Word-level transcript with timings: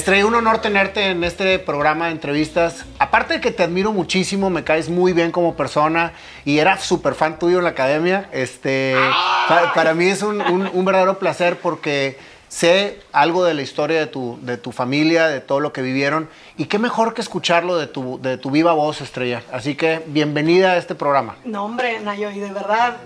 Estrella, 0.00 0.24
un 0.24 0.34
honor 0.34 0.62
tenerte 0.62 1.10
en 1.10 1.22
este 1.24 1.58
programa 1.58 2.06
de 2.06 2.12
entrevistas. 2.12 2.86
Aparte 2.98 3.34
de 3.34 3.40
que 3.42 3.50
te 3.50 3.62
admiro 3.64 3.92
muchísimo, 3.92 4.48
me 4.48 4.64
caes 4.64 4.88
muy 4.88 5.12
bien 5.12 5.30
como 5.30 5.56
persona 5.56 6.12
y 6.46 6.56
era 6.58 6.78
súper 6.78 7.14
fan 7.14 7.38
tuyo 7.38 7.58
en 7.58 7.64
la 7.64 7.70
academia. 7.70 8.26
Este, 8.32 8.94
pa- 9.46 9.74
para, 9.74 9.92
mí 9.92 10.06
es 10.06 10.22
un, 10.22 10.40
un- 10.40 10.70
un 10.72 10.84
verdadero 10.86 11.18
placer 11.18 11.58
porque 11.58 12.18
sé 12.48 12.98
algo 13.12 13.44
de 13.44 13.52
la 13.52 13.60
historia 13.60 13.98
de 14.00 14.06
tu, 14.06 14.38
de 14.40 14.56
tu 14.56 14.72
familia, 14.72 15.28
de 15.28 15.42
todo 15.42 15.60
lo 15.60 15.70
que 15.74 15.82
vivieron. 15.82 16.30
Y 16.56 16.64
qué 16.64 16.78
mejor 16.78 17.12
que 17.12 17.20
escucharlo 17.20 17.76
de 17.76 17.86
tu, 17.86 18.18
de 18.22 18.38
tu 18.38 18.50
viva 18.50 18.72
voz, 18.72 19.02
Estrella. 19.02 19.42
Así 19.52 19.74
que 19.74 20.02
bienvenida 20.06 20.72
a 20.72 20.76
este 20.78 20.94
programa. 20.94 21.36
No, 21.44 21.66
hombre, 21.66 22.00
Nayo, 22.00 22.30
y 22.30 22.40
de 22.40 22.50
verdad, 22.50 22.96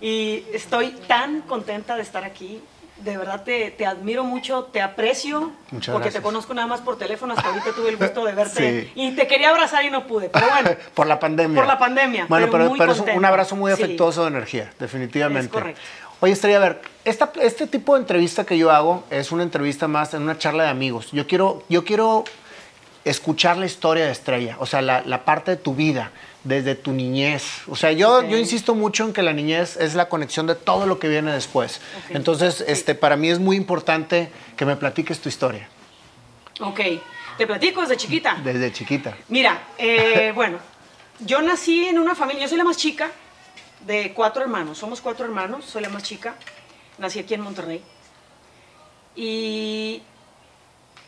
y 0.00 0.42
estoy 0.52 0.96
tan 1.06 1.42
contenta 1.42 1.94
de 1.94 2.02
estar 2.02 2.24
aquí. 2.24 2.60
De 3.04 3.16
verdad 3.16 3.42
te, 3.44 3.70
te 3.70 3.86
admiro 3.86 4.24
mucho, 4.24 4.64
te 4.64 4.82
aprecio, 4.82 5.52
Muchas 5.70 5.92
porque 5.92 6.06
gracias. 6.06 6.14
te 6.14 6.22
conozco 6.22 6.52
nada 6.54 6.66
más 6.66 6.80
por 6.80 6.98
teléfono, 6.98 7.32
hasta 7.34 7.48
ahorita 7.48 7.72
tuve 7.74 7.88
el 7.90 7.96
gusto 7.96 8.24
de 8.24 8.32
verte. 8.32 8.82
Sí. 8.82 8.92
Y 8.94 9.12
te 9.16 9.26
quería 9.26 9.50
abrazar 9.50 9.84
y 9.84 9.90
no 9.90 10.06
pude, 10.06 10.28
pero 10.28 10.46
bueno, 10.48 10.70
Por 10.94 11.06
la 11.06 11.18
pandemia. 11.18 11.56
Por 11.56 11.66
la 11.66 11.78
pandemia, 11.78 12.26
Bueno, 12.28 12.46
pero 12.46 12.58
pero, 12.58 12.68
muy 12.70 12.78
pero 12.78 12.92
es 12.92 13.00
un 13.00 13.24
abrazo 13.24 13.56
muy 13.56 13.72
Sí. 13.74 13.82
afectuoso 13.82 14.22
de 14.22 14.28
energía, 14.28 14.70
definitivamente. 14.78 15.46
Es 15.46 15.52
correcto. 15.52 15.80
Oye, 16.22 16.34
Estrella, 16.34 16.58
a 16.58 16.60
ver, 16.60 16.82
esta- 17.06 17.32
este 17.40 17.66
tipo 17.66 17.94
de 17.94 18.00
entrevista 18.02 18.44
que 18.44 18.58
yo 18.58 18.70
hago 18.70 19.04
es 19.08 19.32
una 19.32 19.42
entrevista 19.42 19.88
más 19.88 20.12
en 20.12 20.20
una 20.22 20.36
charla 20.36 20.64
de 20.64 20.68
amigos. 20.68 21.10
Yo 21.12 21.26
quiero, 21.26 21.62
yo 21.70 21.84
quiero 21.84 22.24
escuchar 23.04 23.56
la 23.56 23.64
historia 23.66 24.04
de 24.04 24.12
Estrella, 24.12 24.56
o 24.58 24.66
sea, 24.66 24.82
la, 24.82 25.02
la 25.06 25.24
parte 25.24 25.52
de 25.52 25.56
tu 25.56 25.74
vida, 25.74 26.10
desde 26.44 26.74
tu 26.74 26.92
niñez. 26.92 27.62
O 27.68 27.76
sea, 27.76 27.92
yo, 27.92 28.18
Ok. 28.20 28.28
yo 28.28 28.38
insisto 28.38 28.74
mucho 28.74 29.04
en 29.04 29.12
que 29.12 29.22
la 29.22 29.32
niñez 29.32 29.76
es 29.76 29.94
la 29.94 30.08
conexión 30.08 30.46
de 30.46 30.54
todo 30.54 30.86
lo 30.86 30.98
que 30.98 31.08
viene 31.08 31.32
después. 31.32 31.80
Ok. 32.06 32.16
Entonces, 32.16 32.64
este, 32.66 32.94
para 32.94 33.16
mí 33.16 33.28
es 33.28 33.38
muy 33.38 33.56
importante 33.56 34.30
que 34.56 34.64
me 34.64 34.76
platiques 34.76 35.20
tu 35.20 35.28
historia, 35.28 35.68
ok, 36.60 36.80
te 37.38 37.46
platico 37.46 37.80
desde 37.82 37.96
chiquita. 37.96 38.36
desde 38.42 38.72
chiquita. 38.72 39.16
Mira, 39.28 39.62
eh, 39.78 40.32
bueno, 40.34 40.58
yo 41.20 41.42
nací 41.42 41.86
en 41.86 41.98
una 41.98 42.14
familia, 42.14 42.42
yo 42.42 42.48
soy 42.48 42.58
la 42.58 42.64
más 42.64 42.76
chica 42.78 43.10
de 43.86 44.12
cuatro 44.14 44.42
hermanos, 44.42 44.78
somos 44.78 45.00
cuatro 45.00 45.24
hermanos, 45.26 45.64
soy 45.66 45.82
la 45.82 45.88
más 45.90 46.02
chica, 46.02 46.34
nací 46.98 47.18
aquí 47.18 47.34
en 47.34 47.40
Monterrey. 47.42 47.82
Y 49.16 50.02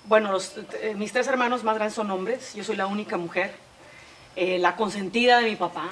bueno, 0.04 0.32
los- 0.32 0.54
eh, 0.80 0.94
mis 0.96 1.12
tres 1.12 1.26
hermanos 1.28 1.62
más 1.64 1.74
grandes 1.76 1.94
son 1.94 2.10
hombres, 2.10 2.54
yo 2.54 2.64
soy 2.64 2.76
la 2.76 2.86
única 2.86 3.16
mujer, 3.16 3.54
eh, 4.36 4.58
la 4.58 4.76
consentida 4.76 5.38
de 5.38 5.50
mi 5.50 5.56
papá. 5.56 5.90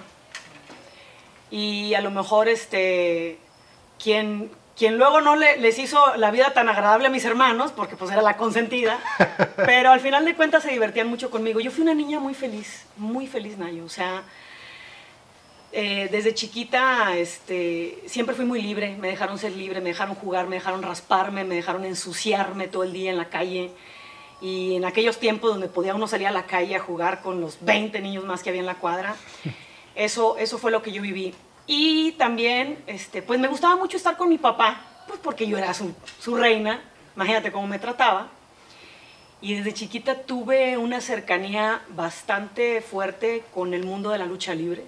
Y 1.50 1.94
a 1.94 2.00
lo 2.00 2.10
mejor 2.10 2.48
este, 2.48 3.38
quien, 4.02 4.50
quien 4.77 4.98
luego 4.98 5.20
no 5.20 5.34
le- 5.36 5.56
les 5.58 5.78
hizo 5.78 6.14
la 6.16 6.30
vida 6.30 6.52
tan 6.52 6.69
agradable 6.69 7.08
a 7.08 7.10
mis 7.10 7.24
hermanos, 7.24 7.72
porque 7.72 7.97
pues 7.97 8.10
era 8.12 8.22
la 8.22 8.36
consentida, 8.36 8.98
pero 9.56 9.91
al 9.91 10.00
final 10.00 10.24
de 10.24 10.34
cuentas 10.36 10.62
se 10.62 10.70
divertían 10.70 11.08
mucho 11.08 11.30
conmigo. 11.30 11.58
Yo 11.60 11.70
fui 11.70 11.82
una 11.82 11.94
niña 11.94 12.20
muy 12.20 12.34
feliz, 12.34 12.86
muy 12.97 13.27
feliz, 13.27 13.58
Nayo. 13.58 13.84
O 13.84 13.88
sea, 13.88 14.22
eh, 15.72 16.08
desde 16.10 16.34
chiquita 16.34 17.16
este, 17.16 17.98
siempre 18.06 18.34
fui 18.34 18.44
muy 18.44 18.62
libre, 18.62 18.97
me 18.98 19.08
dejaron 19.08 19.38
ser 19.38 19.52
libre, 19.52 19.80
me 19.80 19.91
dejaron 19.91 20.14
jugar, 20.14 20.47
me 20.47 20.56
dejaron 20.56 20.82
rasparme, 20.82 21.44
me 21.44 21.56
dejaron 21.56 21.84
ensuciarme 21.84 22.69
todo 22.69 22.84
el 22.84 22.92
día 22.92 23.10
en 23.10 23.16
la 23.19 23.27
calle. 23.28 23.70
Y 24.41 24.74
en 24.77 24.84
aquellos 24.84 25.19
tiempos 25.19 25.50
donde 25.50 25.69
podía 25.69 25.94
uno 25.94 26.06
salir 26.08 26.27
a 26.27 26.30
la 26.30 26.46
calle 26.46 26.74
a 26.77 26.80
jugar 26.80 27.20
con 27.22 27.41
los 27.41 27.58
20 27.62 28.00
niños 28.00 28.25
más 28.25 28.42
que 28.42 28.48
había 28.50 28.60
en 28.60 28.66
la 28.66 28.76
cuadra, 28.76 29.15
eso, 29.94 30.37
eso 30.38 30.59
fue 30.59 30.70
lo 30.70 30.82
que 30.82 30.92
yo 30.92 31.03
viví. 31.03 31.34
Y 31.66 32.12
también, 32.12 32.82
este, 32.87 33.22
pues 33.22 33.38
me 33.38 33.48
gustaba 33.48 33.76
mucho 33.76 33.97
estar 33.97 34.16
con 34.16 34.28
mi 34.28 34.38
papá, 34.38 34.81
pues 35.06 35.20
porque 35.22 35.47
yo 35.47 35.59
era 35.59 35.72
su, 35.75 35.94
su 36.19 36.37
reina, 36.37 36.81
imagínate 37.15 37.53
cómo 37.53 37.66
me 37.66 37.78
trataba. 37.78 38.28
Y 39.42 39.54
desde 39.54 39.72
chiquita 39.72 40.22
tuve 40.22 40.76
una 40.76 41.00
cercanía 41.00 41.81
bastante 41.91 42.82
fuerte 42.82 43.42
con 43.54 43.72
el 43.72 43.84
mundo 43.84 44.10
de 44.10 44.19
la 44.19 44.26
lucha 44.26 44.54
libre. 44.54 44.84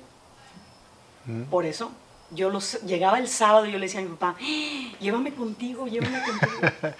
Por 1.50 1.64
eso, 1.64 1.92
yo 2.32 2.50
los, 2.50 2.82
llegaba 2.82 3.18
el 3.18 3.28
sábado 3.28 3.64
y 3.66 3.72
yo 3.72 3.78
le 3.78 3.86
decía 3.86 4.00
a 4.00 4.02
mi 4.02 4.08
papá, 4.10 4.34
"¡Ah! 4.40 4.96
llévame 5.00 5.32
contigo, 5.32 5.86
llévame 5.86 6.20
contigo. 6.22 6.60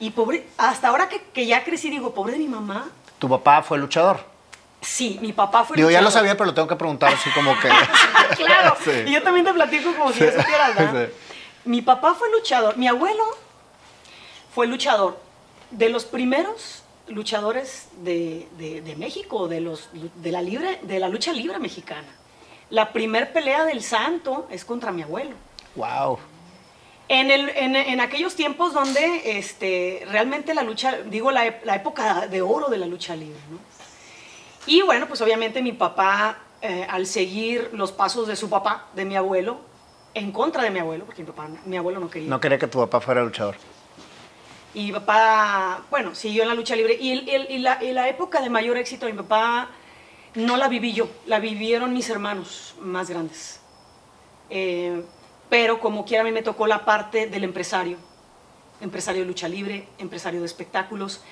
y 0.00 0.10
pobre, 0.10 0.46
hasta 0.58 0.88
ahora 0.88 1.08
que, 1.08 1.20
que 1.32 1.46
ya 1.46 1.64
crecí, 1.64 1.90
digo, 1.90 2.12
pobre 2.14 2.32
de 2.32 2.38
mi 2.38 2.48
mamá. 2.48 2.88
Tu 3.18 3.28
papá 3.28 3.62
fue 3.62 3.78
luchador. 3.78 4.20
Sí, 4.80 5.18
mi 5.22 5.32
papá 5.32 5.64
fue 5.64 5.76
Digo, 5.76 5.88
ya 5.90 6.00
lo 6.00 6.04
luchador. 6.08 6.20
sabía, 6.20 6.36
pero 6.36 6.46
lo 6.46 6.54
tengo 6.54 6.68
que 6.68 6.76
preguntar 6.76 7.14
así 7.14 7.30
como 7.30 7.58
que... 7.58 7.68
claro. 8.36 8.76
Sí. 8.84 8.90
Y 9.06 9.12
yo 9.12 9.22
también 9.22 9.46
te 9.46 9.54
platico 9.54 9.94
como 9.96 10.12
si 10.12 10.20
ya 10.20 10.32
supieras, 10.32 10.74
¿verdad? 10.76 11.08
Sí. 11.08 11.12
Mi 11.64 11.80
papá 11.80 12.14
fue 12.14 12.30
luchador. 12.30 12.76
Mi 12.76 12.86
abuelo 12.88 13.24
fue 14.54 14.66
luchador. 14.66 15.18
De 15.70 15.88
los 15.88 16.04
primeros 16.04 16.82
luchadores 17.08 17.88
de, 18.02 18.46
de- 18.58 18.80
de 18.82 18.96
México, 18.96 19.48
de, 19.48 19.60
los, 19.60 19.88
de, 19.92 20.30
la 20.32 20.42
libre, 20.42 20.78
de 20.82 20.98
la 20.98 21.08
lucha 21.08 21.32
libre 21.32 21.58
mexicana. 21.58 22.08
La 22.70 22.92
primer 22.92 23.32
pelea 23.32 23.64
del 23.64 23.82
santo 23.82 24.46
es 24.50 24.64
contra 24.64 24.92
mi 24.92 25.02
abuelo. 25.02 25.34
Wow. 25.76 26.18
En, 27.08 27.30
el, 27.30 27.50
en, 27.50 27.76
en 27.76 28.00
aquellos 28.00 28.34
tiempos 28.34 28.72
donde 28.72 29.38
este, 29.38 30.06
realmente 30.10 30.54
la 30.54 30.62
lucha, 30.62 30.98
digo, 31.02 31.30
la, 31.30 31.46
época 31.46 32.26
de 32.28 32.40
oro 32.40 32.68
de 32.68 32.78
la 32.78 32.86
lucha 32.86 33.14
libre, 33.14 33.38
¿no? 33.50 33.58
Y 34.66 34.80
bueno, 34.80 35.06
pues 35.06 35.20
obviamente 35.20 35.60
mi 35.60 35.72
papá, 35.72 36.38
eh, 36.62 36.86
al 36.88 37.06
seguir 37.06 37.68
los 37.74 37.92
pasos 37.92 38.26
de 38.26 38.36
su 38.36 38.48
papá, 38.48 38.86
de 38.94 39.04
mi 39.04 39.16
abuelo, 39.16 39.60
en 40.14 40.32
contra 40.32 40.62
de 40.62 40.70
mi 40.70 40.78
abuelo, 40.78 41.04
porque 41.04 41.22
mi 41.22 41.26
papá, 41.30 41.48
mi 41.66 41.76
abuelo 41.76 42.00
no 42.00 42.08
quería. 42.08 42.30
No 42.30 42.40
quería 42.40 42.58
que 42.58 42.68
tu 42.68 42.78
papá 42.78 43.00
fuera 43.02 43.22
luchador. 43.22 43.56
Y 44.72 44.86
mi 44.86 44.92
papá, 44.92 45.82
bueno, 45.90 46.14
siguió 46.14 46.42
en 46.42 46.48
la 46.48 46.54
lucha 46.54 46.74
libre. 46.74 46.96
Y, 46.98 47.12
el- 47.12 47.28
el- 47.28 47.50
y 47.50 47.58
la, 47.58 47.84
y 47.84 47.92
la 47.92 48.08
época 48.08 48.40
de 48.40 48.48
mayor 48.48 48.78
éxito 48.78 49.04
de 49.04 49.12
mi 49.12 49.18
papá 49.18 49.68
no 50.34 50.56
la 50.56 50.68
viví 50.68 50.94
yo, 50.94 51.08
la 51.26 51.38
vivieron 51.38 51.92
mis 51.92 52.08
hermanos 52.08 52.74
más 52.80 53.10
grandes. 53.10 53.60
Eh, 54.48 55.04
pero 55.48 55.80
como 55.80 56.04
quiera 56.04 56.22
a 56.22 56.24
mí 56.24 56.32
me 56.32 56.42
tocó 56.42 56.66
la 56.66 56.84
parte 56.84 57.26
del 57.26 57.44
empresario, 57.44 57.96
empresario 58.80 59.22
de 59.22 59.28
lucha 59.28 59.48
libre, 59.48 59.86
empresario 59.98 60.40
de 60.40 60.46
espectáculos. 60.46 61.22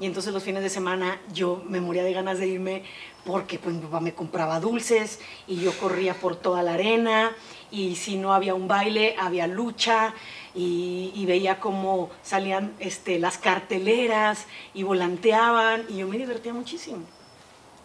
Y 0.00 0.06
entonces 0.06 0.32
los 0.32 0.42
fines 0.42 0.62
de 0.62 0.70
semana 0.70 1.20
yo 1.32 1.62
me 1.68 1.80
moría 1.80 2.02
de 2.02 2.12
ganas 2.12 2.38
de 2.38 2.48
irme 2.48 2.82
porque 3.24 3.58
pues 3.60 3.76
mi 3.76 3.80
papá 3.80 4.00
me 4.00 4.12
compraba 4.12 4.58
dulces 4.58 5.20
y 5.46 5.56
yo 5.56 5.72
corría 5.78 6.14
por 6.14 6.34
toda 6.34 6.62
la 6.62 6.74
arena 6.74 7.32
y 7.70 7.94
si 7.94 8.16
no 8.16 8.34
había 8.34 8.54
un 8.54 8.66
baile 8.66 9.14
había 9.18 9.46
lucha 9.46 10.12
y, 10.52 11.12
y 11.14 11.26
veía 11.26 11.60
cómo 11.60 12.10
salían 12.22 12.74
este, 12.80 13.20
las 13.20 13.38
carteleras 13.38 14.46
y 14.74 14.82
volanteaban 14.82 15.84
y 15.88 15.98
yo 15.98 16.08
me 16.08 16.18
divertía 16.18 16.52
muchísimo. 16.52 17.04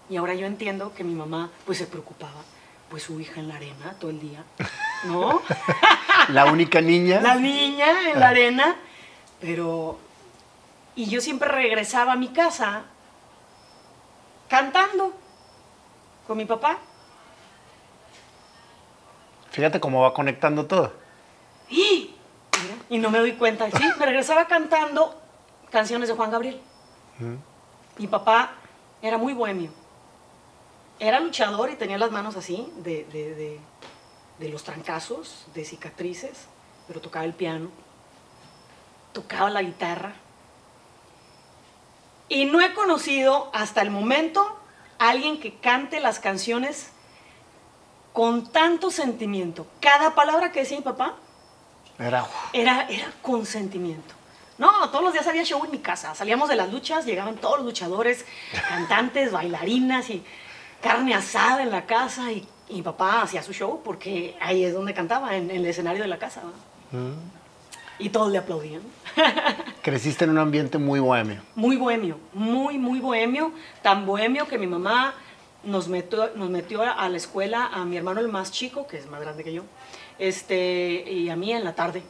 Y 0.10 0.18
ahora 0.18 0.34
yo 0.34 0.48
entiendo 0.48 0.94
que 0.96 1.04
mi 1.04 1.14
mamá 1.14 1.52
pues 1.66 1.78
se 1.78 1.86
preocupaba, 1.86 2.44
pues 2.90 3.04
su 3.04 3.20
hija 3.20 3.40
en 3.40 3.48
la 3.48 3.56
arena 3.56 3.96
todo 4.00 4.12
el 4.12 4.20
día, 4.20 4.44
¿no? 5.06 5.42
La 6.30 6.46
única 6.46 6.82
niña. 6.82 7.22
la 7.22 7.36
niña 7.36 8.10
en 8.12 8.20
la 8.20 8.30
arena, 8.30 8.76
pero... 9.40 10.00
Y 10.96 11.06
yo 11.06 11.22
siempre 11.22 11.48
regresaba 11.50 12.14
a 12.14 12.16
mi 12.18 12.28
casa 12.30 12.84
cantando 14.50 15.14
con 16.28 16.38
mi 16.38 16.46
papá. 16.46 16.78
Fíjate 19.52 19.80
cómo 19.80 20.02
va 20.02 20.14
conectando 20.14 20.66
todo. 20.66 20.94
¡Y! 21.70 22.16
Mira, 22.62 22.76
Y 22.90 22.98
no 22.98 23.10
me 23.10 23.20
doy 23.20 23.34
cuenta. 23.34 23.70
Sí, 23.72 23.84
me 23.98 24.06
regresaba 24.06 24.46
cantando 24.46 25.20
canciones 25.72 26.10
de 26.10 26.16
Juan 26.16 26.32
Gabriel. 26.32 26.60
Mi 27.98 28.08
papá 28.08 28.52
era 29.02 29.18
muy 29.18 29.34
bohemio. 29.34 29.72
Era 31.00 31.20
luchador 31.20 31.70
y 31.72 31.76
tenía 31.76 31.98
las 31.98 32.12
manos 32.12 32.36
así, 32.36 32.72
de, 32.78 33.06
de- 33.06 33.34
de- 33.36 33.60
de 34.40 34.50
los 34.50 34.64
trancazos, 34.64 35.46
de 35.54 35.66
cicatrices, 35.66 36.46
pero 36.88 37.02
tocaba 37.02 37.26
el 37.26 37.34
piano, 37.34 37.70
tocaba 39.14 39.50
la 39.50 39.62
guitarra. 39.62 40.14
Y 42.30 42.46
no 42.46 42.62
he 42.62 42.74
conocido 42.74 43.50
hasta 43.54 43.82
el 43.82 43.90
momento 43.92 44.58
a 45.00 45.10
alguien 45.10 45.40
que 45.40 45.56
cante 45.56 46.00
las 46.00 46.20
canciones 46.20 46.90
con 48.14 48.52
tanto 48.52 48.92
sentimiento. 48.92 49.66
Cada 49.80 50.16
palabra 50.16 50.52
que 50.52 50.60
decía 50.62 50.78
mi 50.78 50.84
papá 50.84 51.16
Era. 51.98 52.28
era, 52.54 52.88
era 52.90 53.12
con 53.22 53.46
sentimiento. 53.46 54.14
No, 54.58 54.90
todos 54.90 55.04
los 55.04 55.14
días 55.14 55.26
había 55.28 55.44
show 55.46 55.64
en 55.64 55.72
mi 55.72 55.80
casa. 55.80 56.14
Salíamos 56.16 56.50
de 56.50 56.56
las 56.58 56.72
luchas, 56.72 57.06
llegaban 57.06 57.36
todos 57.38 57.58
los 57.58 57.66
luchadores, 57.66 58.26
cantantes, 58.70 59.32
bailarinas 59.32 60.10
y 60.10 60.24
carne 60.82 61.14
asada 61.14 61.64
en 61.64 61.72
la 61.72 61.86
casa. 61.86 62.32
Y, 62.32 62.48
papá 62.84 63.24
hacía 63.24 63.42
su 63.42 63.52
show 63.52 63.82
porque 63.84 64.36
ahí 64.40 64.64
es 64.64 64.74
donde 64.74 64.94
cantaba, 64.94 65.36
en, 65.36 65.50
en 65.50 65.58
el 65.58 65.66
escenario 65.66 66.02
de 66.04 66.08
la 66.08 66.20
casa. 66.20 66.42
¿no? 66.44 67.00
Y 67.98 68.10
todos 68.10 68.32
le 68.32 68.38
aplaudían. 68.38 68.82
Creciste 69.82 70.24
en 70.24 70.32
un 70.32 70.38
ambiente 70.38 70.78
muy 70.78 71.00
bohemio. 71.00 71.42
Muy 71.56 71.76
bohemio, 71.76 72.18
muy, 72.34 72.78
muy 72.78 73.00
bohemio. 73.00 73.52
Tan 73.82 74.06
bohemio 74.06 74.48
que 74.48 74.58
mi 74.58 74.68
mamá 74.68 75.14
nos 75.64 75.88
metió, 75.88 76.32
nos 76.36 76.50
metió 76.50 76.82
a 76.82 77.10
la 77.10 77.18
escuela 77.18 77.68
a 77.68 77.84
mi 77.86 77.98
hermano 77.98 78.22
el 78.22 78.30
más 78.30 78.52
chico, 78.52 78.88
que 78.88 78.98
es 78.98 79.10
más 79.10 79.20
grande 79.20 79.44
que 79.44 79.54
yo, 79.54 79.64
este, 80.18 81.04
y 81.12 81.30
a 81.30 81.36
mí 81.36 81.52
en 81.52 81.64
la 81.64 81.76
tarde. 81.76 82.04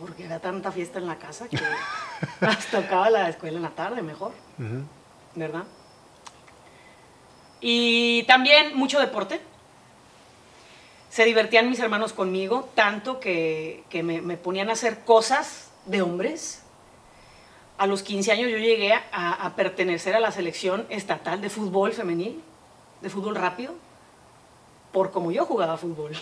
Porque 0.00 0.24
era 0.24 0.38
tanta 0.40 0.70
fiesta 0.72 0.98
en 0.98 1.06
la 1.06 1.16
casa 1.16 1.48
que 1.48 1.58
Nos 2.40 2.66
tocaba 2.66 3.10
la 3.10 3.28
escuela 3.28 3.56
en 3.56 3.62
la 3.62 3.70
tarde, 3.70 4.02
mejor. 4.02 4.32
¿Verdad? 5.34 5.64
Y 7.60 8.22
también 8.24 8.76
mucho 8.76 9.00
deporte. 9.00 9.40
Se 11.10 11.24
divertían 11.24 11.68
mis 11.70 11.80
hermanos 11.80 12.12
conmigo, 12.12 12.68
tanto 12.74 13.18
que, 13.18 13.82
que 13.88 14.02
me, 14.02 14.20
me 14.20 14.36
ponían 14.36 14.68
a 14.68 14.74
hacer 14.74 15.00
cosas 15.00 15.70
de 15.86 16.02
hombres. 16.02 16.62
A 17.78 17.86
los 17.86 18.02
15 18.02 18.32
años 18.32 18.50
yo 18.50 18.58
llegué 18.58 18.92
a, 18.92 19.02
a 19.12 19.54
pertenecer 19.56 20.14
a 20.14 20.20
la 20.20 20.32
selección 20.32 20.86
estatal 20.90 21.40
de 21.40 21.48
fútbol 21.48 21.92
femenil, 21.92 22.42
de 23.00 23.08
fútbol 23.08 23.36
rápido, 23.36 23.74
por 24.92 25.10
como 25.10 25.30
yo 25.32 25.44
jugaba 25.46 25.76
fútbol. 25.78 26.12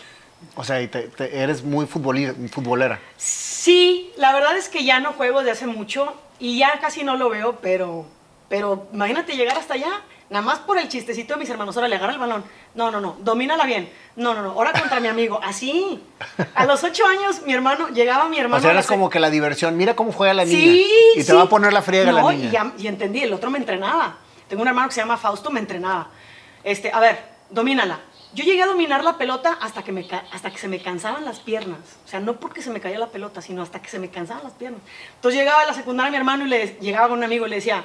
O 0.54 0.62
sea, 0.64 0.80
y 0.82 0.88
te- 0.88 1.08
te- 1.08 1.38
eres 1.42 1.62
muy 1.64 1.86
futbolera. 1.86 3.00
Sí, 3.16 4.12
la 4.16 4.32
verdad 4.34 4.56
es 4.56 4.68
que 4.68 4.84
ya 4.84 5.00
no 5.00 5.14
juego 5.14 5.38
desde 5.40 5.52
hace 5.52 5.66
mucho 5.66 6.14
y 6.38 6.58
ya 6.58 6.78
casi 6.80 7.02
no 7.04 7.16
lo 7.16 7.30
veo, 7.30 7.56
pero, 7.62 8.04
pero 8.50 8.86
imagínate 8.92 9.34
llegar 9.34 9.56
hasta 9.56 9.74
allá, 9.74 10.02
nada 10.30 10.44
más 10.44 10.58
por 10.60 10.78
el 10.78 10.88
chistecito 10.88 11.34
de 11.34 11.40
mis 11.40 11.50
hermanos, 11.50 11.76
ahora 11.76 11.88
le 11.88 11.96
agarra 11.96 12.12
el 12.12 12.18
balón. 12.18 12.44
No, 12.74 12.90
no, 12.90 13.00
no, 13.00 13.16
domínala 13.20 13.64
bien. 13.64 13.90
No, 14.16 14.34
no, 14.34 14.42
no, 14.42 14.50
ahora 14.50 14.72
contra 14.72 15.00
mi 15.00 15.08
amigo. 15.08 15.40
Así. 15.42 16.02
A 16.54 16.64
los 16.66 16.82
ocho 16.84 17.06
años, 17.06 17.42
mi 17.46 17.52
hermano, 17.52 17.88
llegaba 17.88 18.28
mi 18.28 18.38
hermano. 18.38 18.58
O 18.58 18.60
sea, 18.62 18.70
eras 18.72 18.86
como 18.86 19.08
que 19.10 19.20
la 19.20 19.30
diversión. 19.30 19.76
Mira 19.76 19.94
cómo 19.96 20.12
juega 20.12 20.34
la 20.34 20.44
niña. 20.44 20.58
Sí, 20.58 20.86
y 21.14 21.18
te 21.18 21.24
sí. 21.24 21.32
va 21.32 21.42
a 21.42 21.48
poner 21.48 21.72
la 21.72 21.82
friega 21.82 22.10
no, 22.10 22.22
la 22.22 22.32
niña. 22.32 22.48
Y, 22.48 22.50
ya- 22.50 22.72
y 22.78 22.86
entendí, 22.86 23.22
el 23.22 23.32
otro 23.32 23.50
me 23.50 23.58
entrenaba. 23.58 24.16
Tengo 24.48 24.62
un 24.62 24.68
hermano 24.68 24.88
que 24.88 24.94
se 24.94 25.00
llama 25.00 25.16
Fausto, 25.16 25.50
me 25.50 25.60
entrenaba. 25.60 26.08
Este, 26.64 26.90
a 26.92 27.00
ver, 27.00 27.18
domínala. 27.50 28.00
Yo 28.34 28.44
llegué 28.44 28.62
a 28.62 28.66
dominar 28.66 29.02
la 29.02 29.16
pelota 29.16 29.56
hasta 29.62 29.82
que, 29.82 29.92
me, 29.92 30.06
hasta 30.32 30.50
que 30.50 30.58
se 30.58 30.68
me 30.68 30.78
cansaban 30.82 31.24
las 31.24 31.38
piernas. 31.38 31.78
O 32.04 32.08
sea, 32.08 32.20
no 32.20 32.34
porque 32.38 32.60
se 32.60 32.68
me 32.70 32.80
caía 32.80 32.98
la 32.98 33.06
pelota, 33.06 33.40
sino 33.40 33.62
hasta 33.62 33.80
que 33.80 33.88
se 33.88 33.98
me 33.98 34.10
cansaban 34.10 34.44
las 34.44 34.52
piernas. 34.52 34.82
Entonces 35.14 35.40
llegaba 35.40 35.62
a 35.62 35.66
la 35.66 35.72
secundaria 35.72 36.10
mi 36.10 36.18
hermano 36.18 36.44
y 36.44 36.48
le 36.48 36.76
llegaba 36.80 37.08
con 37.08 37.16
un 37.18 37.24
amigo 37.24 37.46
y 37.46 37.50
le 37.50 37.56
decía, 37.56 37.84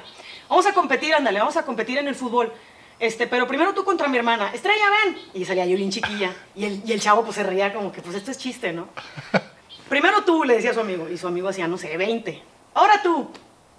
vamos 0.52 0.66
a 0.66 0.74
competir, 0.74 1.14
ándale, 1.14 1.38
vamos 1.38 1.56
a 1.56 1.64
competir 1.64 1.96
en 1.96 2.08
el 2.08 2.14
fútbol. 2.14 2.52
Este, 2.98 3.26
pero 3.26 3.46
primero 3.48 3.72
tú 3.72 3.84
contra 3.84 4.06
mi 4.06 4.18
hermana. 4.18 4.50
Estrella, 4.52 4.84
ven. 5.04 5.16
Y 5.32 5.46
salía 5.46 5.64
yo 5.64 5.76
bien 5.76 5.90
chiquilla. 5.90 6.30
Y 6.54 6.66
el, 6.66 6.82
y 6.84 6.92
el 6.92 7.00
chavo 7.00 7.24
pues 7.24 7.36
se 7.36 7.42
reía 7.42 7.72
como 7.72 7.90
que, 7.90 8.02
pues 8.02 8.14
esto 8.16 8.30
es 8.30 8.36
chiste, 8.36 8.70
¿no? 8.70 8.88
Primero 9.88 10.24
tú, 10.24 10.44
le 10.44 10.56
decía 10.56 10.72
a 10.72 10.74
su 10.74 10.80
amigo. 10.80 11.08
Y 11.08 11.16
su 11.16 11.26
amigo 11.26 11.48
hacía, 11.48 11.66
no 11.66 11.78
sé, 11.78 11.96
20. 11.96 12.42
Ahora 12.74 13.02
tú. 13.02 13.30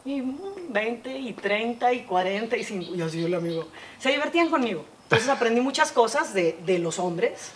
Y 0.03 0.19
mm, 0.21 0.37
20, 0.69 1.19
y 1.19 1.33
30, 1.33 1.93
y 1.93 2.03
40, 2.05 2.57
y 2.57 2.63
50. 2.63 2.97
Y 2.97 3.01
así 3.01 3.23
el 3.23 3.35
amigo. 3.35 3.67
Se 3.99 4.09
divertían 4.09 4.49
conmigo. 4.49 4.83
Entonces 5.03 5.29
aprendí 5.29 5.61
muchas 5.61 5.91
cosas 5.91 6.33
de, 6.33 6.57
de 6.65 6.79
los 6.79 6.97
hombres. 6.97 7.51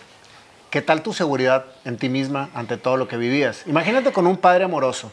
¿Qué 0.70 0.84
tal 0.84 1.02
tu 1.02 1.12
seguridad 1.12 1.66
en 1.86 1.98
ti 1.98 2.08
misma 2.08 2.50
ante 2.54 2.78
todo 2.78 2.98
lo 2.98 3.08
que 3.08 3.18
vivías? 3.18 3.66
Imagínate 3.66 4.12
con 4.12 4.28
un 4.28 4.38
padre 4.38 4.66
amoroso 4.66 5.12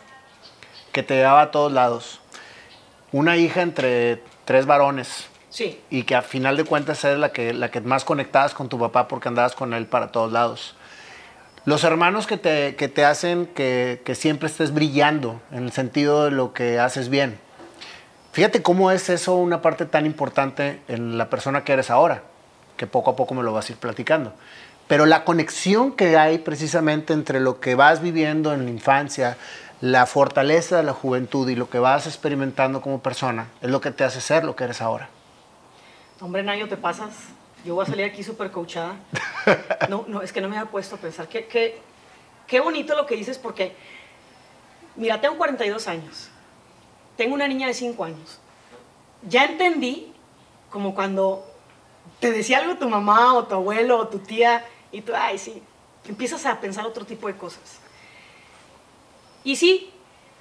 que 0.93 1.03
te 1.03 1.15
llevaba 1.15 1.41
a 1.41 1.51
todos 1.51 1.73
lados. 1.73 2.21
Una 3.15 3.37
hija 3.37 3.63
entre 3.63 4.21
tres 4.45 4.67
varones 4.67 5.29
Sí. 5.49 5.81
y 5.89 6.03
que 6.03 6.17
a 6.17 6.23
final 6.23 6.57
de 6.57 6.65
cuentas 6.65 7.05
eres 7.05 7.17
la 7.21 7.31
que, 7.31 7.55
la 7.55 7.71
que 7.71 7.81
más 7.81 8.05
conectabas 8.05 8.55
con 8.55 8.69
tu 8.69 8.77
papá 8.77 9.07
porque 9.07 9.29
andabas 9.29 9.55
con 9.55 9.73
él 9.73 9.87
para 9.87 10.09
todos 10.11 10.33
lados. 10.33 10.75
Los 11.65 11.85
hermanos 11.85 12.27
que 12.27 12.39
te, 12.39 12.75
que 12.75 12.89
te 12.89 13.05
hacen 13.05 13.47
que, 13.47 14.03
que 14.05 14.17
siempre 14.17 14.49
estés 14.49 14.75
brillando 14.75 15.41
en 15.53 15.63
el 15.63 15.71
sentido 15.71 16.25
de 16.25 16.33
lo 16.33 16.53
que 16.53 16.81
haces 16.81 17.09
bien. 17.09 17.39
Fíjate 18.33 18.63
cómo 18.63 18.91
es 18.91 19.09
eso 19.09 19.37
una 19.37 19.63
parte 19.63 19.87
tan 19.87 20.07
importante 20.07 20.81
en 20.89 21.17
la 21.17 21.31
persona 21.31 21.63
que 21.63 21.73
eres 21.73 21.91
ahora, 21.91 22.25
que 22.77 22.89
poco 22.89 23.13
a 23.13 23.17
poco 23.17 23.33
me 23.35 23.45
lo 23.45 23.53
vas 23.53 23.69
a 23.69 23.73
ir 23.75 23.79
platicando. 23.79 24.35
Pero 24.89 25.07
la 25.07 25.25
conexión 25.25 25.93
que 25.93 26.17
hay 26.17 26.39
precisamente 26.39 27.13
entre 27.13 27.39
lo 27.39 27.61
que 27.61 27.77
vas 27.77 28.03
viviendo 28.03 28.53
en 28.53 28.65
la 28.65 28.71
infancia, 28.73 29.37
la 29.81 30.07
fortaleza 30.07 30.77
de 30.77 30.83
la 30.83 30.93
juventud 30.93 31.49
y 31.49 31.57
lo 31.57 31.69
que 31.69 31.79
vas 31.79 32.07
experimentando 32.07 32.81
como 32.81 33.01
persona, 33.01 33.49
es 33.61 33.71
lo 33.71 33.81
que 33.81 33.91
te 33.91 34.05
hace 34.05 34.21
ser 34.21 34.45
lo 34.45 34.57
que 34.57 34.65
eres 34.65 34.81
ahora. 34.81 35.09
Hombre, 36.21 36.43
Nayo, 36.43 36.69
te 36.69 36.77
pasas. 36.77 37.11
Yo 37.65 37.75
voy 37.75 37.85
a 37.85 37.87
salir 37.87 38.05
aquí 38.05 38.23
súper 38.23 38.51
coachada. 38.51 38.97
No, 39.91 40.07
no, 40.09 40.23
es 40.23 40.33
que 40.33 40.41
no 40.41 40.49
me 40.49 40.57
había 40.57 40.71
puesto 40.71 40.97
a 40.97 40.99
pensar. 40.99 41.29
Qué, 41.29 41.45
qué, 41.45 41.79
qué 42.47 42.61
bonito 42.61 42.97
lo 42.97 43.05
que 43.05 43.15
dices 43.15 43.37
porque, 43.37 43.77
mira, 44.97 45.21
tengo 45.21 45.37
42 45.37 45.87
años. 45.87 46.31
Tengo 47.19 47.35
una 47.35 47.47
niña 47.47 47.67
de 47.67 47.75
5 47.75 48.03
años. 48.05 48.41
Ya 49.29 49.45
entendí, 49.45 50.15
como 50.71 50.95
cuando 50.95 51.45
te 52.21 52.31
decía 52.31 52.59
algo 52.59 52.77
tu 52.77 52.89
mamá 52.89 53.35
o 53.35 53.45
tu 53.45 53.55
abuelo 53.55 53.99
o 53.99 54.09
tu 54.09 54.19
tía 54.19 54.65
y 54.91 55.03
tú, 55.03 55.13
ay, 55.15 55.37
sí, 55.37 55.63
empiezas 56.09 56.47
a 56.47 56.59
pensar 56.59 56.87
otro 56.87 57.05
tipo 57.05 57.27
de 57.27 57.37
cosas. 57.37 57.81
Y 59.45 59.57
sí, 59.57 59.91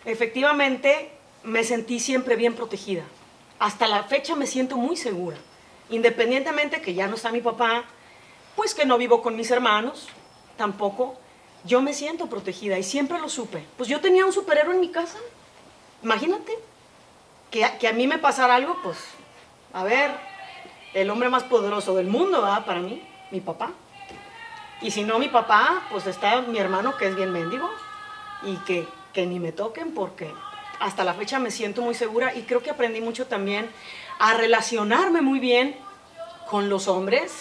efectivamente 0.05 1.11
me 1.43 1.63
sentí 1.63 1.99
siempre 1.99 2.35
bien 2.35 2.55
protegida. 2.55 3.03
Hasta 3.59 3.87
la 3.87 4.03
fecha 4.03 4.35
me 4.35 4.47
siento 4.47 4.77
muy 4.77 4.95
segura. 4.95 5.37
Independientemente 5.89 6.81
que 6.81 6.93
ya 6.93 7.07
no 7.07 7.15
está 7.15 7.31
mi 7.31 7.41
papá, 7.41 7.83
pues 8.55 8.73
que 8.73 8.85
no 8.85 8.97
vivo 8.97 9.21
con 9.21 9.35
mis 9.35 9.51
hermanos, 9.51 10.07
tampoco, 10.57 11.17
yo 11.65 11.81
me 11.81 11.93
siento 11.93 12.27
protegida 12.27 12.77
y 12.79 12.83
siempre 12.83 13.19
lo 13.19 13.29
supe. 13.29 13.63
Pues 13.77 13.89
yo 13.89 13.99
tenía 13.99 14.25
un 14.25 14.33
superhéroe 14.33 14.73
en 14.73 14.79
mi 14.81 14.89
casa, 14.89 15.17
imagínate, 16.01 16.53
que, 17.51 17.63
a- 17.65 17.93
mí 17.93 18.07
me 18.07 18.17
pasara 18.17 18.55
algo, 18.55 18.77
pues, 18.83 18.97
a 19.73 19.83
ver, 19.83 20.11
el 20.93 21.09
hombre 21.09 21.29
más 21.29 21.43
poderoso 21.43 21.95
del 21.95 22.07
mundo, 22.07 22.41
¿verdad? 22.41 22.65
Para 22.65 22.79
mí, 22.79 23.01
mi 23.31 23.39
papá. 23.41 23.71
Y 24.81 24.91
si 24.91 25.03
no 25.03 25.19
mi 25.19 25.29
papá, 25.29 25.83
pues 25.91 26.07
está 26.07 26.41
mi 26.41 26.57
hermano 26.57 26.97
que 26.97 27.07
es 27.07 27.15
bien 27.15 27.31
mendigo 27.31 27.69
y 28.45 28.57
que, 28.57 28.87
que 29.13 29.25
ni 29.25 29.39
me 29.39 29.51
toquen 29.51 29.93
porque 29.93 30.31
hasta 30.79 31.03
la 31.03 31.13
fecha 31.13 31.39
me 31.39 31.51
siento 31.51 31.81
muy 31.81 31.95
segura 31.95 32.35
y 32.35 32.43
creo 32.43 32.61
que 32.61 32.69
aprendí 32.69 33.01
mucho 33.01 33.27
también 33.27 33.69
a 34.19 34.33
relacionarme 34.33 35.21
muy 35.21 35.39
bien 35.39 35.75
con 36.49 36.69
los 36.69 36.87
hombres 36.87 37.31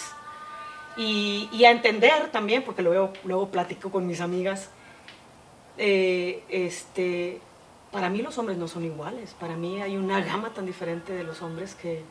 y, 0.95 1.49
y 1.51 1.65
a 1.65 1.71
entender 1.71 2.29
también, 2.31 2.63
porque 2.63 2.81
luego, 2.81 3.13
luego 3.23 3.49
platico 3.49 3.91
con 3.91 4.05
mis 4.07 4.21
amigas, 4.21 4.69
eh, 5.77 6.43
este, 6.49 7.39
para 7.91 8.09
mí 8.09 8.21
los 8.21 8.37
hombres 8.37 8.57
no 8.57 8.67
son 8.67 8.85
iguales, 8.85 9.35
para 9.39 9.55
mí 9.55 9.81
hay 9.81 9.97
una 9.97 10.21
gama 10.21 10.49
tan 10.53 10.65
diferente 10.65 11.13
de 11.13 11.23
los 11.23 11.41
hombres 11.41 11.75
que 11.75 12.03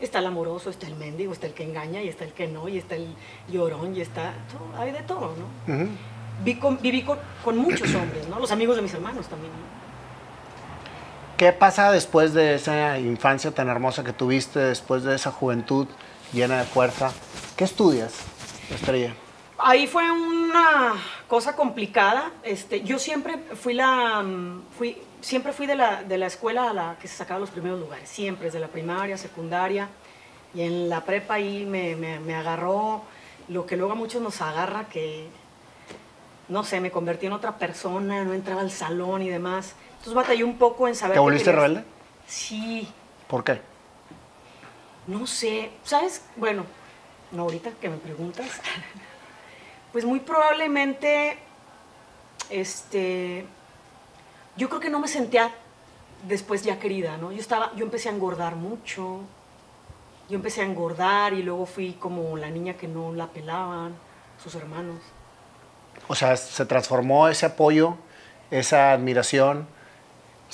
está 0.00 0.18
el 0.18 0.26
amoroso, 0.26 0.70
está 0.70 0.86
el 0.86 0.96
mendigo, 0.96 1.32
está 1.32 1.46
el 1.46 1.54
que 1.54 1.62
engaña 1.62 2.02
y 2.02 2.08
está 2.08 2.24
el 2.24 2.32
que 2.32 2.48
no, 2.48 2.68
y 2.68 2.78
está 2.78 2.96
el 2.96 3.14
llorón 3.48 3.96
y 3.96 4.00
está, 4.00 4.34
hay 4.76 4.92
de 4.92 5.02
todo, 5.02 5.34
¿no? 5.36 5.88
Vi 6.42 6.56
con- 6.56 6.80
viví 6.80 7.02
con, 7.02 7.18
con 7.44 7.56
muchos 7.56 7.94
hombres, 7.94 8.26
¿no? 8.28 8.38
Los 8.40 8.50
amigos 8.50 8.76
de 8.76 8.82
mis 8.82 8.92
hermanos 8.94 9.26
también. 9.28 9.52
¿no? 9.52 9.84
¿Qué 11.36 11.52
pasa 11.52 11.90
después 11.90 12.32
de 12.32 12.54
esa 12.54 12.98
infancia 12.98 13.50
tan 13.52 13.68
hermosa 13.68 14.04
que 14.04 14.12
tuviste, 14.12 14.58
después 14.60 15.02
de 15.04 15.14
esa 15.16 15.30
juventud 15.32 15.86
llena 16.32 16.58
de 16.58 16.64
fuerza? 16.64 17.12
¿Qué 17.56 17.64
estudias, 17.64 18.14
Estrella? 18.72 19.14
Ahí 19.58 19.86
fue 19.86 20.10
una 20.10 20.92
cosa 21.28 21.56
complicada. 21.56 22.30
Este, 22.42 22.82
yo 22.82 22.98
siempre 22.98 23.38
fui 23.54 23.74
la, 23.74 24.22
mm, 24.22 24.62
fui, 24.78 24.98
siempre 25.20 25.52
fui 25.52 25.66
de 25.66 25.74
la, 25.76 26.02
de 26.02 26.18
la 26.18 26.26
escuela 26.26 26.70
a 26.70 26.72
la 26.72 26.96
que 27.00 27.08
se 27.08 27.16
sacaba 27.16 27.40
los 27.40 27.50
primeros 27.50 27.80
lugares, 27.80 28.08
siempre, 28.08 28.46
desde 28.46 28.60
la 28.60 28.68
primaria, 28.68 29.16
secundaria, 29.18 29.88
y 30.54 30.62
en 30.62 30.88
la 30.88 31.00
prepa 31.04 31.34
ahí 31.34 31.64
me, 31.64 31.96
me- 31.96 32.20
me 32.20 32.34
agarró 32.36 33.02
lo 33.48 33.66
que 33.66 33.76
luego 33.76 33.92
a 33.92 33.96
muchos 33.96 34.22
nos 34.22 34.40
agarra, 34.40 34.84
que, 34.88 35.28
no 36.48 36.64
sé, 36.64 36.80
me 36.80 36.90
convertí 36.90 37.26
en 37.26 37.32
otra 37.32 37.58
persona, 37.58 38.24
no 38.24 38.32
entraba 38.32 38.60
al 38.60 38.70
salón 38.70 39.22
y 39.22 39.28
demás. 39.28 39.74
Entonces 39.90 40.14
batallé 40.14 40.44
un 40.44 40.58
poco 40.58 40.88
en 40.88 40.94
saber... 40.94 41.14
¿Te 41.14 41.20
volviste 41.20 41.52
rebelde? 41.52 41.84
Sí, 42.26 42.88
¿Por 43.28 43.44
qué? 43.44 43.60
no 45.06 45.26
sé, 45.26 45.70
¿sabes? 45.82 46.22
Bueno, 46.36 46.64
no 47.32 47.42
ahorita 47.42 47.70
que 47.80 47.88
me 47.88 47.96
preguntas. 47.96 48.46
Pues 49.92 50.04
muy 50.04 50.18
probablemente, 50.18 51.38
este, 52.50 53.46
yo 54.56 54.68
creo 54.68 54.80
que 54.80 54.90
no 54.90 54.98
me 54.98 55.06
sentía 55.06 55.52
después 56.26 56.64
ya 56.64 56.80
querida, 56.80 57.16
¿no? 57.16 57.30
Yo 57.30 57.38
estaba, 57.38 57.72
yo 57.76 57.84
empecé 57.84 58.08
a 58.08 58.12
engordar 58.12 58.56
mucho, 58.56 59.20
yo 60.28 60.34
empecé 60.34 60.62
a 60.62 60.64
engordar 60.64 61.32
y 61.32 61.44
luego 61.44 61.64
fui 61.64 61.92
como 61.92 62.36
la 62.36 62.50
niña 62.50 62.74
que 62.74 62.88
no 62.88 63.12
la 63.12 63.28
pelaban, 63.28 63.94
sus 64.42 64.56
hermanos. 64.56 64.96
O 66.08 66.14
sea, 66.14 66.36
se 66.36 66.66
transformó 66.66 67.28
ese 67.28 67.46
apoyo, 67.46 67.96
esa 68.50 68.92
admiración, 68.92 69.66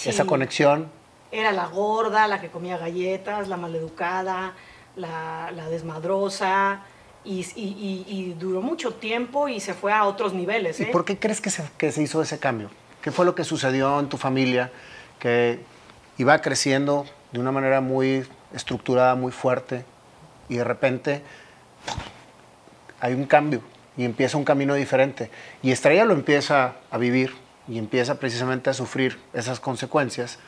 esa 0.04 0.25
conexión. 0.25 0.88
Era 1.33 1.52
la 1.52 1.66
gorda, 1.66 2.26
la 2.28 2.40
que 2.40 2.49
comía 2.49 2.76
galletas, 2.78 3.49
la 3.49 3.57
maleducada, 3.57 4.54
la, 4.97 5.50
la 5.54 5.69
desmadrosa, 5.69 6.83
y, 7.25 7.40
y- 7.54 7.62
y- 7.64 8.04
y 8.09 8.33
duró 8.35 8.62
mucho 8.62 8.95
tiempo 8.95 9.47
y 9.49 9.61
se 9.61 9.75
fue 9.75 9.92
a 9.92 10.04
otros 10.04 10.33
niveles. 10.33 10.80
¿Y 10.80 10.85
¿eh? 10.85 10.88
por 10.90 11.04
qué 11.04 11.19
crees 11.19 11.40
que 11.40 11.50
se, 11.50 11.64
que 11.76 11.92
se 11.92 12.02
hizo 12.02 12.23
ese 12.23 12.38
cambio? 12.38 12.71
¿Qué 13.02 13.11
fue 13.12 13.25
lo 13.26 13.35
que 13.35 13.45
sucedió 13.45 14.00
en 14.00 14.09
tu 14.09 14.16
familia 14.16 14.71
que 15.19 15.61
iba 16.16 16.40
creciendo 16.40 17.04
de 17.33 17.38
una 17.40 17.52
manera 17.52 17.80
muy 17.80 18.26
estructurada, 18.54 19.14
muy 19.14 19.33
fuerte, 19.33 19.85
y 20.49 20.57
de 20.57 20.64
repente 20.64 21.23
hay 23.00 23.14
un 23.14 23.25
cambio 23.26 23.61
y 24.00 24.04
empieza 24.07 24.38
un 24.38 24.45
camino 24.45 24.75
diferente? 24.75 25.30
Y 25.62 25.73
Estrella 25.73 26.07
lo 26.07 26.14
empieza 26.14 26.76
a 26.90 26.97
vivir 26.97 27.35
y 27.69 27.76
empieza 27.76 28.19
precisamente 28.19 28.71
a 28.71 28.73
sufrir 28.73 29.19
esas 29.35 29.61
consecuencias 29.61 30.38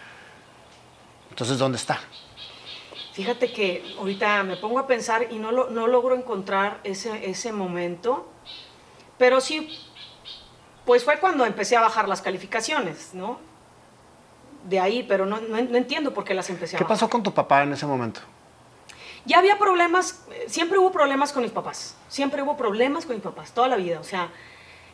Entonces, 1.28 1.58
¿dónde 1.58 1.76
está? 1.76 2.00
Fíjate 3.12 3.52
que 3.52 3.94
ahorita 3.98 4.42
me 4.42 4.56
pongo 4.56 4.78
a 4.78 4.86
pensar 4.86 5.26
y 5.30 5.38
no, 5.38 5.52
lo, 5.52 5.68
no 5.68 5.86
logro 5.86 6.14
encontrar 6.14 6.78
ese, 6.82 7.28
ese 7.28 7.52
momento, 7.52 8.26
pero 9.18 9.40
sí, 9.42 9.68
pues 10.86 11.04
fue 11.04 11.18
cuando 11.18 11.44
empecé 11.44 11.76
a 11.76 11.80
bajar 11.82 12.08
las 12.08 12.22
calificaciones, 12.22 13.10
¿no? 13.12 13.38
De 14.64 14.80
ahí, 14.80 15.02
pero 15.02 15.26
no, 15.26 15.40
no, 15.42 15.60
no 15.60 15.76
entiendo 15.76 16.14
por 16.14 16.24
qué 16.24 16.32
las 16.32 16.48
empecé 16.48 16.76
a 16.76 16.78
¿Qué 16.78 16.84
bajar. 16.84 16.96
pasó 16.96 17.10
con 17.10 17.22
tu 17.22 17.32
papá 17.34 17.62
en 17.64 17.74
ese 17.74 17.84
momento? 17.84 18.20
Ya 19.24 19.38
había 19.38 19.58
problemas, 19.58 20.24
siempre 20.48 20.78
hubo 20.78 20.90
problemas 20.90 21.32
con 21.32 21.42
mis 21.42 21.52
papás, 21.52 21.96
siempre 22.08 22.42
hubo 22.42 22.56
problemas 22.56 23.06
con 23.06 23.14
mis 23.14 23.22
papás, 23.22 23.52
toda 23.52 23.68
la 23.68 23.76
vida, 23.76 24.00
o 24.00 24.04
sea, 24.04 24.30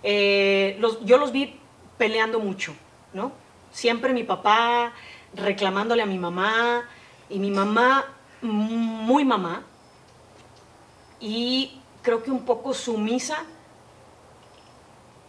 eh, 0.02 0.76
los- 0.80 1.02
yo 1.04 1.16
los 1.16 1.32
vi 1.32 1.58
peleando 1.96 2.38
mucho, 2.38 2.74
¿no? 3.14 3.32
Siempre 3.72 4.12
mi 4.12 4.24
papá 4.24 4.92
reclamándole 5.34 6.02
a 6.02 6.06
mi 6.06 6.18
mamá, 6.18 6.84
y 7.30 7.38
mi 7.38 7.50
mamá, 7.50 8.04
muy 8.42 9.24
mamá, 9.24 9.62
y 11.20 11.80
creo 12.02 12.22
que 12.22 12.30
un 12.30 12.44
poco 12.44 12.72
sumisa. 12.74 13.44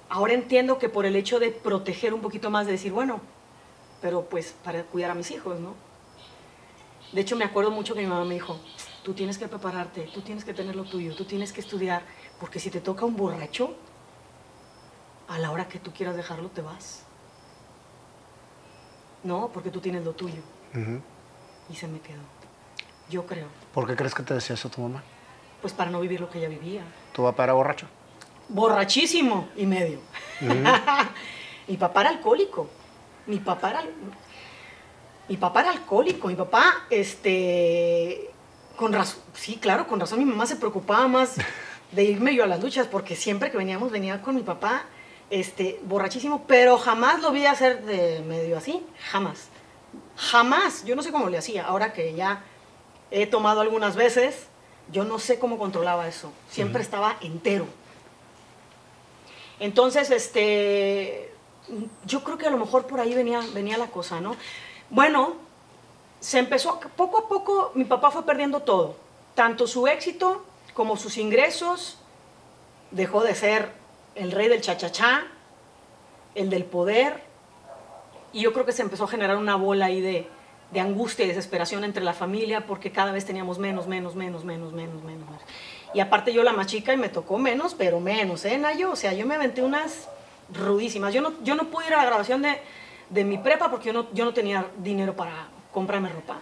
Ahora 0.10 0.34
entiendo 0.34 0.78
que 0.80 0.90
por 0.90 1.06
el 1.06 1.16
hecho 1.16 1.40
de 1.40 1.52
proteger 1.52 2.14
un 2.14 2.22
poquito 2.22 2.50
más, 2.50 2.66
de 2.66 2.74
decir, 2.74 2.92
bueno, 2.92 3.22
pero 4.02 4.26
pues 4.26 4.56
para 4.64 4.84
cuidar 4.84 5.12
a 5.12 5.16
mis 5.16 5.30
hijos, 5.32 5.60
¿no? 5.60 5.74
De 7.12 7.22
hecho, 7.22 7.36
me 7.36 7.44
acuerdo 7.46 7.72
mucho 7.72 7.94
que 7.96 8.02
mi 8.02 8.08
mamá 8.08 8.24
me 8.26 8.36
dijo, 8.36 8.60
tú 9.10 9.16
tienes 9.16 9.40
que 9.40 9.48
prepararte, 9.48 10.08
tú 10.14 10.22
tienes 10.22 10.46
que 10.46 10.54
tener 10.54 10.76
lo 10.76 10.84
tuyo, 10.84 11.16
tú 11.16 11.26
tienes 11.26 11.52
que 11.52 11.62
estudiar, 11.62 12.04
porque 12.40 12.60
si 12.60 12.70
te 12.70 12.80
toca 12.80 13.06
un 13.06 13.16
borracho, 13.16 13.76
a 15.28 15.40
la 15.40 15.50
hora 15.50 15.68
que 15.68 15.80
tú 15.80 15.92
quieras 15.92 16.16
dejarlo, 16.16 16.50
te 16.50 16.62
vas. 16.62 17.06
No, 19.24 19.50
porque 19.52 19.72
tú 19.72 19.82
tienes 19.82 20.06
lo 20.06 20.14
tuyo. 20.14 20.44
Y 21.72 21.76
se 21.76 21.88
me 21.88 22.00
quedó. 22.02 22.22
Yo 23.10 23.26
creo. 23.26 23.48
¿Por 23.74 23.88
qué 23.88 23.96
crees 23.96 24.14
que 24.14 24.22
te 24.22 24.36
decía 24.36 24.54
eso 24.54 24.70
tu 24.70 24.80
mamá? 24.82 25.02
Pues 25.60 25.74
para 25.74 25.90
no 25.90 26.02
vivir 26.02 26.22
lo 26.22 26.30
que 26.30 26.38
ella 26.38 26.50
vivía. 26.50 26.84
¿Tu 27.12 27.24
papá 27.24 27.46
era 27.46 27.54
borracho? 27.54 27.88
Borrachísimo 28.48 29.50
y 29.56 29.66
medio. 29.66 30.02
mi 31.68 31.78
papá 31.78 32.02
era 32.02 32.12
alcohólico. 32.12 32.70
Mi 33.26 33.40
papá 33.40 33.72
era... 33.72 33.84
Mi 35.28 35.38
papá 35.38 35.62
era 35.62 35.72
alcohólico. 35.72 36.28
Mi 36.28 36.36
papá, 36.36 36.86
este... 36.92 38.36
Con 38.80 38.94
razón, 38.94 39.20
sí, 39.34 39.58
claro, 39.58 39.88
con 39.88 40.00
razón 40.00 40.20
mi 40.20 40.26
mamá 40.26 40.46
se 40.46 40.56
preocupaba 40.56 41.06
más 41.10 41.36
de 41.92 42.04
irme 42.06 42.34
yo 42.34 42.46
a 42.46 42.48
las 42.48 42.64
luchas, 42.64 42.88
porque 42.88 43.14
siempre 43.18 43.52
que 43.52 43.58
veníamos, 43.58 43.92
venía 43.92 44.22
con 44.22 44.36
mi 44.36 44.42
papá, 44.42 44.86
este, 45.30 45.82
borrachísimo, 45.84 46.46
pero 46.48 46.78
jamás 46.78 47.22
lo 47.22 47.34
vi 47.34 47.46
hacer 47.46 47.84
de 47.84 48.22
medio 48.22 48.58
así, 48.58 48.82
jamás. 49.12 49.50
Jamás, 50.16 50.86
yo 50.86 50.96
no 50.96 51.04
sé 51.04 51.12
cómo 51.12 51.28
le 51.30 51.38
hacía, 51.38 51.66
ahora 51.66 51.92
que 51.92 52.14
ya 52.14 52.42
he 53.12 53.28
tomado 53.28 53.60
algunas 53.60 53.98
veces, 53.98 54.48
yo 54.90 55.04
no 55.04 55.20
sé 55.20 55.40
cómo 55.40 55.58
controlaba 55.58 56.08
eso, 56.08 56.32
siempre 56.50 56.82
estaba 56.82 57.18
entero. 57.20 57.68
Entonces, 59.60 60.10
este, 60.10 61.34
yo 62.06 62.24
creo 62.24 62.38
que 62.38 62.48
a 62.48 62.50
lo 62.50 62.58
mejor 62.58 62.88
por 62.88 63.02
ahí 63.02 63.14
venía, 63.14 63.42
venía 63.54 63.78
la 63.78 63.88
cosa, 63.88 64.22
¿no? 64.22 64.38
Bueno, 64.90 65.49
se 66.20 66.40
empezó, 66.40 66.80
poco 66.96 67.20
a 67.20 67.28
poco 67.30 67.72
mi 67.76 67.86
papá 67.86 68.12
fue 68.12 68.26
perdiendo 68.26 68.62
todo, 68.62 68.96
tanto 69.36 69.68
su 69.68 69.88
éxito 69.88 70.44
como 70.74 70.98
sus 70.98 71.18
ingresos, 71.18 71.98
dejó 72.92 73.24
de 73.24 73.36
ser 73.36 73.72
el 74.16 74.32
rey 74.32 74.48
del 74.48 74.62
chachachá, 74.62 75.28
el 76.36 76.50
del 76.50 76.66
poder, 76.66 77.24
y 78.34 78.42
yo 78.42 78.54
creo 78.54 78.66
que 78.66 78.72
se 78.72 78.82
empezó 78.82 79.06
a 79.06 79.08
generar 79.08 79.38
una 79.38 79.56
bola 79.56 79.86
ahí 79.86 80.02
de, 80.02 80.28
de 80.72 80.80
angustia 80.80 81.26
y 81.26 81.30
desesperación 81.30 81.84
entre 81.84 82.04
la 82.04 82.14
familia 82.14 82.66
porque 82.68 82.92
cada 82.92 83.12
vez 83.12 83.26
teníamos 83.26 83.58
menos, 83.58 83.88
menos, 83.88 84.16
menos, 84.16 84.44
menos, 84.44 84.74
menos, 84.74 85.04
menos. 85.04 85.04
menos. 85.04 85.42
Y 85.94 86.00
aparte 86.00 86.32
yo 86.32 86.44
la 86.44 86.54
más 86.54 86.68
chica 86.68 86.94
y 86.94 86.98
me 86.98 87.10
tocó 87.10 87.38
menos, 87.40 87.74
pero 87.74 88.00
menos, 88.00 88.46
¿eh, 88.46 88.58
Nayo? 88.58 88.92
O 88.92 88.96
sea, 88.96 89.14
yo 89.14 89.26
me 89.26 89.36
aventé 89.36 89.64
unas 89.64 90.08
rudísimas. 90.54 91.14
Yo 91.14 91.22
no, 91.22 91.34
yo 91.44 91.56
no 91.56 91.66
pude 91.66 91.88
ir 91.88 91.94
a 91.96 91.98
la 91.98 92.06
graduación 92.06 92.44
de, 92.44 92.60
de 93.10 93.24
mi 93.24 93.40
prepa 93.40 93.72
porque 93.72 93.88
yo 93.88 93.94
no, 93.94 94.08
yo 94.14 94.26
no 94.26 94.34
tenía 94.34 94.68
dinero 94.78 95.16
para 95.16 95.48
comprarme 95.72 96.10
ropa. 96.10 96.38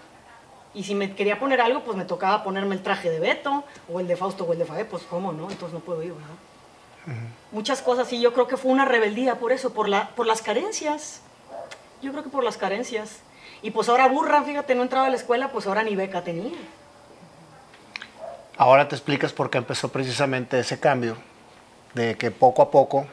Y 0.74 0.84
si 0.84 0.93
me 0.93 1.15
quería 1.15 1.39
poner 1.39 1.62
algo, 1.62 1.84
pues 1.84 1.98
me 1.98 2.05
tocaba 2.05 2.43
ponerme 2.43 2.75
el 2.75 2.84
traje 2.84 3.10
de 3.10 3.19
Beto, 3.19 3.63
o 3.91 4.00
el 4.00 4.07
de 4.07 4.15
Fausto, 4.15 4.43
o 4.43 4.53
el 4.53 4.60
de 4.60 4.65
Fabe, 4.65 4.86
pues 4.86 5.03
cómo 5.03 5.31
no, 5.31 5.50
entonces 5.50 5.74
no 5.74 5.79
puedo 5.79 6.03
ir, 6.03 6.13
¿verdad? 6.13 7.17
Muchas 7.51 7.81
cosas, 7.81 8.12
y 8.12 8.19
yo 8.19 8.34
creo 8.34 8.48
que 8.48 8.57
fue 8.57 8.72
una 8.72 8.86
rebeldía 8.86 9.36
por 9.36 9.51
eso, 9.51 9.74
por, 9.74 9.88
la, 9.88 10.10
por 10.10 10.25
las 10.25 10.41
carencias. 10.41 11.22
Yo 12.01 12.12
creo 12.12 12.24
que 12.24 12.29
por 12.29 12.43
las 12.43 12.57
carencias. 12.57 13.22
Y 13.62 13.72
pues 13.72 13.89
ahora 13.89 14.07
burra, 14.07 14.43
fíjate, 14.43 14.75
no 14.75 14.84
entraba 14.84 15.07
a 15.07 15.10
la 15.10 15.15
escuela, 15.15 15.51
pues 15.51 15.65
ahora 15.65 15.84
ni 15.84 15.96
beca 15.96 16.24
tenía. 16.24 16.57
Ahora 18.57 18.88
te 18.88 18.96
explicas 18.96 19.34
por 19.34 19.50
qué 19.50 19.57
empezó 19.57 19.89
precisamente 19.89 20.60
ese 20.60 20.79
cambio, 20.79 21.17
de 21.93 22.17
que 22.17 22.29
poco 22.29 22.62
a 22.62 22.69
poco 22.69 23.07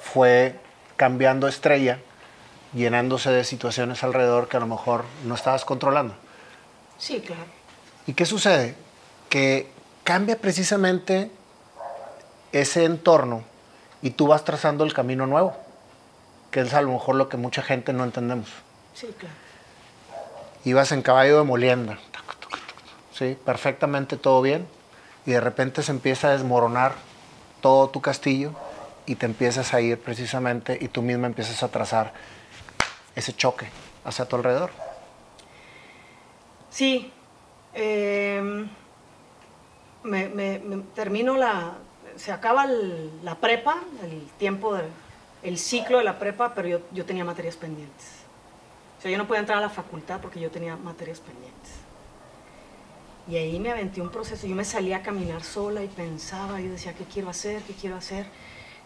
fue 0.00 0.56
cambiando 0.96 1.48
estrella, 1.48 2.00
llenándose 2.74 3.30
de 3.30 3.44
situaciones 3.44 4.02
alrededor 4.02 4.48
que 4.48 4.56
a 4.56 4.60
lo 4.60 4.66
mejor 4.66 5.04
no 5.24 5.34
estabas 5.34 5.64
controlando. 5.64 6.14
Sí, 6.98 7.20
claro. 7.20 7.44
¿Y 8.06 8.14
qué 8.14 8.26
sucede? 8.26 8.74
Que 9.28 9.70
cambia 10.04 10.38
precisamente 10.38 11.30
ese 12.52 12.84
entorno 12.84 13.44
y 14.02 14.10
tú 14.10 14.26
vas 14.26 14.44
trazando 14.44 14.84
el 14.84 14.92
camino 14.92 15.26
nuevo, 15.26 15.56
que 16.50 16.60
es 16.60 16.74
a 16.74 16.82
lo 16.82 16.92
mejor 16.92 17.14
lo 17.16 17.28
que 17.28 17.36
mucha 17.36 17.62
gente 17.62 17.92
no 17.92 18.04
entendemos. 18.04 18.48
Sí, 18.94 19.08
claro. 19.18 19.34
Ibas 20.64 20.92
en 20.92 21.02
caballo 21.02 21.38
de 21.38 21.44
molienda, 21.44 21.98
sí, 23.12 23.36
perfectamente 23.44 24.16
todo 24.16 24.42
bien, 24.42 24.66
y 25.26 25.32
de 25.32 25.40
repente 25.40 25.82
se 25.82 25.90
empieza 25.90 26.28
a 26.28 26.32
desmoronar 26.32 26.94
todo 27.60 27.88
tu 27.88 28.00
castillo 28.00 28.52
y 29.06 29.16
te 29.16 29.26
empiezas 29.26 29.74
a 29.74 29.80
ir 29.80 30.00
precisamente 30.00 30.78
y 30.80 30.88
tú 30.88 31.02
misma 31.02 31.26
empiezas 31.26 31.62
a 31.62 31.68
trazar 31.68 32.12
ese 33.14 33.34
choque 33.34 33.66
hacia 34.04 34.26
tu 34.26 34.36
alrededor. 34.36 34.70
Sí. 36.70 37.12
eh, 37.74 38.66
me, 40.04 40.82
termino 40.94 41.36
la. 41.36 41.74
Se 42.16 42.32
acaba 42.32 42.66
la 42.66 43.36
prepa, 43.36 43.76
el 44.02 44.26
tiempo, 44.38 44.74
de, 44.74 45.56
ciclo 45.56 45.98
de 45.98 46.04
la 46.04 46.18
prepa, 46.18 46.54
pero 46.54 46.68
yo, 46.68 46.80
yo 46.92 47.06
tenía 47.06 47.24
materias 47.24 47.56
pendientes. 47.56 48.22
O 48.98 49.02
sea, 49.02 49.10
yo 49.10 49.18
no 49.18 49.26
podía 49.26 49.40
entrar 49.40 49.58
a 49.58 49.62
la 49.62 49.70
facultad 49.70 50.20
porque 50.20 50.38
yo 50.38 50.50
tenía 50.50 50.76
materias 50.76 51.20
pendientes. 51.20 51.72
Y 53.28 53.36
ahí 53.36 53.58
me 53.58 53.70
aventé 53.70 54.00
un 54.00 54.10
proceso. 54.10 54.46
Yo 54.46 54.54
me 54.54 54.64
salía 54.64 54.98
a 54.98 55.02
caminar 55.02 55.42
sola 55.42 55.82
y 55.82 55.88
pensaba, 55.88 56.60
yo 56.60 56.70
decía, 56.70 56.92
¿qué 56.92 57.04
quiero 57.04 57.30
hacer? 57.30 57.62
¿Qué 57.62 57.72
quiero 57.72 57.96
hacer? 57.96 58.26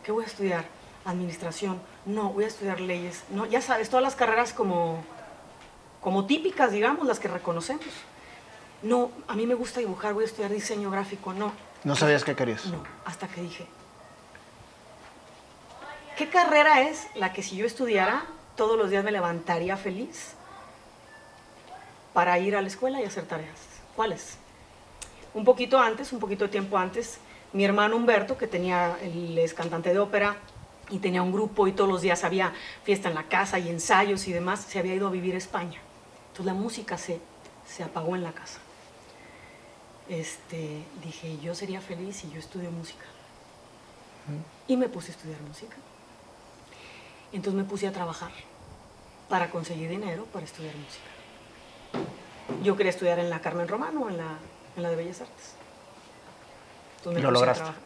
¿Qué 0.04 0.12
voy 0.12 0.25
a 0.25 0.26
estudiar? 0.26 0.64
Administración. 1.07 1.81
No, 2.05 2.31
voy 2.31 2.45
a 2.45 2.49
estudiar 2.49 2.81
leyes. 2.81 3.25
No, 3.31 3.47
ya 3.47 3.63
sabes, 3.63 3.89
todas 3.89 4.03
las 4.03 4.17
carreras 4.17 4.53
como 4.53 5.03
como 6.07 6.25
típicas, 6.25 6.71
digamos, 6.71 7.05
las 7.05 7.19
que 7.19 7.27
reconocemos. 7.27 7.85
No, 8.81 9.11
a 9.27 9.35
mí 9.35 9.45
me 9.45 9.55
gusta 9.55 9.81
dibujar, 9.81 10.15
voy 10.15 10.23
a 10.23 10.27
estudiar 10.29 10.53
diseño 10.53 10.89
gráfico, 10.89 11.33
no. 11.33 11.51
¿No 11.83 11.97
sabías 11.97 12.23
qué 12.23 12.37
querías? 12.37 12.65
No, 12.67 12.81
hasta 13.05 13.27
que 13.27 13.41
dije, 13.41 13.67
¿qué 16.17 16.29
carrera 16.29 16.83
es 16.83 17.09
la 17.17 17.33
que 17.33 17.43
si 17.43 17.57
yo 17.57 17.67
estudiara, 17.67 18.25
todos 18.55 18.79
los 18.79 18.91
días 18.91 19.03
me 19.03 19.11
levantaría 19.11 19.77
feliz 19.77 20.35
para 22.13 22.39
ir 22.39 22.55
a 22.55 22.63
la 22.63 22.69
escuela 22.69 23.01
y 23.01 23.05
hacer 23.05 23.27
tareas? 23.27 23.59
¿Cuál 23.97 24.13
es? 24.13 24.39
Un 25.35 25.45
poquito 25.45 25.77
antes, 25.81 26.13
un 26.13 26.21
poquito 26.21 26.45
de 26.45 26.51
tiempo 26.51 26.79
antes, 26.79 27.19
mi 27.53 27.65
hermano 27.65 27.97
Humberto, 27.97 28.39
que 28.39 28.47
tenía, 28.47 28.97
él 29.03 29.37
es 29.39 29.55
cantante 29.55 29.93
de 29.93 29.99
ópera 29.99 30.37
y 30.90 30.99
tenía 30.99 31.23
un 31.23 31.33
grupo 31.33 31.66
y 31.66 31.73
todos 31.73 31.90
los 31.90 32.00
días 32.00 32.25
había 32.25 32.52
fiesta 32.85 33.09
en 33.09 33.14
la 33.14 33.25
casa 33.25 33.59
y 33.59 33.69
ensayos 33.69 34.26
y 34.28 34.33
demás, 34.33 34.61
se 34.69 34.78
había 34.78 34.95
ido 34.95 35.09
a 35.09 35.11
vivir 35.11 35.35
a 35.35 35.38
España. 35.38 35.81
Entonces 36.28 36.47
la 36.47 36.55
música 36.55 36.97
se, 36.99 37.21
se 37.66 37.83
apagó 37.83 38.14
en 38.14 38.23
la 38.23 38.33
casa. 38.33 38.59
Este, 40.09 40.85
dije, 41.02 41.38
yo 41.40 41.55
sería 41.55 41.81
feliz 41.81 42.16
si 42.16 42.31
yo 42.31 42.38
estudio 42.38 42.71
música. 42.71 43.05
Y 44.69 44.76
me 44.76 44.88
puse 44.88 45.12
a 45.12 45.14
estudiar 45.14 45.40
música. 45.43 45.76
Entonces 47.33 47.55
me 47.61 47.64
puse 47.69 47.87
a 47.87 47.93
trabajar 47.93 48.31
para 49.28 49.50
conseguir 49.50 49.88
dinero 49.88 50.25
para 50.33 50.45
estudiar 50.45 50.75
música. 50.76 51.05
Yo 52.62 52.76
quería 52.76 52.90
estudiar 52.90 53.19
en 53.19 53.31
la 53.31 53.40
Carmen 53.40 53.66
Romano, 53.66 54.09
en 54.09 54.16
la, 54.19 54.38
en 54.76 54.83
la 54.83 54.90
de 54.90 54.97
Bellas 54.97 55.21
Artes. 55.21 55.55
Entonces 56.99 57.14
me 57.14 57.21
¿Y 57.21 57.23
lo 57.23 57.28
puse 57.31 57.43
a 57.43 57.47
lograste? 57.47 57.62
trabajar. 57.64 57.83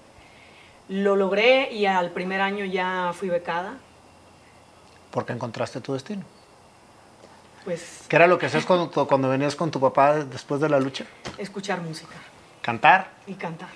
Lo 0.90 1.14
logré 1.14 1.72
y 1.72 1.86
al 1.86 2.10
primer 2.10 2.40
año 2.40 2.64
ya 2.64 3.12
fui 3.14 3.28
becada. 3.28 3.74
Porque 5.12 5.32
encontraste 5.32 5.80
tu 5.80 5.92
destino. 5.92 6.24
Pues 7.64 8.06
¿Qué 8.08 8.16
era 8.16 8.26
lo 8.26 8.38
que 8.38 8.46
hacías 8.46 8.66
cuando, 8.66 8.90
cuando 9.06 9.28
venías 9.28 9.54
con 9.54 9.70
tu 9.70 9.78
papá 9.78 10.24
después 10.24 10.60
de 10.60 10.68
la 10.68 10.80
lucha? 10.80 11.04
escuchar 11.38 11.80
música 11.80 12.16
Cantar. 12.60 13.12
y 13.28 13.34
cantar. 13.34 13.68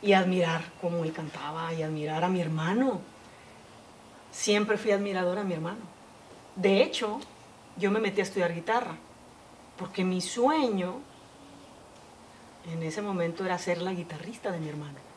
Y 0.00 0.14
admirar 0.14 0.62
cómo 0.80 1.04
él 1.04 1.12
cantaba 1.12 1.74
y 1.74 1.82
admirar 1.82 2.24
a 2.24 2.28
mi 2.28 2.40
hermano. 2.40 3.02
Siempre 4.32 4.78
fui 4.78 4.92
admiradora 4.92 5.42
a 5.42 5.44
mi 5.44 5.52
hermano. 5.52 5.80
De 6.56 6.82
hecho, 6.82 7.20
yo 7.76 7.90
me 7.90 8.00
metí 8.00 8.20
a 8.20 8.24
estudiar 8.24 8.54
guitarra 8.54 8.96
Porque 9.76 10.02
mi 10.02 10.22
sueño 10.22 11.00
en 12.72 12.82
ese 12.82 13.02
momento 13.02 13.44
era 13.44 13.58
ser 13.58 13.82
la 13.82 13.92
guitarrista 13.92 14.50
de 14.50 14.60
mi 14.60 14.68
hermano. 14.70 15.09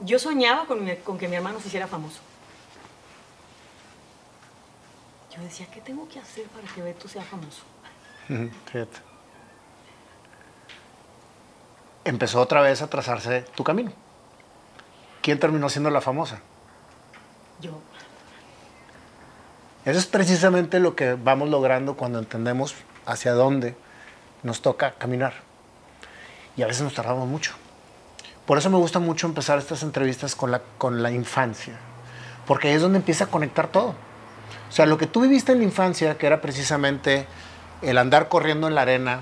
Yo 0.00 0.18
soñaba 0.18 0.64
con, 0.66 0.88
con 1.04 1.18
que 1.18 1.28
mi 1.28 1.36
hermano 1.36 1.60
se 1.60 1.68
hiciera 1.68 1.86
famoso. 1.86 2.20
Yo 5.34 5.42
decía, 5.42 5.66
¿qué 5.72 5.80
tengo 5.80 6.08
que 6.08 6.18
hacer 6.18 6.46
para 6.46 6.66
que 6.68 6.82
Beto 6.82 7.08
sea 7.08 7.22
famoso? 7.22 7.62
Fíjate. 8.26 8.98
Empezó 12.04 12.40
otra 12.40 12.60
vez 12.62 12.82
a 12.82 12.88
trazarse 12.88 13.42
tu 13.54 13.62
camino. 13.62 13.92
¿Quién 15.22 15.38
terminó 15.38 15.68
siendo 15.68 15.90
la 15.90 16.00
famosa? 16.00 16.40
Yo. 17.60 17.78
Eso 19.84 19.98
es 19.98 20.06
precisamente 20.06 20.80
lo 20.80 20.96
que 20.96 21.14
vamos 21.14 21.48
logrando 21.48 21.96
cuando 21.96 22.18
entendemos 22.18 22.74
hacia 23.06 23.32
dónde 23.32 23.76
nos 24.42 24.62
toca 24.62 24.92
caminar. 24.92 25.34
Y 26.56 26.62
a 26.62 26.66
veces 26.66 26.82
nos 26.82 26.94
tardamos 26.94 27.28
mucho. 27.28 27.54
Por 28.50 28.58
eso 28.58 28.68
me 28.68 28.78
gusta 28.78 28.98
mucho 28.98 29.28
empezar 29.28 29.60
estas 29.60 29.84
entrevistas 29.84 30.34
con 30.34 30.50
la, 30.50 30.60
con 30.76 31.04
la 31.04 31.12
infancia, 31.12 31.74
porque 32.48 32.66
ahí 32.66 32.74
es 32.74 32.82
donde 32.82 32.98
empieza 32.98 33.26
a 33.26 33.26
conectar 33.28 33.68
todo. 33.68 33.90
O 34.68 34.72
sea, 34.72 34.86
lo 34.86 34.98
que 34.98 35.06
tú 35.06 35.20
viviste 35.20 35.52
en 35.52 35.58
la 35.58 35.64
infancia, 35.64 36.18
que 36.18 36.26
era 36.26 36.40
precisamente 36.40 37.26
el 37.80 37.96
andar 37.96 38.28
corriendo 38.28 38.66
en 38.66 38.74
la 38.74 38.82
arena, 38.82 39.20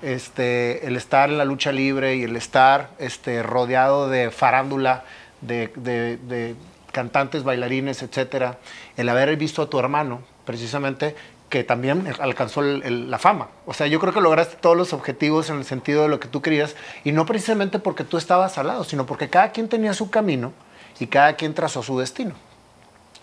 este, 0.00 0.86
el 0.86 0.94
estar 0.94 1.28
en 1.28 1.38
la 1.38 1.44
lucha 1.44 1.72
libre 1.72 2.14
y 2.14 2.22
el 2.22 2.36
estar 2.36 2.90
este, 3.00 3.42
rodeado 3.42 4.08
de 4.08 4.30
farándula, 4.30 5.02
de, 5.40 5.66
de 5.74 6.54
cantantes, 6.92 7.42
bailarines, 7.42 8.00
etcétera, 8.00 8.58
el 8.96 9.08
haber 9.08 9.36
visto 9.38 9.60
a 9.60 9.68
tu 9.68 9.80
hermano, 9.80 10.22
precisamente, 10.44 11.16
que 11.50 11.64
también 11.64 12.14
alcanzó 12.20 12.62
la 12.62 13.18
fama. 13.18 13.48
O 13.66 13.74
sea, 13.74 13.88
yo 13.88 13.98
creo 13.98 14.14
que 14.14 14.20
lograste 14.20 14.56
todos 14.56 14.76
los 14.76 14.92
objetivos 14.92 15.50
en 15.50 15.56
el 15.56 15.64
sentido 15.64 16.04
de 16.04 16.08
lo 16.08 16.20
que 16.20 16.28
tú 16.28 16.40
querías, 16.40 16.76
y 17.02 17.10
no 17.10 17.26
precisamente 17.26 17.80
porque 17.80 18.04
tú 18.04 18.16
estabas 18.16 18.56
al 18.56 18.68
lado, 18.68 18.84
sino 18.84 19.04
porque 19.04 19.28
cada 19.28 19.50
quien 19.50 19.68
tenía 19.68 19.92
su 19.92 20.10
camino 20.10 20.52
y 21.00 21.08
cada 21.08 21.34
quien 21.34 21.52
trazó 21.52 21.82
su 21.82 21.98
destino. 21.98 22.34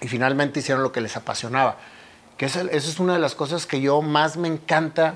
Y 0.01 0.09
finalmente 0.09 0.59
hicieron 0.59 0.83
lo 0.83 0.91
que 0.91 0.99
les 0.99 1.15
apasionaba. 1.15 1.77
Que 2.35 2.45
esa, 2.45 2.61
esa 2.61 2.89
es 2.89 2.99
una 2.99 3.13
de 3.13 3.19
las 3.19 3.33
cosas 3.33 3.65
que 3.65 3.79
yo 3.79 4.01
más 4.01 4.35
me 4.35 4.49
encanta 4.49 5.15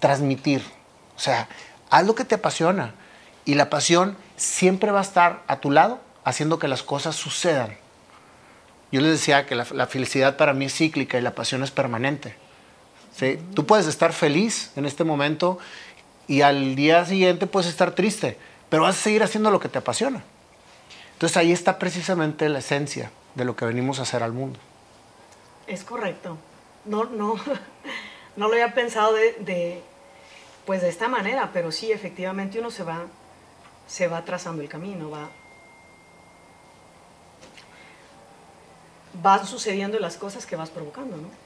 transmitir. 0.00 0.62
O 1.14 1.20
sea, 1.20 1.48
haz 1.90 2.06
lo 2.06 2.14
que 2.14 2.24
te 2.24 2.36
apasiona. 2.36 2.94
Y 3.44 3.54
la 3.54 3.68
pasión 3.68 4.16
siempre 4.36 4.90
va 4.90 5.00
a 5.00 5.02
estar 5.02 5.42
a 5.46 5.60
tu 5.60 5.70
lado 5.70 6.00
haciendo 6.24 6.58
que 6.58 6.68
las 6.68 6.82
cosas 6.82 7.14
sucedan. 7.16 7.76
Yo 8.90 9.02
les 9.02 9.10
decía 9.12 9.44
que 9.44 9.54
la 9.54 9.86
felicidad 9.86 10.36
para 10.36 10.54
mí 10.54 10.64
es 10.64 10.74
cíclica 10.74 11.18
y 11.18 11.20
la 11.20 11.34
pasión 11.34 11.62
es 11.62 11.70
permanente. 11.70 12.45
¿Sí? 13.16 13.38
Tú 13.54 13.66
puedes 13.66 13.86
estar 13.86 14.12
feliz 14.12 14.72
en 14.76 14.86
este 14.86 15.04
momento 15.04 15.58
y 16.26 16.42
al 16.42 16.74
día 16.76 17.04
siguiente 17.04 17.46
puedes 17.46 17.68
estar 17.68 17.94
triste, 17.94 18.36
pero 18.68 18.82
vas 18.82 18.96
a 18.96 19.02
seguir 19.02 19.22
haciendo 19.22 19.50
lo 19.50 19.60
que 19.60 19.68
te 19.68 19.78
apasiona. 19.78 20.22
Entonces 21.14 21.36
ahí 21.36 21.52
está 21.52 21.78
precisamente 21.78 22.48
la 22.48 22.58
esencia 22.58 23.10
de 23.34 23.44
lo 23.44 23.56
que 23.56 23.64
venimos 23.64 23.98
a 23.98 24.02
hacer 24.02 24.22
al 24.22 24.32
mundo. 24.32 24.58
Es 25.66 25.82
correcto. 25.82 26.36
No, 26.84 27.04
no, 27.04 27.36
no 28.36 28.48
lo 28.48 28.52
había 28.52 28.74
pensado 28.74 29.12
de, 29.14 29.82
pues 30.66 30.82
de 30.82 30.88
esta 30.88 31.08
manera, 31.08 31.50
pero 31.52 31.72
sí, 31.72 31.90
efectivamente 31.90 32.58
uno 32.58 32.70
se 32.70 32.82
va, 32.82 33.06
se 33.86 34.08
va 34.08 34.24
trazando 34.24 34.62
el 34.62 34.68
camino, 34.68 35.10
va, 35.10 35.28
van 39.22 39.46
sucediendo 39.46 39.98
las 39.98 40.16
cosas 40.16 40.44
que 40.44 40.56
vas 40.56 40.70
provocando, 40.70 41.16
¿no? 41.16 41.45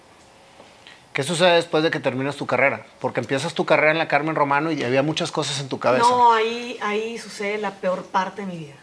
¿Qué 1.13 1.25
sucede 1.25 1.57
después 1.57 1.83
de 1.83 1.91
que 1.91 1.99
terminas 1.99 2.37
tu 2.37 2.47
carrera? 2.47 2.87
Porque 3.01 3.21
empiezas 3.21 3.55
tu 3.55 3.65
carrera 3.65 3.91
en 3.91 3.99
la 3.99 4.07
Carmen 4.07 4.37
Romano 4.37 4.71
y 4.71 4.83
había 4.85 5.03
muchas 5.03 5.33
cosas 5.33 5.61
en 5.61 5.69
tu 5.69 5.81
cabeza. 5.81 6.05
No, 6.09 6.33
ahí, 6.33 6.79
ahí 6.83 7.19
sucede 7.19 7.59
la 7.59 7.73
peor 7.73 8.05
parte 8.05 8.43
de 8.43 8.47
mi 8.47 8.59
vida. 8.59 8.75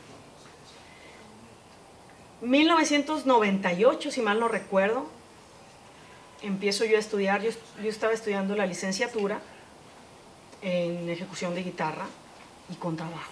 1998, 2.41 4.11
si 4.11 4.21
mal 4.21 4.39
no 4.39 4.49
recuerdo, 4.49 5.07
empiezo 6.41 6.83
yo 6.85 6.97
a 6.97 6.99
estudiar, 6.99 7.41
yo, 7.41 7.51
yo 7.81 7.89
estaba 7.89 8.13
estudiando 8.13 8.55
la 8.55 8.65
licenciatura 8.65 9.39
en 10.61 11.09
ejecución 11.09 11.55
de 11.55 11.63
guitarra 11.63 12.05
y 12.69 12.75
con 12.75 12.97
trabajo. 12.97 13.31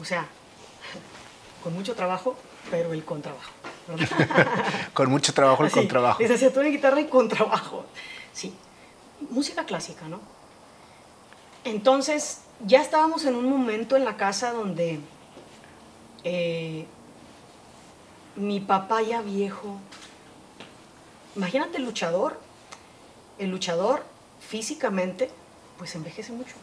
O 0.00 0.04
sea, 0.04 0.26
con 1.62 1.74
mucho 1.74 1.94
trabajo, 1.94 2.36
pero 2.70 2.92
el 2.92 3.04
contrabajo. 3.04 3.50
con 4.94 5.10
mucho 5.10 5.32
trabajo 5.34 5.62
el 5.62 5.68
Así, 5.68 5.78
contrabajo. 5.80 6.22
Licenciatura 6.22 6.66
en 6.66 6.72
guitarra 6.72 7.00
y 7.00 7.06
contrabajo. 7.06 7.84
Sí. 8.32 8.54
Música 9.30 9.64
clásica, 9.64 10.08
¿no? 10.08 10.20
Entonces, 11.64 12.40
ya 12.64 12.82
estábamos 12.82 13.24
en 13.24 13.36
un 13.36 13.48
momento 13.48 13.96
en 13.96 14.04
la 14.04 14.16
casa 14.16 14.52
donde 14.52 15.00
eh, 16.24 16.86
mi 18.36 18.60
papá 18.60 19.02
ya 19.02 19.22
viejo, 19.22 19.78
imagínate 21.36 21.78
el 21.78 21.84
luchador, 21.84 22.38
el 23.38 23.50
luchador 23.50 24.04
físicamente, 24.40 25.30
pues 25.78 25.94
envejece 25.94 26.32
mucho. 26.32 26.54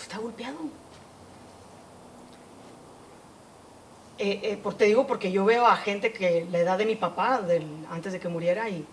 Está 0.00 0.18
golpeado. 0.18 0.58
Eh, 4.18 4.40
eh, 4.42 4.58
por, 4.62 4.74
te 4.74 4.86
digo 4.86 5.06
porque 5.06 5.30
yo 5.30 5.44
veo 5.44 5.66
a 5.66 5.76
gente 5.76 6.12
que 6.12 6.46
la 6.50 6.58
edad 6.58 6.78
de 6.78 6.86
mi 6.86 6.96
papá, 6.96 7.42
antes 7.90 8.12
de 8.12 8.20
que 8.20 8.28
muriera, 8.28 8.68
y 8.68 8.84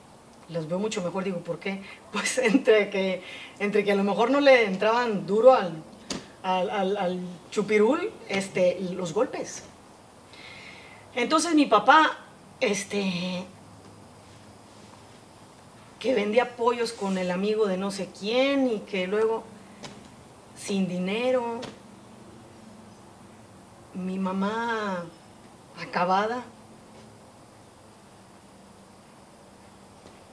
los 0.49 0.67
veo 0.67 0.79
mucho 0.79 1.01
mejor. 1.01 1.23
Digo, 1.23 1.39
¿por 1.39 1.59
qué? 1.59 1.81
Pues 2.11 2.37
entre 2.37 2.89
que, 2.89 3.21
entre 3.59 3.83
que 3.83 3.91
a 3.91 3.95
lo 3.95 4.03
mejor 4.03 4.31
no 4.31 4.39
le 4.39 4.65
entraban 4.65 5.25
duro 5.25 5.53
al, 5.53 5.81
al, 6.43 6.69
al, 6.69 6.97
al 6.97 7.19
chupirul 7.51 8.11
este, 8.27 8.79
los 8.91 9.13
golpes. 9.13 9.63
Entonces 11.15 11.53
mi 11.53 11.67
papá, 11.67 12.17
este, 12.59 13.45
que 15.99 16.13
vendía 16.13 16.55
pollos 16.55 16.91
con 16.91 17.17
el 17.17 17.31
amigo 17.31 17.65
de 17.65 17.77
no 17.77 17.91
sé 17.91 18.09
quién 18.19 18.67
y 18.67 18.79
que 18.79 19.07
luego 19.07 19.43
sin 20.57 20.87
dinero, 20.87 21.61
mi 23.93 24.17
mamá 24.17 25.05
acabada 25.79 26.43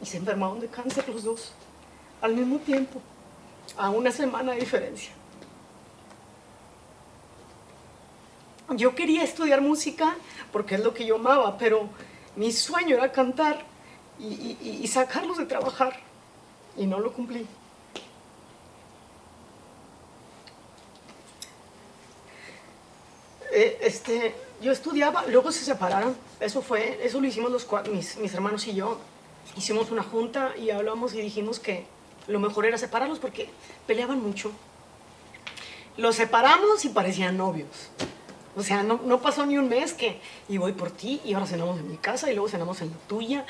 y 0.01 0.07
se 0.07 0.17
enfermaron 0.17 0.61
de 0.61 0.69
cáncer 0.69 1.09
los 1.09 1.25
dos 1.25 1.53
al 2.23 2.35
mismo 2.35 2.59
tiempo, 2.59 3.01
a 3.77 3.91
una 3.91 4.11
semana 4.11 4.53
de 4.53 4.61
diferencia. 4.61 5.13
Yo 8.77 8.95
quería 8.95 9.25
estudiar 9.25 9.61
música 9.61 10.15
porque 10.53 10.77
es 10.77 10.85
lo 10.85 10.95
que 10.95 11.07
yo 11.07 11.17
amaba, 11.17 11.59
pero 11.59 11.89
mi 12.37 12.53
sueño 12.53 12.97
era 12.97 13.11
cantar 13.11 13.65
y, 14.19 14.57
y, 14.61 14.87
sacarlos 14.87 15.39
de 15.39 15.47
trabajar 15.47 15.99
y 16.77 16.87
no 16.87 17.01
lo 17.01 17.13
cumplí. 17.13 17.47
Eh, 23.53 23.79
este, 23.83 24.35
yo 24.61 24.73
estudiaba, 24.73 25.25
luego 25.27 25.51
se 25.53 25.65
separaron, 25.65 26.17
eso 26.39 26.63
fue, 26.63 27.01
eso 27.03 27.21
lo 27.21 27.27
hicimos 27.27 27.51
los 27.51 27.67
mis, 27.91 28.17
mis 28.19 28.33
hermanos 28.35 28.67
y 28.67 28.75
yo, 28.75 28.99
hicimos 29.57 29.91
una 29.91 30.03
junta 30.03 30.53
y 30.57 30.71
hablamos 30.71 31.15
y 31.15 31.21
dijimos 31.21 31.59
que 31.59 31.87
lo 32.29 32.39
mejor 32.39 32.67
era 32.67 32.79
separarlos 32.79 33.19
porque 33.19 33.49
peleaban 33.87 34.23
mucho. 34.23 34.53
Los 35.97 36.17
separamos 36.17 36.85
y 36.85 36.91
parecían 36.91 37.37
novios. 37.37 37.91
O 38.57 38.63
sea, 38.63 38.83
no, 38.83 39.01
no, 39.05 39.21
pasó 39.21 39.47
ni 39.47 39.59
un 39.59 39.69
mes 39.69 39.93
que, 39.93 40.21
y 40.49 40.59
voy 40.59 40.73
por 40.73 40.91
ti, 40.91 41.21
y 41.25 41.35
ahora 41.35 41.47
cenamos 41.47 41.79
en 41.79 41.89
mi 41.89 41.97
casa, 41.97 42.31
y 42.31 42.35
luego 42.35 42.49
cenamos 42.49 42.81
en 42.81 42.91
la 42.91 42.97
tuya. 43.09 43.47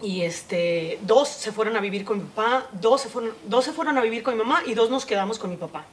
Y 0.00 0.22
este, 0.22 0.98
dos 1.02 1.28
se 1.28 1.52
fueron 1.52 1.76
a 1.76 1.80
vivir 1.80 2.04
con 2.04 2.18
mi 2.18 2.24
papá, 2.24 2.68
dos 2.72 3.00
se, 3.00 3.08
fueron, 3.08 3.32
dos 3.44 3.64
se 3.64 3.72
fueron 3.72 3.98
a 3.98 4.02
vivir 4.02 4.22
con 4.22 4.34
mi 4.34 4.42
mamá, 4.42 4.62
y 4.66 4.74
dos 4.74 4.90
nos 4.90 5.06
quedamos 5.06 5.38
con 5.38 5.50
mi 5.50 5.56
papá. 5.56 5.84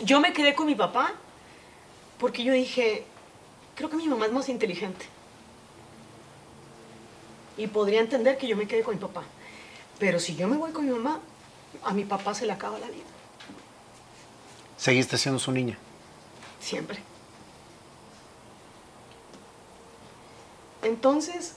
Yo 0.00 0.20
me 0.20 0.32
quedé 0.32 0.54
con 0.54 0.66
mi 0.66 0.74
papá 0.74 1.14
porque 2.18 2.44
yo 2.44 2.52
dije, 2.52 3.04
creo 3.74 3.90
que 3.90 3.96
mi 3.96 4.08
mamá 4.08 4.26
es 4.26 4.32
más 4.32 4.48
inteligente. 4.48 5.06
Y 7.56 7.66
podría 7.66 8.00
entender 8.00 8.38
que 8.38 8.46
yo 8.46 8.56
me 8.56 8.66
quede 8.66 8.82
con 8.82 8.94
mi 8.94 9.00
papá. 9.00 9.22
Pero 9.98 10.18
si 10.18 10.36
yo 10.36 10.48
me 10.48 10.56
voy 10.56 10.72
con 10.72 10.84
mi 10.84 10.92
mamá, 10.92 11.20
a 11.82 11.92
mi 11.92 12.04
papá 12.04 12.34
se 12.34 12.46
le 12.46 12.52
acaba 12.52 12.78
la 12.78 12.86
vida. 12.86 13.04
¿Seguiste 14.76 15.16
siendo 15.16 15.38
su 15.38 15.52
niña? 15.52 15.78
Siempre. 16.60 16.98
Entonces, 20.82 21.54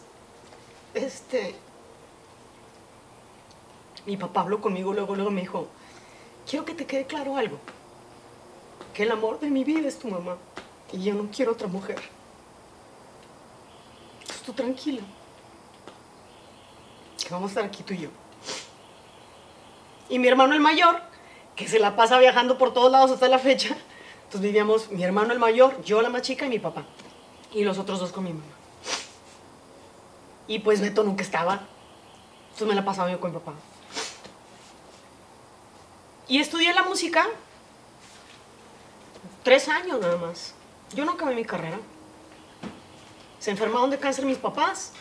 este, 0.93 1.55
mi 4.05 4.17
papá 4.17 4.41
habló 4.41 4.61
conmigo, 4.61 4.93
luego, 4.93 5.15
luego 5.15 5.31
me 5.31 5.41
dijo, 5.41 5.67
quiero 6.49 6.65
que 6.65 6.73
te 6.73 6.85
quede 6.85 7.05
claro 7.05 7.37
algo, 7.37 7.59
que 8.93 9.03
el 9.03 9.11
amor 9.11 9.39
de 9.39 9.49
mi 9.49 9.63
vida 9.63 9.87
es 9.87 9.99
tu 9.99 10.07
mamá 10.07 10.37
y 10.93 11.03
yo 11.03 11.13
no 11.13 11.29
quiero 11.31 11.51
otra 11.51 11.67
mujer. 11.67 11.99
Entonces, 14.21 14.41
tú 14.43 14.53
tranquila, 14.53 15.01
vamos 17.29 17.49
a 17.49 17.51
estar 17.51 17.63
aquí 17.65 17.83
tú 17.83 17.93
y 17.93 17.99
yo. 17.99 18.09
Y 20.09 20.19
mi 20.19 20.27
hermano 20.27 20.53
el 20.53 20.59
mayor, 20.59 21.01
que 21.55 21.67
se 21.67 21.79
la 21.79 21.95
pasa 21.95 22.17
viajando 22.19 22.57
por 22.57 22.73
todos 22.73 22.91
lados 22.91 23.11
hasta 23.11 23.27
la 23.27 23.39
fecha, 23.39 23.75
entonces 24.23 24.41
vivíamos 24.41 24.91
mi 24.91 25.03
hermano 25.03 25.33
el 25.33 25.39
mayor, 25.39 25.81
yo 25.83 26.01
la 26.01 26.09
más 26.09 26.23
chica 26.23 26.45
y 26.45 26.49
mi 26.49 26.59
papá. 26.59 26.83
Y 27.53 27.63
los 27.63 27.77
otros 27.77 27.99
dos 27.99 28.11
con 28.11 28.23
mi 28.23 28.31
mamá. 28.31 28.43
Y 30.47 30.59
pues 30.59 30.81
Beto 30.81 31.03
nunca 31.03 31.23
estaba. 31.23 31.61
Entonces 32.45 32.67
me 32.67 32.75
la 32.75 32.85
pasaba 32.85 33.11
yo 33.11 33.19
con 33.19 33.31
mi 33.31 33.37
papá. 33.37 33.53
Y 36.27 36.39
estudié 36.39 36.73
la 36.73 36.83
música 36.83 37.27
tres 39.43 39.67
años 39.67 39.99
nada 39.99 40.17
más. 40.17 40.53
Yo 40.93 41.05
no 41.05 41.13
acabé 41.13 41.35
mi 41.35 41.45
carrera. 41.45 41.79
Se 43.39 43.51
enfermaron 43.51 43.89
de 43.89 43.99
cáncer 43.99 44.25
mis 44.25 44.37
papás. 44.37 44.93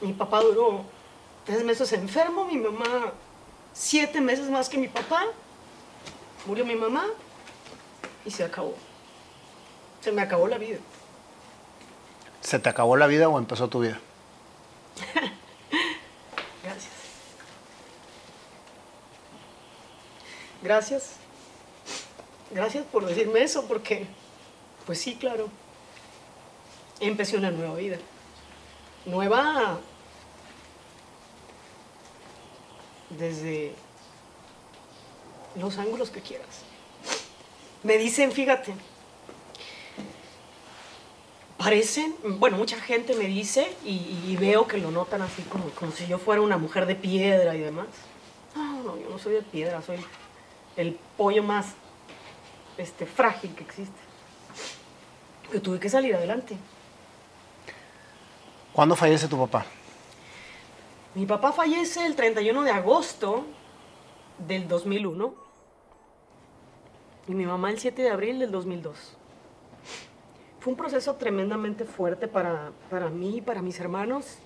Mi 0.00 0.12
papá 0.12 0.40
duró 0.40 0.84
tres 1.44 1.64
meses 1.64 1.92
enfermo, 1.92 2.44
mi 2.44 2.56
mamá 2.56 3.12
siete 3.74 4.20
meses 4.20 4.48
más 4.48 4.70
que 4.70 4.78
mi 4.78 4.88
papá. 4.88 5.26
Murió 6.46 6.64
mi 6.64 6.76
mamá 6.76 7.06
y 8.24 8.30
se 8.30 8.44
acabó. 8.44 8.74
Se 10.00 10.12
me 10.12 10.22
acabó 10.22 10.48
la 10.48 10.56
vida. 10.56 10.78
¿Se 12.40 12.58
te 12.58 12.68
acabó 12.68 12.96
la 12.96 13.06
vida 13.06 13.28
o 13.28 13.38
empezó 13.38 13.68
tu 13.68 13.80
vida? 13.80 13.98
Gracias. 16.62 16.92
Gracias. 20.62 21.12
Gracias 22.50 22.84
por 22.86 23.06
decirme 23.06 23.42
eso, 23.42 23.66
porque, 23.66 24.06
pues 24.86 25.00
sí, 25.00 25.16
claro, 25.16 25.48
empecé 27.00 27.36
una 27.36 27.50
nueva 27.50 27.74
vida. 27.76 27.98
Nueva 29.06 29.80
desde 33.10 33.74
los 35.56 35.78
ángulos 35.78 36.10
que 36.10 36.20
quieras. 36.20 36.62
Me 37.82 37.98
dicen, 37.98 38.32
fíjate, 38.32 38.74
parecen, 41.58 42.14
bueno, 42.38 42.56
mucha 42.56 42.78
gente 42.78 43.14
me 43.14 43.24
dice 43.24 43.74
y, 43.84 44.36
veo 44.36 44.66
que 44.66 44.78
lo 44.78 44.90
notan 44.90 45.22
así 45.22 45.42
como, 45.42 45.68
como 45.70 45.92
si 45.92 46.06
yo 46.06 46.18
fuera 46.18 46.40
una 46.40 46.58
mujer 46.58 46.86
de 46.86 46.94
piedra 46.94 47.54
y 47.54 47.60
demás. 47.60 47.86
No, 48.54 48.82
no, 48.82 48.98
yo 48.98 49.08
no 49.08 49.18
soy 49.18 49.34
de 49.34 49.42
piedra, 49.42 49.82
soy 49.82 49.98
el 50.76 50.98
pollo 51.16 51.42
más 51.42 51.66
este, 52.78 53.06
frágil 53.06 53.54
que 53.54 53.62
existe. 53.62 54.13
Pero 55.48 55.62
tuve 55.62 55.80
que 55.80 55.88
salir 55.88 56.14
adelante. 56.14 56.56
¿Cuándo 58.72 58.96
fallece 58.96 59.28
tu 59.28 59.38
papá? 59.38 59.64
Mi 61.14 61.26
papá 61.26 61.52
fallece 61.52 62.04
el 62.04 62.16
31 62.16 62.62
de 62.62 62.70
agosto 62.72 63.44
del 64.46 64.66
2001 64.66 65.32
y 67.28 67.34
mi 67.34 67.46
mamá 67.46 67.70
el 67.70 67.78
7 67.78 68.02
de 68.02 68.10
abril 68.10 68.40
del 68.40 68.50
2002. 68.50 69.16
Fue 70.58 70.72
un 70.72 70.76
proceso 70.76 71.14
tremendamente 71.14 71.84
fuerte 71.84 72.26
para, 72.26 72.72
para 72.90 73.10
mí 73.10 73.36
y 73.36 73.40
para 73.40 73.62
mis 73.62 73.78
hermanos. 73.78 74.38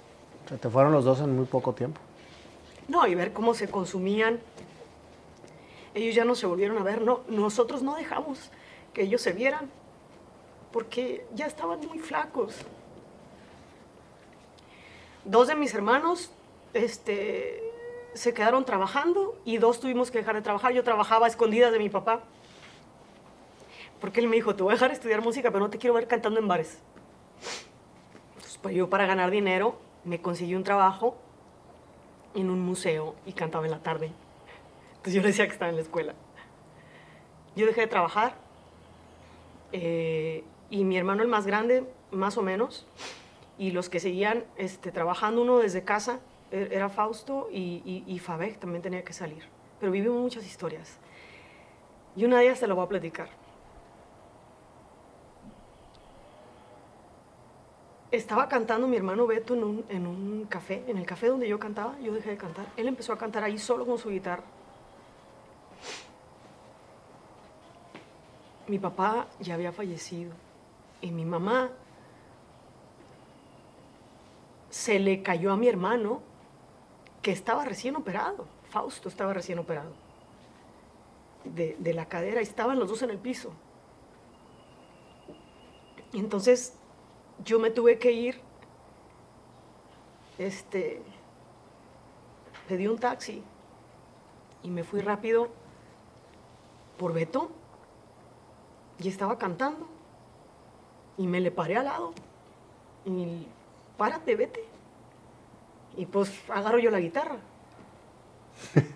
Se 0.48 0.58
te 0.58 0.68
fueron 0.68 0.92
los 0.92 1.04
dos 1.04 1.20
en 1.20 1.34
muy 1.34 1.46
poco 1.46 1.72
tiempo. 1.72 2.00
No, 2.86 3.06
y 3.06 3.14
ver 3.14 3.32
cómo 3.32 3.54
se 3.54 3.70
consumían. 3.70 4.40
Ellos 5.94 6.14
ya 6.14 6.24
no 6.24 6.34
se 6.34 6.46
volvieron 6.46 6.76
a 6.78 6.82
ver. 6.82 7.02
No, 7.02 7.20
nosotros 7.28 7.82
no 7.82 7.94
dejamos 7.94 8.50
que 8.92 9.02
ellos 9.02 9.22
se 9.22 9.32
vieran 9.32 9.70
porque 10.72 11.26
ya 11.34 11.46
estaban 11.46 11.80
muy 11.86 11.98
flacos. 11.98 12.56
Dos 15.24 15.48
de 15.48 15.56
mis 15.56 15.74
hermanos 15.74 16.30
este, 16.74 17.62
se 18.14 18.32
quedaron 18.34 18.64
trabajando 18.64 19.38
y 19.44 19.58
dos 19.58 19.80
tuvimos 19.80 20.10
que 20.10 20.18
dejar 20.18 20.34
de 20.34 20.42
trabajar. 20.42 20.72
Yo 20.72 20.84
trabajaba 20.84 21.26
a 21.26 21.28
escondidas 21.28 21.72
de 21.72 21.78
mi 21.78 21.88
papá 21.88 22.22
porque 24.00 24.20
él 24.20 24.28
me 24.28 24.36
dijo, 24.36 24.54
te 24.54 24.62
voy 24.62 24.72
a 24.72 24.74
dejar 24.74 24.92
estudiar 24.92 25.22
música, 25.22 25.50
pero 25.50 25.64
no 25.64 25.70
te 25.70 25.78
quiero 25.78 25.94
ver 25.94 26.06
cantando 26.06 26.38
en 26.38 26.46
bares. 26.46 26.78
Entonces, 28.36 28.58
pues 28.58 28.74
yo 28.74 28.88
para 28.88 29.06
ganar 29.06 29.30
dinero 29.30 29.76
me 30.04 30.20
conseguí 30.20 30.54
un 30.54 30.64
trabajo 30.64 31.16
en 32.34 32.50
un 32.50 32.60
museo 32.60 33.16
y 33.26 33.32
cantaba 33.32 33.64
en 33.64 33.72
la 33.72 33.82
tarde. 33.82 34.12
Entonces 34.90 35.14
yo 35.14 35.22
le 35.22 35.28
decía 35.28 35.46
que 35.46 35.52
estaba 35.52 35.70
en 35.70 35.76
la 35.76 35.82
escuela. 35.82 36.14
Yo 37.56 37.66
dejé 37.66 37.82
de 37.82 37.86
trabajar 37.88 38.34
eh, 39.72 40.44
y 40.70 40.84
mi 40.84 40.96
hermano 40.96 41.22
el 41.22 41.28
más 41.28 41.46
grande, 41.46 41.84
más 42.10 42.36
o 42.36 42.42
menos, 42.42 42.86
y 43.58 43.70
los 43.70 43.88
que 43.88 44.00
seguían 44.00 44.44
este, 44.56 44.92
trabajando 44.92 45.42
uno 45.42 45.58
desde 45.58 45.82
casa, 45.82 46.20
e-, 46.50 46.68
era 46.70 46.88
Fausto 46.88 47.48
y, 47.50 47.82
y, 47.84 48.04
y 48.06 48.20
también 48.56 48.82
tenía 48.82 49.04
que 49.04 49.12
salir. 49.12 49.44
Pero 49.80 49.92
vivimos 49.92 50.20
muchas 50.20 50.46
historias. 50.46 50.98
Y 52.16 52.24
una 52.24 52.38
de 52.38 52.44
ellas 52.44 52.60
te 52.60 52.66
lo 52.66 52.74
voy 52.74 52.84
a 52.84 52.88
platicar. 52.88 53.28
estaba 58.10 58.48
cantando 58.48 58.86
mi 58.88 58.96
hermano 58.96 59.26
Beto 59.26 59.54
en 59.54 59.64
un, 59.64 59.84
en 59.88 60.06
un, 60.06 60.46
café, 60.46 60.82
en 60.86 60.96
el 60.96 61.04
café 61.04 61.28
donde 61.28 61.48
yo 61.48 61.58
cantaba, 61.58 61.98
yo 62.00 62.14
dejé 62.14 62.30
de 62.30 62.36
cantar. 62.36 62.66
Él 62.76 62.88
empezó 62.88 63.12
a 63.12 63.18
cantar 63.18 63.44
ahí 63.44 63.58
solo 63.58 63.84
con 63.84 63.98
su 63.98 64.08
guitarra. 64.08 64.44
Mi 68.66 68.78
papá 68.78 69.26
ya 69.40 69.54
había 69.54 69.72
fallecido 69.72 70.32
y 71.00 71.10
mi 71.10 71.24
mamá 71.24 71.70
se 74.70 74.98
le 74.98 75.22
cayó 75.22 75.52
a 75.52 75.56
mi 75.56 75.68
hermano 75.68 76.20
que 77.22 77.32
estaba 77.32 77.64
recién 77.64 77.96
operado. 77.96 78.46
Fausto 78.70 79.08
estaba 79.08 79.32
recién 79.32 79.58
operado 79.58 80.08
de, 81.54 81.76
de 81.78 81.94
la 81.94 82.06
cadera 82.06 82.40
estaban 82.40 82.78
los 82.78 82.88
dos 82.88 83.02
en 83.02 83.10
el 83.10 83.18
piso. 83.18 83.52
Y 86.12 86.18
entonces 86.18 86.74
yo 87.44 87.58
me 87.58 87.70
tuve 87.70 87.98
que 87.98 88.12
ir, 88.12 88.40
este, 90.38 91.02
pedí 92.66 92.86
un 92.86 92.98
taxi 92.98 93.42
y 94.62 94.70
me 94.70 94.84
fui 94.84 95.00
rápido 95.00 95.48
por 96.96 97.12
Beto 97.12 97.50
y 98.98 99.08
estaba 99.08 99.38
cantando 99.38 99.86
y 101.18 101.26
me 101.26 101.40
le 101.40 101.50
paré 101.50 101.76
al 101.76 101.84
lado 101.84 102.14
y 103.04 103.46
párate, 103.96 104.36
vete. 104.36 104.64
Y 105.96 106.06
pues 106.06 106.32
agarro 106.48 106.78
yo 106.78 106.90
la 106.90 107.00
guitarra. 107.00 107.36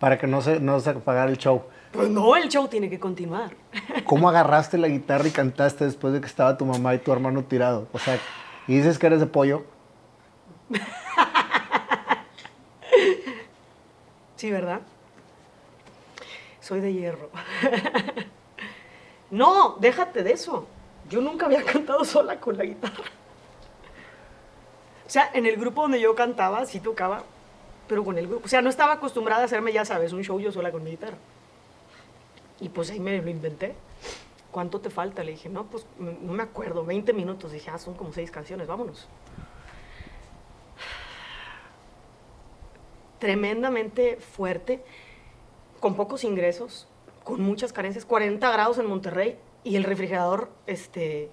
Para 0.00 0.18
que 0.18 0.26
no 0.26 0.40
se, 0.40 0.58
no 0.58 0.80
se 0.80 0.90
apagara 0.90 1.30
el 1.30 1.38
show. 1.38 1.62
Pues 1.92 2.08
no, 2.08 2.34
el 2.34 2.48
show 2.48 2.66
tiene 2.68 2.88
que 2.88 2.98
continuar. 2.98 3.54
¿Cómo 4.06 4.28
agarraste 4.28 4.78
la 4.78 4.88
guitarra 4.88 5.28
y 5.28 5.30
cantaste 5.30 5.84
después 5.84 6.14
de 6.14 6.20
que 6.20 6.26
estaba 6.26 6.56
tu 6.56 6.64
mamá 6.64 6.94
y 6.94 6.98
tu 6.98 7.12
hermano 7.12 7.44
tirado? 7.44 7.86
O 7.92 7.98
sea, 7.98 8.18
y 8.66 8.76
dices 8.76 8.98
que 8.98 9.06
eres 9.06 9.20
de 9.20 9.26
pollo. 9.26 9.64
Sí, 14.34 14.50
¿verdad? 14.50 14.80
Soy 16.58 16.80
de 16.80 16.92
hierro. 16.92 17.30
No, 19.30 19.76
déjate 19.78 20.24
de 20.24 20.32
eso. 20.32 20.66
Yo 21.12 21.20
nunca 21.20 21.44
había 21.44 21.62
cantado 21.72 22.04
sola 22.04 22.40
con 22.40 22.56
la 22.56 22.64
guitarra. 22.64 23.04
O 25.06 25.10
sea, 25.10 25.30
en 25.34 25.44
el 25.44 25.56
grupo 25.56 25.82
donde 25.82 26.00
yo 26.00 26.14
cantaba, 26.14 26.64
sí 26.64 26.80
tocaba, 26.80 27.22
pero 27.86 28.02
con 28.02 28.16
el 28.16 28.26
grupo. 28.26 28.46
O 28.46 28.48
sea, 28.48 28.62
no 28.62 28.70
estaba 28.70 28.94
acostumbrada 28.94 29.42
a 29.42 29.44
hacerme, 29.44 29.74
ya 29.74 29.84
sabes, 29.84 30.14
un 30.14 30.24
show 30.24 30.40
yo 30.40 30.50
sola 30.50 30.72
con 30.72 30.82
mi 30.82 30.92
guitarra. 30.92 31.18
Y 32.60 32.70
pues 32.70 32.90
ahí 32.90 32.98
me 32.98 33.20
lo 33.20 33.28
inventé. 33.28 33.74
¿Cuánto 34.50 34.80
te 34.80 34.88
falta? 34.88 35.22
Le 35.22 35.32
dije, 35.32 35.50
no, 35.50 35.64
pues 35.64 35.84
no 35.98 36.32
me 36.32 36.42
acuerdo, 36.42 36.82
20 36.82 37.12
minutos. 37.12 37.52
Dije, 37.52 37.70
ah, 37.70 37.78
son 37.78 37.92
como 37.92 38.12
seis 38.14 38.30
canciones, 38.30 38.66
vámonos. 38.66 39.06
Tremendamente 43.18 44.16
fuerte, 44.16 44.82
con 45.78 45.94
pocos 45.94 46.24
ingresos, 46.24 46.88
con 47.22 47.42
muchas 47.42 47.74
carencias, 47.74 48.06
40 48.06 48.50
grados 48.50 48.78
en 48.78 48.86
Monterrey 48.86 49.38
y 49.64 49.76
el 49.76 49.84
refrigerador 49.84 50.50
este, 50.66 51.30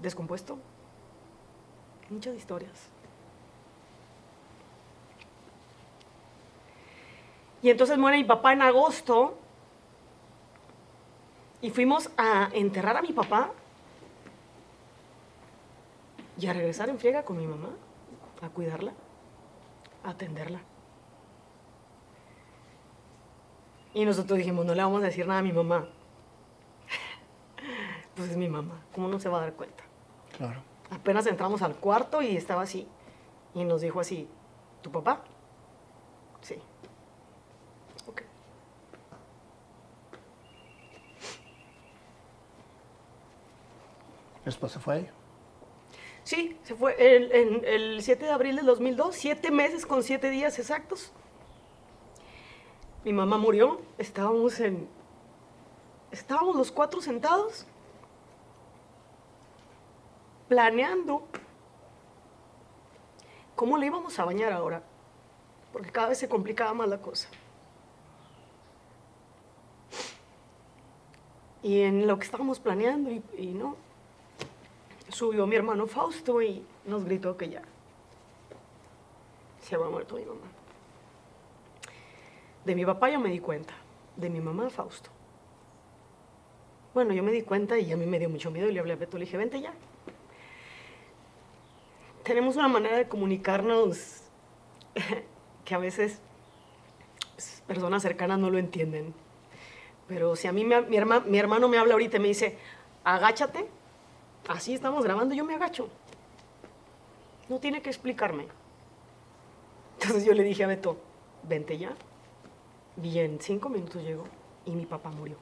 descompuesto. 0.00 0.58
Muchas 2.10 2.36
historias. 2.36 2.90
Y 7.62 7.70
entonces 7.70 7.98
muere 7.98 8.18
mi 8.18 8.24
papá 8.24 8.52
en 8.52 8.62
agosto 8.62 9.36
y 11.60 11.70
fuimos 11.70 12.10
a 12.16 12.50
enterrar 12.52 12.96
a 12.96 13.02
mi 13.02 13.12
papá 13.12 13.50
y 16.38 16.46
a 16.46 16.52
regresar 16.52 16.88
en 16.90 16.98
friega 16.98 17.24
con 17.24 17.38
mi 17.38 17.46
mamá, 17.46 17.70
a 18.42 18.48
cuidarla, 18.50 18.92
a 20.04 20.10
atenderla. 20.10 20.60
Y 23.94 24.04
nosotros 24.04 24.38
dijimos, 24.38 24.66
no 24.66 24.74
le 24.74 24.82
vamos 24.82 25.02
a 25.02 25.06
decir 25.06 25.26
nada 25.26 25.40
a 25.40 25.42
mi 25.42 25.52
mamá. 25.52 25.88
Pues 28.16 28.30
es 28.30 28.36
mi 28.36 28.48
mamá, 28.48 28.80
¿cómo 28.94 29.08
no 29.08 29.18
se 29.20 29.28
va 29.28 29.38
a 29.38 29.40
dar 29.42 29.52
cuenta? 29.52 29.84
Claro. 30.36 30.60
Apenas 30.90 31.26
entramos 31.26 31.62
al 31.62 31.76
cuarto 31.76 32.22
y 32.22 32.36
estaba 32.36 32.62
así. 32.62 32.88
Y 33.54 33.64
nos 33.64 33.80
dijo 33.80 34.00
así, 34.00 34.28
¿tu 34.82 34.90
papá? 34.90 35.22
Sí. 36.40 36.56
Ok. 38.06 38.22
Después 44.44 44.72
se 44.72 44.78
fue. 44.78 45.10
Sí, 46.24 46.56
se 46.64 46.74
fue 46.74 47.16
el, 47.16 47.32
en- 47.32 47.64
el 47.64 48.02
7 48.02 48.24
de 48.24 48.30
abril 48.32 48.56
del 48.56 48.66
2002, 48.66 49.14
siete 49.14 49.50
meses 49.50 49.86
con 49.86 50.02
siete 50.02 50.30
días 50.30 50.58
exactos. 50.58 51.12
Mi 53.04 53.12
mamá 53.12 53.38
murió, 53.38 53.80
estábamos 53.98 54.58
en... 54.60 54.88
Estábamos 56.10 56.56
los 56.56 56.72
cuatro 56.72 57.00
sentados, 57.00 57.66
planeando 60.48 61.26
cómo 63.54 63.78
le 63.78 63.86
íbamos 63.86 64.18
a 64.18 64.24
bañar 64.24 64.52
ahora, 64.52 64.82
porque 65.72 65.90
cada 65.90 66.08
vez 66.08 66.18
se 66.18 66.28
complicaba 66.28 66.74
más 66.74 66.88
la 66.88 67.00
cosa. 67.00 67.28
Y 71.62 71.80
en 71.80 72.06
lo 72.06 72.18
que 72.18 72.24
estábamos 72.24 72.60
planeando, 72.60 73.10
y, 73.10 73.46
no, 73.48 73.76
subió 75.08 75.46
mi 75.46 75.56
hermano 75.56 75.86
Fausto 75.86 76.40
y 76.42 76.64
nos 76.84 77.04
gritó 77.04 77.36
que 77.36 77.48
ya 77.48 77.62
se 79.62 79.74
había 79.74 79.88
muerto 79.88 80.14
mi 80.14 80.24
mamá. 80.24 80.46
De 82.64 82.74
mi 82.74 82.84
papá 82.84 83.10
yo 83.10 83.18
me 83.18 83.30
di 83.30 83.40
cuenta, 83.40 83.74
de 84.16 84.30
mi 84.30 84.40
mamá 84.40 84.70
Fausto. 84.70 85.10
Bueno, 86.94 87.12
yo 87.12 87.22
me 87.22 87.32
di 87.32 87.42
cuenta 87.42 87.78
y 87.78 87.92
a 87.92 87.96
mí 87.96 88.06
me 88.06 88.18
dio 88.18 88.30
mucho 88.30 88.50
miedo 88.50 88.68
y 88.68 88.72
le 88.72 88.80
hablé 88.80 88.92
a 88.92 88.96
Beto, 88.96 89.18
le 89.18 89.24
dije, 89.24 89.36
vente 89.36 89.60
ya. 89.60 89.72
Tenemos 92.26 92.56
una 92.56 92.66
manera 92.66 92.96
de 92.96 93.06
comunicarnos 93.06 94.22
que 95.64 95.74
a 95.76 95.78
veces 95.78 96.18
pues, 97.34 97.62
personas 97.68 98.02
cercanas 98.02 98.40
no 98.40 98.50
lo 98.50 98.58
entienden. 98.58 99.14
Pero 100.08 100.34
si 100.34 100.48
a 100.48 100.52
mí 100.52 100.64
mi 100.64 100.96
hermano 101.38 101.68
me 101.68 101.78
habla 101.78 101.92
ahorita 101.92 102.16
y 102.16 102.20
me 102.20 102.26
dice, 102.26 102.58
agáchate, 103.04 103.68
así 104.48 104.74
estamos 104.74 105.04
grabando, 105.04 105.36
yo 105.36 105.44
me 105.44 105.54
agacho. 105.54 105.88
No 107.48 107.60
tiene 107.60 107.80
que 107.80 107.90
explicarme. 107.90 108.48
Entonces 110.00 110.24
yo 110.24 110.32
le 110.32 110.42
dije 110.42 110.64
a 110.64 110.66
Beto, 110.66 110.96
vente 111.44 111.78
ya. 111.78 111.94
Y 113.00 113.20
en 113.20 113.40
cinco 113.40 113.68
minutos 113.68 114.02
llegó 114.02 114.24
y 114.64 114.72
mi 114.72 114.84
papá 114.84 115.10
murió. 115.10 115.36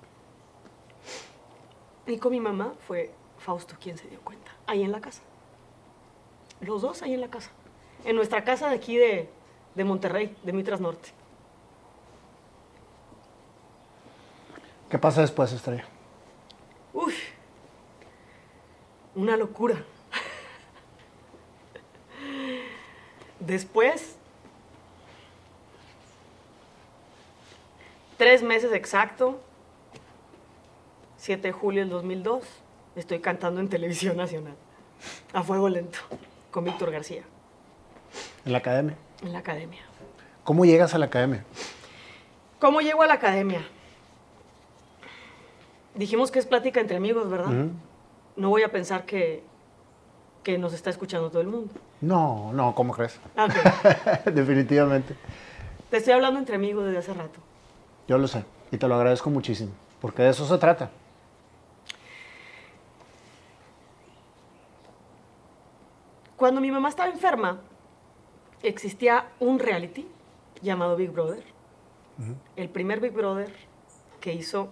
Y 2.06 2.18
con 2.18 2.30
mi 2.30 2.40
mamá 2.40 2.74
fue 2.86 3.14
Fausto 3.38 3.74
quien 3.80 3.96
se 3.96 4.06
dio 4.06 4.20
cuenta, 4.20 4.50
ahí 4.66 4.82
en 4.82 4.92
la 4.92 5.00
casa. 5.00 5.22
Los 6.64 6.82
dos 6.82 7.02
ahí 7.02 7.14
en 7.14 7.20
la 7.20 7.28
casa. 7.28 7.50
En 8.04 8.16
nuestra 8.16 8.44
casa 8.44 8.68
de 8.68 8.76
aquí 8.76 8.96
de, 8.96 9.28
de 9.74 9.84
Monterrey, 9.84 10.36
de 10.42 10.52
Mitras 10.52 10.80
Norte. 10.80 11.10
¿Qué 14.90 14.98
pasa 14.98 15.22
después, 15.22 15.52
Estrella? 15.52 15.84
Uf, 16.92 17.14
una 19.14 19.36
locura. 19.36 19.82
Después, 23.40 24.16
tres 28.16 28.42
meses 28.42 28.72
exacto, 28.72 29.40
7 31.18 31.48
de 31.48 31.52
julio 31.52 31.80
del 31.80 31.90
2002, 31.90 32.44
estoy 32.96 33.20
cantando 33.20 33.60
en 33.60 33.68
Televisión 33.68 34.16
Nacional, 34.16 34.54
a 35.32 35.42
fuego 35.42 35.68
lento, 35.68 35.98
con 36.54 36.62
Víctor 36.62 36.92
García, 36.92 37.24
En 38.46 38.52
la 38.52 38.58
academia. 38.58 38.94
en 39.22 39.32
la 39.32 39.40
academia. 39.40 39.80
¿Cómo 40.44 40.64
llegas 40.64 40.94
a 40.94 40.98
la 40.98 41.06
academia? 41.06 41.42
¿Cómo 42.60 42.80
llego 42.80 43.02
a 43.02 43.08
la 43.08 43.14
academia? 43.14 43.66
Dijimos 45.96 46.30
que 46.30 46.38
es 46.38 46.46
plática 46.46 46.80
entre 46.80 46.96
amigos, 46.96 47.28
¿verdad? 47.28 47.50
No 48.36 48.50
voy 48.50 48.62
a 48.62 48.70
pensar 48.70 49.04
que, 49.04 49.42
que 50.44 50.56
nos 50.56 50.74
está 50.74 50.90
escuchando 50.90 51.28
todo 51.28 51.40
el 51.42 51.48
mundo. 51.48 51.74
No, 52.00 52.52
no, 52.52 52.72
¿cómo 52.76 52.92
crees? 52.92 53.18
Ah. 53.36 53.48
Definitivamente. 54.32 55.16
Te 55.90 55.96
estoy 55.96 56.12
hablando 56.12 56.38
entre 56.38 56.54
amigos 56.54 56.84
desde 56.84 56.98
hace 56.98 57.14
rato. 57.14 57.40
Yo 58.06 58.16
lo 58.16 58.28
sé 58.28 58.44
y 58.70 58.76
te 58.78 58.86
lo 58.86 58.94
agradezco 58.94 59.28
muchísimo, 59.28 59.72
porque 60.00 60.22
de 60.22 60.30
eso 60.30 60.46
se 60.46 60.58
trata. 60.58 60.88
Cuando 66.44 66.60
mi 66.60 66.70
mamá 66.70 66.90
estaba 66.90 67.08
enferma, 67.08 67.58
existía 68.62 69.30
un 69.40 69.58
reality 69.58 70.06
llamado 70.60 70.94
Big 70.94 71.10
Brother. 71.10 71.42
El 72.54 72.68
primer 72.68 73.00
Big 73.00 73.12
Brother 73.12 73.50
que 74.20 74.34
hizo 74.34 74.68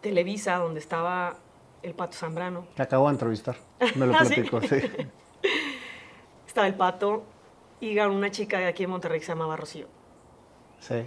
Televisa, 0.00 0.56
donde 0.56 0.80
estaba 0.80 1.36
el 1.84 1.94
Pato 1.94 2.16
Zambrano. 2.16 2.66
Te 2.74 2.82
acabo 2.82 3.06
de 3.06 3.12
entrevistar. 3.12 3.54
Me 3.94 4.06
lo 4.06 4.14
¿Ah, 4.16 4.24
sí? 4.24 4.34
platico, 4.34 4.60
sí. 4.62 4.76
Estaba 6.48 6.66
el 6.66 6.74
Pato 6.74 7.22
y 7.78 7.94
ganó 7.94 8.12
una 8.12 8.32
chica 8.32 8.58
de 8.58 8.66
aquí 8.66 8.82
en 8.82 8.90
Monterrey 8.90 9.20
que 9.20 9.26
se 9.26 9.30
llamaba 9.30 9.56
Rocío. 9.56 9.86
Sí. 10.80 11.04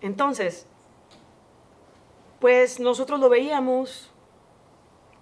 Entonces, 0.00 0.66
pues 2.40 2.80
nosotros 2.80 3.20
lo 3.20 3.28
veíamos. 3.28 4.09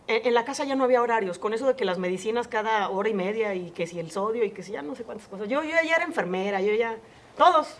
En, 0.09 0.27
en 0.27 0.35
la 0.35 0.44
casa 0.44 0.64
ya 0.64 0.75
no 0.75 0.85
había 0.85 1.01
horarios, 1.01 1.38
con 1.38 1.55
eso 1.55 1.66
de 1.66 1.77
que 1.77 1.85
las 1.85 1.99
medicinas 1.99 2.49
cada 2.49 2.88
hora 2.88 3.09
y 3.09 3.14
media 3.14 3.55
y 3.55 3.71
que 3.71 3.87
si 3.87 4.01
el 4.01 4.11
sodio 4.11 4.44
y 4.44 4.51
que 4.51 4.64
si 4.64 4.73
ya 4.73 4.83
no 4.83 4.97
sé 4.97 5.05
cuántas 5.05 5.29
cosas. 5.29 5.49
Yo, 5.49 5.62
yo 5.62 5.71
ya 5.71 5.94
era 5.94 6.05
enfermera, 6.05 6.61
yo 6.61 6.75
ya... 6.75 6.97
Todos 7.37 7.77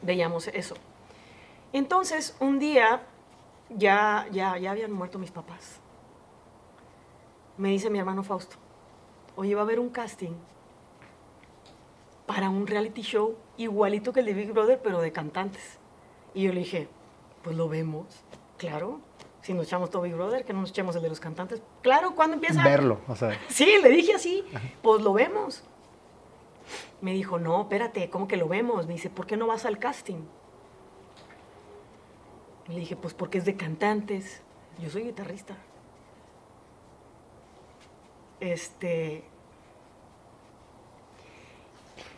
veíamos 0.00 0.48
eso. 0.48 0.74
Entonces, 1.72 2.36
un 2.40 2.58
día 2.58 3.02
ya, 3.68 4.26
ya, 4.30 4.56
ya 4.58 4.70
habían 4.70 4.92
muerto 4.92 5.18
mis 5.18 5.30
papás. 5.30 5.80
Me 7.56 7.70
dice 7.70 7.90
mi 7.90 7.98
hermano 7.98 8.22
Fausto, 8.22 8.56
oye, 9.36 9.54
va 9.54 9.62
a 9.62 9.64
haber 9.64 9.80
un 9.80 9.88
casting 9.88 10.32
para 12.26 12.48
un 12.48 12.66
reality 12.66 13.02
show 13.02 13.36
igualito 13.56 14.12
que 14.12 14.20
el 14.20 14.26
de 14.26 14.34
Big 14.34 14.52
Brother, 14.52 14.80
pero 14.82 15.00
de 15.00 15.12
cantantes. 15.12 15.78
Y 16.32 16.44
yo 16.44 16.52
le 16.52 16.60
dije, 16.60 16.88
pues 17.42 17.56
lo 17.56 17.68
vemos, 17.68 18.06
claro. 18.56 19.00
Si 19.44 19.52
nos 19.52 19.66
echamos 19.66 19.90
todo 19.90 20.02
Big 20.02 20.14
Brother, 20.14 20.42
que 20.42 20.54
no 20.54 20.62
nos 20.62 20.70
echemos 20.70 20.96
el 20.96 21.02
de 21.02 21.10
los 21.10 21.20
cantantes. 21.20 21.60
Claro, 21.82 22.14
¿cuándo 22.14 22.34
empieza? 22.34 22.64
Verlo, 22.64 23.00
o 23.06 23.14
sea. 23.14 23.38
Sí, 23.48 23.76
le 23.82 23.90
dije 23.90 24.14
así, 24.14 24.42
pues 24.80 25.02
lo 25.02 25.12
vemos. 25.12 25.62
Me 27.02 27.12
dijo, 27.12 27.38
no, 27.38 27.60
espérate, 27.60 28.08
¿cómo 28.08 28.26
que 28.26 28.38
lo 28.38 28.48
vemos? 28.48 28.86
Me 28.86 28.94
dice, 28.94 29.10
¿por 29.10 29.26
qué 29.26 29.36
no 29.36 29.46
vas 29.46 29.66
al 29.66 29.78
casting? 29.78 30.22
Le 32.68 32.80
dije, 32.80 32.96
pues 32.96 33.12
porque 33.12 33.36
es 33.36 33.44
de 33.44 33.54
cantantes. 33.54 34.40
Yo 34.80 34.88
soy 34.88 35.02
guitarrista. 35.02 35.58
Este, 38.40 39.24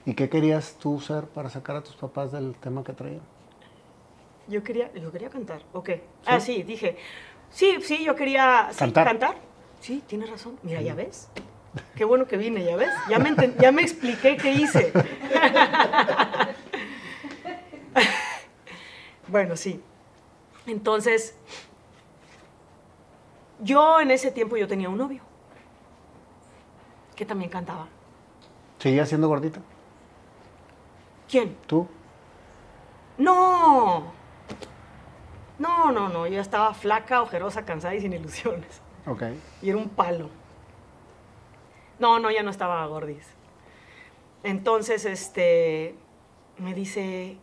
¿Y 0.04 0.14
qué 0.14 0.28
querías 0.28 0.76
tú 0.78 1.00
ser 1.00 1.24
para 1.24 1.50
sacar 1.50 1.74
a 1.74 1.82
tus 1.82 1.96
papás 1.96 2.30
del 2.30 2.54
tema 2.54 2.84
que 2.84 2.92
traían? 2.92 3.22
Yo 4.48 4.62
quería, 4.62 4.92
yo 4.94 5.10
quería 5.10 5.30
cantar, 5.30 5.62
ok. 5.72 5.90
Ah, 6.24 6.40
sí, 6.40 6.62
dije, 6.62 6.96
sí, 7.50 7.78
sí, 7.82 8.04
yo 8.04 8.14
quería 8.14 8.68
sí, 8.70 8.78
Cantar. 8.78 9.06
cantar. 9.06 9.36
Sí, 9.80 10.02
tienes 10.06 10.30
razón. 10.30 10.58
Mira, 10.62 10.80
ya 10.80 10.94
ves. 10.94 11.28
Qué 11.94 12.04
bueno 12.04 12.26
que 12.26 12.36
vine, 12.36 12.64
ya 12.64 12.76
ves. 12.76 12.90
Ya 13.08 13.18
me, 13.18 13.34
ya 13.58 13.72
me 13.72 13.82
expliqué 13.82 14.36
qué 14.36 14.52
hice. 14.52 14.92
bueno, 19.28 19.56
sí. 19.56 19.82
Entonces, 20.66 21.36
yo 23.60 24.00
en 24.00 24.10
ese 24.10 24.30
tiempo 24.30 24.56
yo 24.56 24.68
tenía 24.68 24.88
un 24.88 24.98
novio 24.98 25.22
que 27.14 27.26
también 27.26 27.50
cantaba. 27.50 27.88
¿Seguías 28.78 29.08
siendo 29.08 29.28
gordita? 29.28 29.60
¿Quién? 31.28 31.56
¿Tú? 31.66 31.88
No. 33.18 34.12
No, 35.58 35.90
no, 35.92 36.08
no. 36.08 36.26
Yo 36.26 36.40
estaba 36.40 36.74
flaca, 36.74 37.22
ojerosa, 37.22 37.64
cansada 37.64 37.94
y 37.94 38.00
sin 38.00 38.12
ilusiones. 38.12 38.80
Ok. 39.06 39.22
Y 39.62 39.70
era 39.70 39.78
un 39.78 39.88
palo. 39.88 40.28
No, 41.98 42.18
no, 42.18 42.30
ya 42.30 42.42
no 42.42 42.50
estaba 42.50 42.84
gordis. 42.86 43.26
Entonces, 44.42 45.04
este, 45.06 45.94
me 46.58 46.74
dice, 46.74 47.38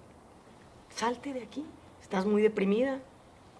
salte 0.89 1.33
de 1.33 1.43
aquí, 1.43 1.65
estás 2.01 2.25
muy 2.25 2.41
deprimida, 2.41 2.99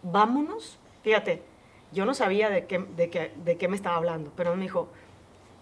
vámonos. 0.01 0.79
Fíjate, 1.01 1.43
yo 1.91 2.05
no 2.05 2.13
sabía 2.13 2.49
de 2.49 2.67
qué, 2.67 2.79
de 2.79 3.09
qué, 3.09 3.33
de 3.43 3.57
qué 3.57 3.67
me 3.67 3.75
estaba 3.75 3.95
hablando, 3.95 4.31
pero 4.35 4.55
me 4.55 4.63
dijo, 4.63 4.87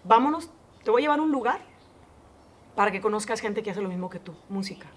vámonos, 0.04 0.50
te 0.84 0.92
voy 0.92 1.02
a 1.02 1.04
llevar 1.04 1.20
a 1.20 1.24
un 1.24 1.32
lugar 1.32 1.62
para 2.76 2.92
que 2.92 3.02
conozcas 3.02 3.40
gente 3.40 3.64
que 3.64 3.72
hace 3.72 3.82
lo 3.82 3.90
mismo 3.90 4.10
que 4.10 4.20
tú, 4.20 4.36
música. 4.50 4.88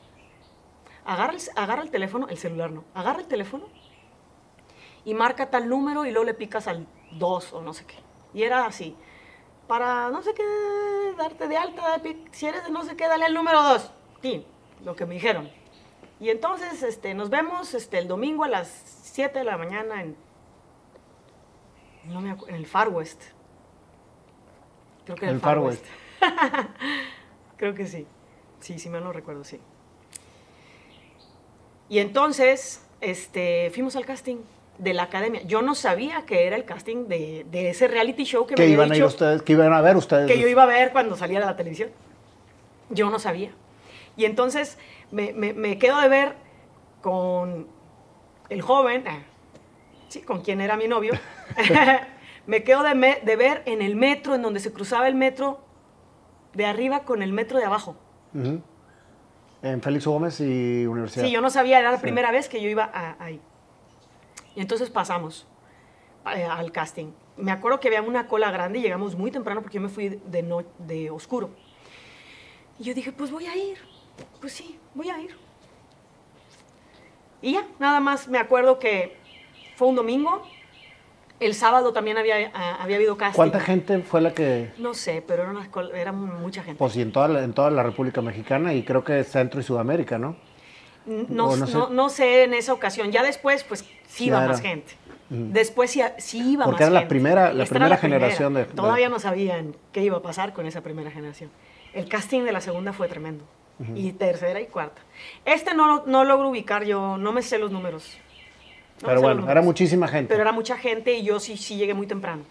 Agarra 1.05 1.35
el, 1.35 1.41
agarra 1.57 1.83
el 1.83 1.91
teléfono, 1.91 2.29
el 2.29 2.39
celular 2.39 2.71
no, 2.71 2.85
agarra 2.95 3.21
el 3.21 3.27
teléfono 3.27 3.67
y 5.05 5.15
marca 5.15 5.51
tal 5.51 5.69
número 5.69 6.07
y 6.07 6.11
luego 6.11 6.25
le 6.25 6.35
picas 6.35 6.67
al 6.67 6.87
2 7.13 7.53
o 7.53 7.63
no 7.63 7.75
sé 7.75 7.85
qué. 7.85 7.97
Y 8.33 8.43
era 8.43 8.67
así. 8.67 8.97
para 9.67 10.11
no 10.11 10.23
sé 10.23 10.35
qué, 10.35 10.43
darte 11.17 11.49
de 11.49 11.57
alta, 11.57 12.01
si 12.33 12.47
eres 12.47 12.65
de 12.65 12.71
no 12.71 12.85
sé 12.85 12.97
qué, 12.97 13.07
dale 13.07 13.27
el 13.27 13.35
número 13.35 13.63
2. 13.63 13.93
Sí, 14.23 14.47
lo 14.85 14.97
que 14.97 15.07
me 15.07 15.15
dijeron. 15.15 15.51
Y 16.21 16.31
entonces 16.31 16.83
este, 16.83 17.15
nos 17.15 17.31
vemos 17.31 17.75
este, 17.75 17.99
el 17.99 18.09
domingo 18.09 18.45
a 18.45 18.49
las 18.49 18.69
7 18.69 19.39
de 19.39 19.45
la 19.45 19.57
mañana 19.57 20.03
en, 20.03 20.17
no 22.05 22.21
me 22.21 22.37
en 22.49 22.55
el 22.55 22.67
Far 22.67 22.89
West. 22.89 23.23
Creo 25.05 25.17
que 25.17 25.27
en 25.27 25.33
el, 25.33 25.41
Far, 25.41 25.59
West. 25.59 25.85
Creo 27.57 27.75
que 27.75 27.87
sí. 27.87 28.07
Sí, 28.61 28.79
sí 28.79 28.89
me 28.89 29.01
lo 29.01 29.13
recuerdo, 29.13 29.45
sí. 29.45 29.61
Y 31.89 31.99
entonces 31.99 32.87
este, 33.01 33.71
fuimos 33.71 33.97
al 33.97 34.07
casting 34.07 34.39
de 34.79 34.95
la 34.95 35.05
academia. 35.05 35.43
Yo 35.43 35.63
no 35.63 35.75
sabía 35.75 36.23
que 36.27 36.47
era 36.47 36.57
el 36.57 36.65
casting 36.65 37.07
de, 37.07 37.47
ese 37.53 37.89
reality 37.89 38.25
show 38.25 38.47
que, 38.47 38.57
me 38.57 38.67
iban 38.67 38.91
a 38.91 38.97
ir 38.97 39.05
ustedes, 39.05 39.43
que 39.43 39.53
iban 39.53 39.73
a 39.73 39.81
ver 39.81 39.97
ustedes. 39.97 40.27
Que 40.27 40.39
yo 40.39 40.49
iba 40.49 40.65
a 40.65 40.67
ver 40.67 40.93
cuando 40.93 41.17
saliera 41.17 41.47
la 41.47 41.57
televisión. 41.57 41.91
Yo 42.91 43.11
no 43.11 43.19
sabía. 43.19 43.51
Y 44.17 44.25
entonces 44.25 44.79
me, 45.11 45.79
quedo 45.79 46.01
de 46.01 46.09
ver 46.09 46.35
con 47.01 47.67
el 48.49 48.63
joven, 48.63 49.05
ah, 49.07 49.21
sí, 50.09 50.23
con 50.23 50.43
quien 50.43 50.61
era 50.61 50.77
mi 50.77 50.89
novio. 50.89 51.15
me 52.47 52.63
quedo 52.63 52.83
de, 52.83 53.21
de, 53.23 53.37
ver 53.37 53.63
en 53.67 53.83
el 53.83 53.97
metro, 53.97 54.35
en 54.35 54.43
donde 54.43 54.61
se 54.61 54.73
cruzaba 54.73 55.09
el 55.09 55.15
metro 55.15 55.61
de 56.53 56.67
arriba 56.67 57.01
con 57.01 57.23
el 57.23 57.33
metro 57.33 57.59
de 57.59 57.65
abajo. 57.65 57.97
En 58.35 59.81
Félix 59.81 60.07
Gómez 60.07 60.41
y 60.41 60.87
Universidad. 60.87 61.25
Sí, 61.25 61.31
yo 61.31 61.41
no 61.41 61.51
sabía, 61.51 61.79
era 61.79 61.93
la 61.93 62.01
primera 62.01 62.31
vez 62.33 62.49
que 62.49 62.61
yo 62.61 62.69
iba 62.69 62.91
ahí. 63.19 63.41
Y 64.57 64.61
entonces 64.61 64.91
pasamos 64.91 65.47
eh, 66.35 66.45
al 66.45 66.73
casting. 66.73 67.13
Me 67.37 67.51
acuerdo 67.51 67.81
que 67.81 67.89
había 67.89 68.03
una 68.03 68.29
cola 68.29 68.51
grande 68.51 68.79
y 68.79 68.83
llegamos 68.83 69.17
muy 69.17 69.31
temprano 69.31 69.61
porque 69.61 69.77
yo 69.77 69.81
me 69.81 69.89
fui 69.89 70.21
de, 70.25 70.43
no, 70.43 70.63
de 70.79 71.11
oscuro. 71.11 71.51
Y 72.79 72.85
yo 72.85 72.95
dije, 72.95 73.13
pues 73.13 73.31
voy 73.31 73.47
a 73.47 73.57
ir. 73.57 73.79
Pues 74.41 74.53
sí, 74.53 74.79
voy 74.95 75.11
a 75.11 75.21
ir. 75.21 75.37
Y 77.43 77.53
ya, 77.53 77.67
nada 77.79 78.01
más 78.01 78.29
me 78.29 78.39
acuerdo 78.39 78.79
que 78.79 79.17
fue 79.77 79.89
un 79.89 79.97
domingo. 79.97 80.43
El 81.41 81.55
sábado 81.55 81.93
también 81.93 82.17
había, 82.17 82.51
ah, 82.55 82.79
había 82.81 82.97
habido 82.97 83.17
casting. 83.17 83.37
¿Cuánta 83.37 83.61
gente 83.61 83.99
fue 83.99 84.21
la 84.21 84.33
que...? 84.33 84.73
No 84.79 84.95
sé, 84.95 85.23
pero 85.27 85.43
era, 85.43 85.51
una, 85.51 85.69
era 85.95 86.13
mucha 86.13 86.63
gente. 86.63 86.79
Pues 86.79 86.97
y 86.97 87.03
en 87.03 87.13
toda, 87.13 87.27
la, 87.29 87.43
en 87.43 87.53
toda 87.53 87.71
la 87.71 87.83
República 87.83 88.23
Mexicana 88.23 88.73
y 88.73 88.85
creo 88.85 89.03
que 89.03 89.25
Centro 89.25 89.61
y 89.61 89.65
Sudamérica, 89.65 90.17
¿no? 90.17 90.37
No, 91.07 91.57
no, 91.57 92.09
sé. 92.09 92.45
en 92.45 92.55
esa 92.55 92.73
ocasión. 92.73 93.13
Ya 93.13 93.23
después, 93.23 93.65
pues 93.65 93.85
sí 94.09 94.27
iba 94.27 94.47
más 94.47 94.61
gente. 94.61 94.93
Después 95.29 95.91
sí, 95.91 96.03
sí 96.19 96.53
iba 96.53 96.65
Porque 96.65 96.85
más 96.85 96.91
era 96.91 97.01
la 97.01 97.09
primera, 97.09 97.53
la 97.53 97.65
primera 97.65 97.97
generación 97.97 98.55
de... 98.55 98.65
Todavía 98.67 99.09
no 99.09 99.19
sabían 99.19 99.75
qué 99.93 100.03
iba 100.03 100.19
a 100.19 100.23
pasar 100.23 100.53
con 100.53 100.67
esa 100.67 100.83
primera 100.83 101.11
generación. 101.11 101.51
El 101.93 102.09
casting 102.09 102.43
de 102.43 102.53
la 102.53 102.61
segunda 102.61 102.93
fue 102.93 103.09
tremendo. 103.09 103.45
Y 103.95 104.13
tercera 104.13 104.61
y 104.61 104.67
cuarta. 104.67 105.03
Este 105.45 105.75
no, 105.75 106.05
no 106.07 106.25
logro 106.25 106.51
ubicar 106.51 106.85
yo, 106.85 107.17
no 107.17 107.33
me 107.33 107.43
sé 107.43 107.59
los 107.59 107.73
números. 107.73 108.19
pero 109.01 109.21
bueno, 109.21 109.51
era 109.51 109.63
muchísima 109.63 110.07
gente. 110.07 110.29
Pero 110.29 110.43
era 110.43 110.53
mucha 110.53 110.79
gente 110.79 111.13
y 111.15 111.25
yo 111.25 111.41
sí, 111.41 111.57
sí 111.57 111.77
llegué 111.77 111.93
muy 111.93 112.07
temprano. 112.07 112.43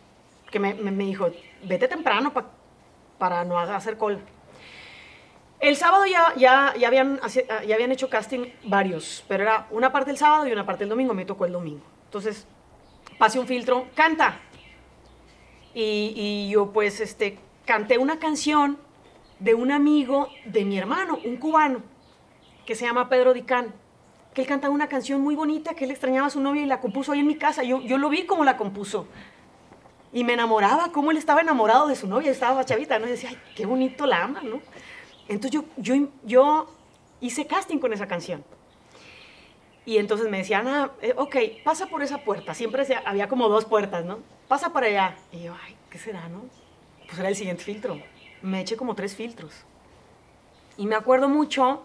Que 0.52 0.60
me, 0.60 0.74
me, 0.74 1.06
dijo, 1.06 1.30
vete 1.63 1.88
temprano 1.88 2.34
para 3.18 3.46
no 3.46 3.58
hacer 3.58 3.98
cola. 3.98 4.20
El 5.63 5.78
sábado 5.78 6.06
ya, 6.06 6.34
ya, 6.36 6.73
ya, 6.78 6.89
habían, 6.89 7.21
ya 7.65 7.76
habían 7.76 7.93
hecho 7.93 8.10
casting 8.10 8.47
varios, 8.65 9.23
pero 9.30 9.43
era 9.43 9.65
una 9.71 9.93
parte 9.93 10.12
el 10.12 10.17
sábado 10.17 10.45
y 10.45 10.52
una 10.52 10.65
parte 10.65 10.84
el 10.84 10.89
domingo, 10.89 11.13
me 11.13 11.23
tocó 11.23 11.45
el 11.45 11.54
domingo. 11.54 11.80
Entonces, 12.04 12.45
pasé 13.17 13.39
un 13.39 13.47
filtro, 13.47 13.88
canta. 13.95 14.41
Y, 15.73 16.13
y 16.17 16.49
yo 16.52 16.73
pues 16.73 16.99
este, 16.99 17.39
canté 17.63 17.97
una 17.97 18.19
canción 18.19 18.78
de 19.39 19.54
un 19.54 19.71
amigo 19.71 20.28
de 20.43 20.65
mi 20.65 20.78
hermano, 20.78 21.17
un 21.23 21.38
cubano, 21.38 21.82
que 22.65 22.76
se 22.76 22.84
llama 22.84 23.08
Pedro 23.08 23.34
Dicán, 23.34 23.73
que 24.34 24.41
él 24.41 24.47
cantaba 24.47 24.73
una 24.73 24.89
canción 24.89 25.21
muy 25.21 25.34
bonita, 25.34 25.76
que 25.76 25.86
él 25.86 25.91
extrañaba 25.91 26.28
a 26.28 26.30
su 26.30 26.41
novia 26.41 26.63
y 26.63 26.65
la 26.65 26.82
compuso 26.82 27.13
ahí 27.13 27.21
en 27.21 27.28
mi 27.28 27.38
casa. 27.38 27.63
Yo, 27.63 27.80
yo 27.80 27.97
lo 27.97 28.10
vi 28.10 28.26
como 28.26 28.43
la 28.43 28.58
compuso. 28.58 29.08
Y 30.12 30.26
me 30.26 30.34
enamoraba, 30.34 30.91
como 30.91 31.12
él 31.12 31.15
estaba 31.15 31.39
enamorado 31.39 31.88
de 31.88 31.95
su 31.95 32.06
novia, 32.06 32.32
estaba 32.32 32.65
chavita, 32.65 32.99
¿no? 32.99 33.08
Y 33.08 33.12
decía, 33.12 33.30
ay, 33.30 33.39
qué 33.56 33.65
bonito 33.65 34.06
la 34.06 34.23
ama, 34.23 34.41
¿no? 34.43 34.60
Entonces 35.28 35.52
yo, 35.52 35.66
yo, 35.78 36.10
yo 36.24 36.68
hice 37.22 37.46
casting 37.48 37.80
con 37.80 37.94
esa 37.94 38.08
canción. 38.08 38.44
Y 39.86 39.98
entonces 39.98 40.30
me 40.30 40.38
decían, 40.38 40.68
ah, 40.68 40.92
eh, 41.02 41.14
ok, 41.18 41.36
pasa 41.64 41.88
por 41.88 42.04
esa 42.04 42.20
puerta. 42.20 42.54
Siempre 42.54 42.86
había 43.06 43.28
como 43.28 43.50
dos 43.50 43.66
puertas, 43.66 44.06
¿no? 44.06 44.20
Pasa 44.48 44.72
para 44.72 44.88
allá. 44.88 45.16
Y 45.32 45.44
yo, 45.44 45.56
ay, 45.66 45.76
¿qué 45.90 45.98
será, 45.98 46.28
no? 46.30 46.44
Pues 47.08 47.20
era 47.20 47.30
el 47.30 47.36
siguiente 47.36 47.64
filtro. 47.64 48.00
Me 48.42 48.62
eché 48.62 48.78
como 48.78 48.96
tres 48.96 49.16
filtros. 49.16 49.54
Y 50.78 50.86
me 50.86 50.96
acuerdo 50.96 51.28
mucho 51.28 51.84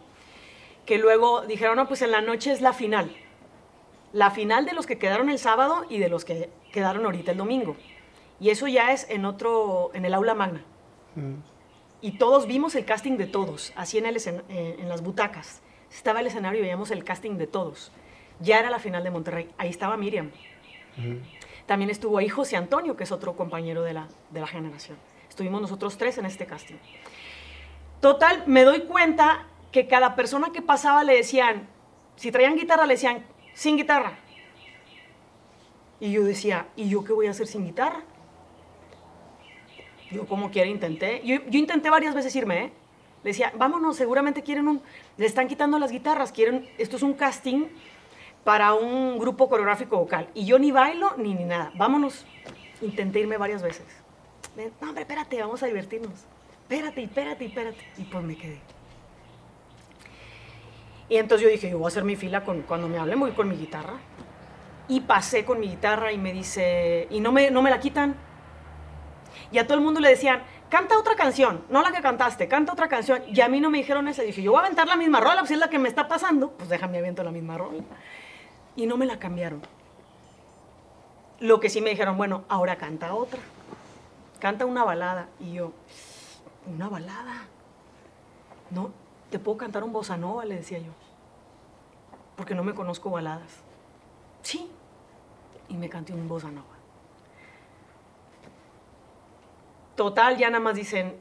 que 0.87 0.99
luego 0.99 1.43
dijeron, 1.43 1.77
no, 1.77 1.89
pues 1.89 2.03
en 2.03 2.13
la 2.13 2.21
noche 2.21 2.53
es 2.53 2.61
la 2.61 2.73
final. 2.73 3.15
La 4.13 4.31
final 4.31 4.65
de 4.65 4.73
los 4.73 4.87
que 4.87 4.99
quedaron 4.99 5.29
el 5.29 5.39
sábado 5.39 5.85
y 5.89 5.99
de 5.99 6.09
los 6.09 6.25
que 6.25 6.51
quedaron 6.73 7.05
ahorita 7.05 7.33
el 7.33 7.39
domingo. 7.39 7.77
Y 8.41 8.51
eso 8.51 8.69
ya 8.69 8.93
es 8.93 9.09
en 9.11 9.25
otro, 9.25 9.91
en 9.93 10.05
el 10.05 10.15
aula 10.15 10.35
magna. 10.35 10.65
Mm 11.17 11.58
y 12.01 12.13
todos 12.13 12.47
vimos 12.47 12.75
el 12.75 12.85
casting 12.85 13.17
de 13.17 13.27
todos, 13.27 13.73
así 13.77 13.99
en, 13.99 14.07
el 14.07 14.17
eh, 14.17 14.77
en 14.79 14.89
las 14.89 15.03
butacas. 15.03 15.61
Estaba 15.91 16.21
el 16.21 16.27
escenario 16.27 16.61
y 16.61 16.63
veíamos 16.63 16.91
el 16.91 17.05
casting 17.05 17.39
de 17.39 17.47
todos. 17.47 17.93
Ya 18.41 18.59
era 18.59 18.71
la 18.71 18.79
final 18.79 19.03
de 19.03 19.11
Monterrey. 19.11 19.49
Ahí 19.59 19.69
estaba 19.69 19.97
Miriam. 19.97 20.31
También 21.67 21.91
estuvo 21.91 22.19
ahí 22.19 22.29
José 22.29 22.57
Antonio, 22.57 22.97
que 22.97 23.05
es 23.05 23.13
otro 23.13 23.37
compañero 23.37 23.83
de 23.83 23.93
la, 23.95 24.09
de 24.31 24.41
la 24.41 24.47
generación. 24.47 24.97
Estuvimos 25.29 25.61
nosotros 25.61 25.97
tres 25.97 26.19
en 26.19 26.27
este 26.27 26.47
casting. 26.47 26.77
Total, 28.01 28.45
me 28.47 28.65
doy 28.65 28.83
cuenta 28.83 29.47
que 29.73 29.87
cada 29.87 30.15
persona 30.15 30.51
que 30.53 30.63
pasaba 30.63 31.05
le 31.05 31.17
decían, 31.17 31.69
si 32.17 32.31
traían 32.31 32.57
guitarra, 32.57 32.87
le 32.87 32.95
decían, 32.95 33.25
sin 33.55 33.77
guitarra. 33.77 34.19
Y 36.01 36.13
yo 36.13 36.23
decía, 36.25 36.69
¿y 36.77 36.89
yo 36.89 37.03
qué 37.05 37.13
voy 37.13 37.27
a 37.27 37.31
hacer 37.31 37.47
sin 37.47 37.65
guitarra? 37.65 38.03
Yo 40.11 40.27
como 40.27 40.51
quiera 40.51 40.69
intenté. 40.69 41.23
Yo, 41.25 41.37
intenté 41.51 41.91
varias 41.91 42.15
veces 42.15 42.35
irme, 42.35 42.65
¿eh? 42.65 42.73
Le 43.25 43.31
decía, 43.31 43.53
vámonos, 43.57 43.97
seguramente 43.97 44.43
quieren 44.43 44.69
un... 44.69 44.81
Le 45.17 45.27
están 45.27 45.49
quitando 45.49 45.79
las 45.79 45.91
guitarras, 45.91 46.33
quieren... 46.33 46.69
Esto 46.79 46.97
es 46.97 47.03
un 47.03 47.15
casting 47.15 47.67
para 48.45 48.75
un 48.75 49.19
grupo 49.19 49.49
coreográfico 49.49 49.99
vocal. 49.99 50.29
Y 50.35 50.47
yo 50.47 50.59
ni 50.59 50.71
bailo 50.71 51.15
ni, 51.17 51.35
ni 51.35 51.45
nada. 51.45 51.73
Vámonos. 51.75 52.25
Intenté 52.81 53.21
irme 53.21 53.37
varias 53.37 53.63
veces. 53.63 53.85
No, 54.57 54.89
hombre, 54.89 55.03
espérate, 55.03 55.41
vamos 55.41 55.63
a 55.63 55.67
divertirnos. 55.67 56.27
Espérate, 56.63 57.03
espérate, 57.03 57.45
espérate. 57.47 57.85
Y 57.99 58.05
pues 58.05 58.25
me 58.25 58.37
quedé. 58.37 58.61
Y 61.09 61.17
entonces 61.17 61.45
yo 61.45 61.51
dije, 61.51 61.71
yo 61.71 61.79
voy 61.79 61.87
a 61.87 61.89
hacer 61.89 62.05
mi 62.05 62.17
fila 62.17 62.45
con, 62.45 62.63
cuando 62.63 62.89
me 62.89 62.99
hablen, 62.99 63.19
voy 63.19 63.33
con 63.33 63.49
mi 63.49 63.57
guitarra. 63.57 63.95
Y 64.87 65.01
pasé 65.01 65.45
con 65.45 65.61
mi 65.61 65.69
guitarra 65.69 66.13
y 66.13 66.19
me 66.19 66.33
dice, 66.33 67.09
y 67.11 67.21
no 67.21 67.33
me, 67.33 67.51
no 67.51 67.63
me 67.63 67.71
la 67.71 67.81
quitan 67.81 68.17
y 69.51 69.59
a 69.59 69.67
todo 69.67 69.79
el 69.79 69.85
mundo 69.85 70.01
le 70.01 70.11
decían, 70.11 70.43
canta 70.69 70.99
otra 70.99 71.15
canción, 71.15 71.65
no 71.71 71.83
la 71.83 71.93
que 71.93 72.03
cantaste, 72.03 72.49
canta 72.49 72.73
otra 72.73 72.89
canción. 72.89 73.23
Y 73.29 73.41
a 73.41 73.49
mí 73.49 73.61
no 73.61 73.71
me 73.71 73.79
dijeron 73.79 74.09
eso. 74.09 74.23
Dije, 74.23 74.43
yo 74.43 74.53
voy 74.53 74.61
a 74.61 74.65
aventar 74.65 74.87
la 74.87 74.97
misma 74.97 75.21
rola, 75.21 75.39
pues 75.39 75.49
si 75.49 75.55
es 75.55 75.61
la 75.61 75.71
que 75.71 75.79
me 75.79 75.89
está 75.89 76.09
pasando, 76.09 76.51
pues 76.53 76.69
déjame 76.69 76.99
aviento 76.99 77.23
la 77.25 77.31
misma 77.31 77.57
rola. 77.57 77.83
Y 78.77 78.87
no 78.87 78.97
me 78.97 79.07
la 79.07 79.19
cambiaron. 79.19 79.63
Lo 81.41 81.61
que 81.61 81.71
sí 81.71 81.81
me 81.81 81.91
dijeron, 81.91 82.17
bueno, 82.17 82.45
ahora 82.49 82.77
canta 82.77 83.15
otra. 83.15 83.41
Canta 84.41 84.67
una 84.67 84.85
balada. 84.85 85.29
Y 85.41 85.55
yo, 85.55 85.73
¿una 86.67 86.89
balada? 86.89 87.45
No, 88.71 88.91
te 89.31 89.39
puedo 89.39 89.57
cantar 89.57 89.85
un 89.85 89.93
bossa 89.93 90.17
nova, 90.17 90.45
le 90.45 90.57
decía 90.57 90.79
yo. 90.79 90.93
Porque 92.37 92.55
no 92.55 92.63
me 92.63 92.75
conozco 92.75 93.11
baladas. 93.11 93.51
Sí. 94.43 94.71
Y 95.69 95.75
me 95.75 95.89
canté 95.89 96.13
un 96.13 96.29
bossa 96.29 96.51
nova. 96.51 96.78
Total, 99.99 100.37
ya 100.37 100.49
nada 100.49 100.63
más 100.63 100.77
dicen, 100.77 101.19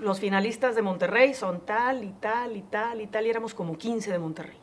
los 0.00 0.18
finalistas 0.18 0.74
de 0.74 0.82
Monterrey 0.82 1.32
son 1.32 1.60
tal 1.60 2.02
y 2.02 2.10
tal 2.10 2.56
y 2.56 2.62
tal 2.62 3.00
y 3.00 3.06
tal, 3.06 3.24
y 3.24 3.30
éramos 3.30 3.54
como 3.54 3.78
15 3.78 4.10
de 4.10 4.18
Monterrey. 4.18 4.58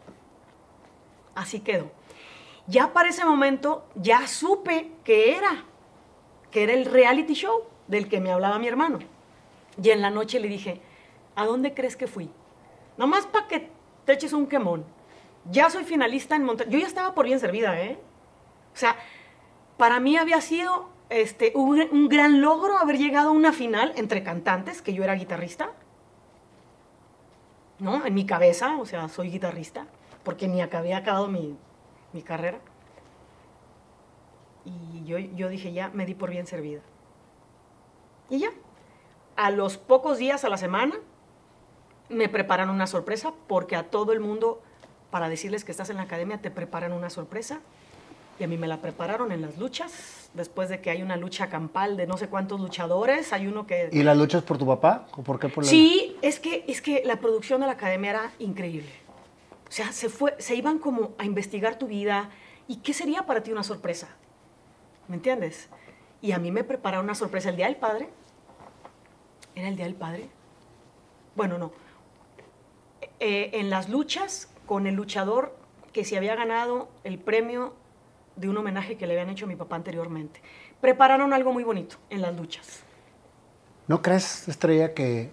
Así 1.34 1.62
quedó. 1.62 1.90
Ya 2.68 2.92
para 2.92 3.08
ese 3.08 3.24
momento 3.24 3.86
ya 3.96 4.28
supe 4.28 4.92
que 5.06 5.38
era, 5.38 5.64
que 6.52 6.64
era 6.64 6.74
el 6.74 6.84
reality 6.84 7.36
show 7.36 7.64
del 7.88 8.10
que 8.10 8.20
me 8.20 8.34
hablaba 8.34 8.60
mi 8.60 8.68
hermano. 8.68 9.00
Y 9.82 9.92
en 9.92 10.02
la 10.02 10.10
noche 10.10 10.42
le 10.42 10.50
dije, 10.50 10.82
¿a 11.34 11.46
dónde 11.46 11.74
crees 11.74 11.96
que 11.96 12.08
fui? 12.08 12.30
Nomás 12.98 13.28
para 13.28 13.48
que 13.48 13.70
te 14.04 14.12
eches 14.12 14.34
un 14.34 14.48
quemón. 14.48 14.84
Ya 15.50 15.70
soy 15.70 15.86
finalista 15.86 16.36
en 16.36 16.44
Monterrey. 16.44 16.74
Yo 16.74 16.80
ya 16.80 16.88
estaba 16.88 17.16
por 17.16 17.26
bien 17.26 17.40
servida, 17.40 17.80
¿eh? 17.80 17.98
O 18.74 18.78
sea, 18.78 18.98
para 19.78 20.02
mí 20.02 20.18
había 20.18 20.42
sido 20.42 20.97
este, 21.10 21.52
hubo 21.56 21.74
un 21.92 22.10
gran 22.10 22.42
logro 22.42 22.78
haber 22.78 22.98
llegado 22.98 23.30
a 23.30 23.32
una 23.32 23.54
final 23.54 23.94
entre 23.96 24.24
cantantes, 24.24 24.82
que 24.82 24.94
yo 24.94 25.04
era 25.04 25.16
guitarrista. 25.16 25.72
¿No? 27.80 28.06
En 28.06 28.14
mi 28.14 28.26
cabeza, 28.26 28.78
o 28.78 28.86
sea, 28.86 29.08
soy 29.08 29.30
guitarrista, 29.30 29.86
porque 30.24 30.48
ni 30.48 30.62
había 30.62 30.98
acabado 30.98 31.28
mi, 31.28 31.56
mi 32.12 32.24
carrera. 32.24 32.60
Y 34.66 35.06
yo, 35.06 35.18
yo 35.20 35.48
dije, 35.48 35.72
ya 35.72 35.90
me 35.90 36.06
di 36.06 36.16
por 36.16 36.30
bien 36.30 36.48
servida. 36.48 36.82
Y 38.30 38.40
ya, 38.40 38.50
a 39.36 39.52
los 39.52 39.78
pocos 39.78 40.18
días 40.18 40.44
a 40.44 40.50
la 40.50 40.58
semana 40.58 40.96
me 42.10 42.28
preparan 42.30 42.70
una 42.70 42.88
sorpresa 42.88 43.34
porque 43.48 43.76
a 43.76 43.90
todo 43.90 44.12
el 44.12 44.20
mundo, 44.20 44.62
para 45.12 45.30
decirles 45.30 45.64
que 45.64 45.72
estás 45.72 45.90
en 45.90 45.98
la 45.98 46.04
academia, 46.04 46.42
te 46.42 46.52
preparan 46.52 46.92
una 46.92 47.10
sorpresa. 47.10 47.62
Y 48.40 48.44
a 48.44 48.48
mí 48.48 48.58
me 48.58 48.68
la 48.68 48.82
prepararon 48.82 49.32
en 49.32 49.42
las 49.42 49.58
luchas, 49.58 50.27
después 50.38 50.70
de 50.70 50.80
que 50.80 50.90
hay 50.90 51.02
una 51.02 51.18
lucha 51.18 51.50
campal 51.50 51.98
de 51.98 52.08
no 52.08 52.16
sé 52.16 52.30
cuántos 52.30 52.62
luchadores, 52.62 53.34
hay 53.34 53.48
uno 53.48 53.68
que... 53.68 53.90
¿Y 53.92 54.04
las 54.04 54.16
luchas 54.16 54.44
por 54.44 54.58
tu 54.58 54.66
papá? 54.66 55.08
¿O 55.18 55.24
por 55.24 55.40
qué 55.40 55.50
por 55.50 55.66
la... 55.66 55.70
Sí, 55.70 56.16
es 56.22 56.40
que, 56.40 56.64
es 56.68 56.82
que 56.82 57.02
la 57.04 57.18
producción 57.18 57.60
de 57.60 57.68
la 57.68 57.74
academia 57.74 58.12
era 58.12 58.32
increíble. 58.40 58.90
O 59.68 59.72
sea, 59.72 59.92
se, 59.92 60.08
fue, 60.08 60.36
se 60.40 60.56
iban 60.56 60.80
como 60.80 61.12
a 61.18 61.26
investigar 61.26 61.78
tu 61.78 61.88
vida 61.88 62.30
y 62.68 62.78
qué 62.78 62.94
sería 62.94 63.24
para 63.24 63.44
ti 63.44 63.52
una 63.52 63.64
sorpresa. 63.64 64.08
¿Me 65.10 65.16
entiendes? 65.16 65.68
Y 66.22 66.32
a 66.32 66.40
mí 66.40 66.52
me 66.52 66.64
prepararon 66.64 67.06
una 67.06 67.16
sorpresa 67.16 67.50
el 67.50 67.58
Día 67.58 67.66
del 67.66 67.76
Padre. 67.76 68.10
¿Era 69.56 69.68
el 69.68 69.76
Día 69.76 69.86
del 69.86 69.96
Padre? 69.96 70.30
Bueno, 71.36 71.58
no. 71.58 71.72
Eh, 73.20 73.52
en 73.54 73.70
las 73.70 73.90
luchas 73.90 74.50
con 74.66 74.88
el 74.88 74.96
luchador 74.96 75.56
que 75.92 76.06
se 76.06 76.18
había 76.18 76.36
ganado 76.36 76.90
el 77.04 77.18
premio 77.18 77.74
de 78.38 78.48
un 78.48 78.58
homenaje 78.58 78.96
que 78.96 79.06
le 79.08 79.14
habían 79.14 79.30
hecho 79.30 79.46
a 79.46 79.48
mi 79.48 79.56
papá 79.56 79.76
anteriormente. 79.76 80.42
Prepararon 80.80 81.34
algo 81.34 81.52
muy 81.52 81.64
bonito 81.64 81.98
en 82.10 82.22
las 82.22 82.36
luchas. 82.36 82.84
¿No 83.88 84.02
crees, 84.02 84.48
Estrella, 84.48 84.94
que 84.94 85.32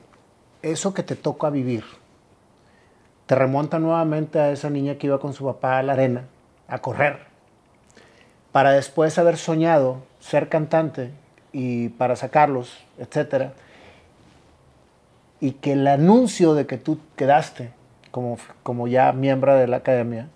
eso 0.63 0.95
que 0.95 1.03
te 1.03 1.17
toca 1.17 1.51
vivir 1.51 1.85
te 3.27 3.35
remonta 3.35 3.79
nuevamente 3.79 4.39
a 4.39 4.51
esa 4.51 4.71
niña 4.71 4.97
que 4.97 5.07
iba 5.07 5.19
con 5.19 5.33
su 5.33 5.45
papá 5.45 5.79
a 5.79 5.83
la 5.83 5.93
arena 5.93 6.25
a 6.69 6.79
correr? 6.79 7.21
Para 8.53 8.73
después 8.73 9.19
haber 9.19 9.37
soñado 9.37 10.03
ser 10.21 10.49
cantante 10.49 11.11
y 11.53 11.91
para 11.91 12.17
sacarlos, 12.17 12.85
etcétera, 12.99 13.55
y 15.41 15.53
que 15.53 15.73
el 15.73 15.87
anuncio 15.87 16.55
de 16.55 16.67
que 16.67 16.79
tú 16.79 16.99
quedaste 17.17 17.71
como, 18.11 18.39
como 18.63 18.89
ya 18.89 19.13
miembro 19.13 19.55
de 19.55 19.67
la 19.67 19.79
academia 19.79 20.29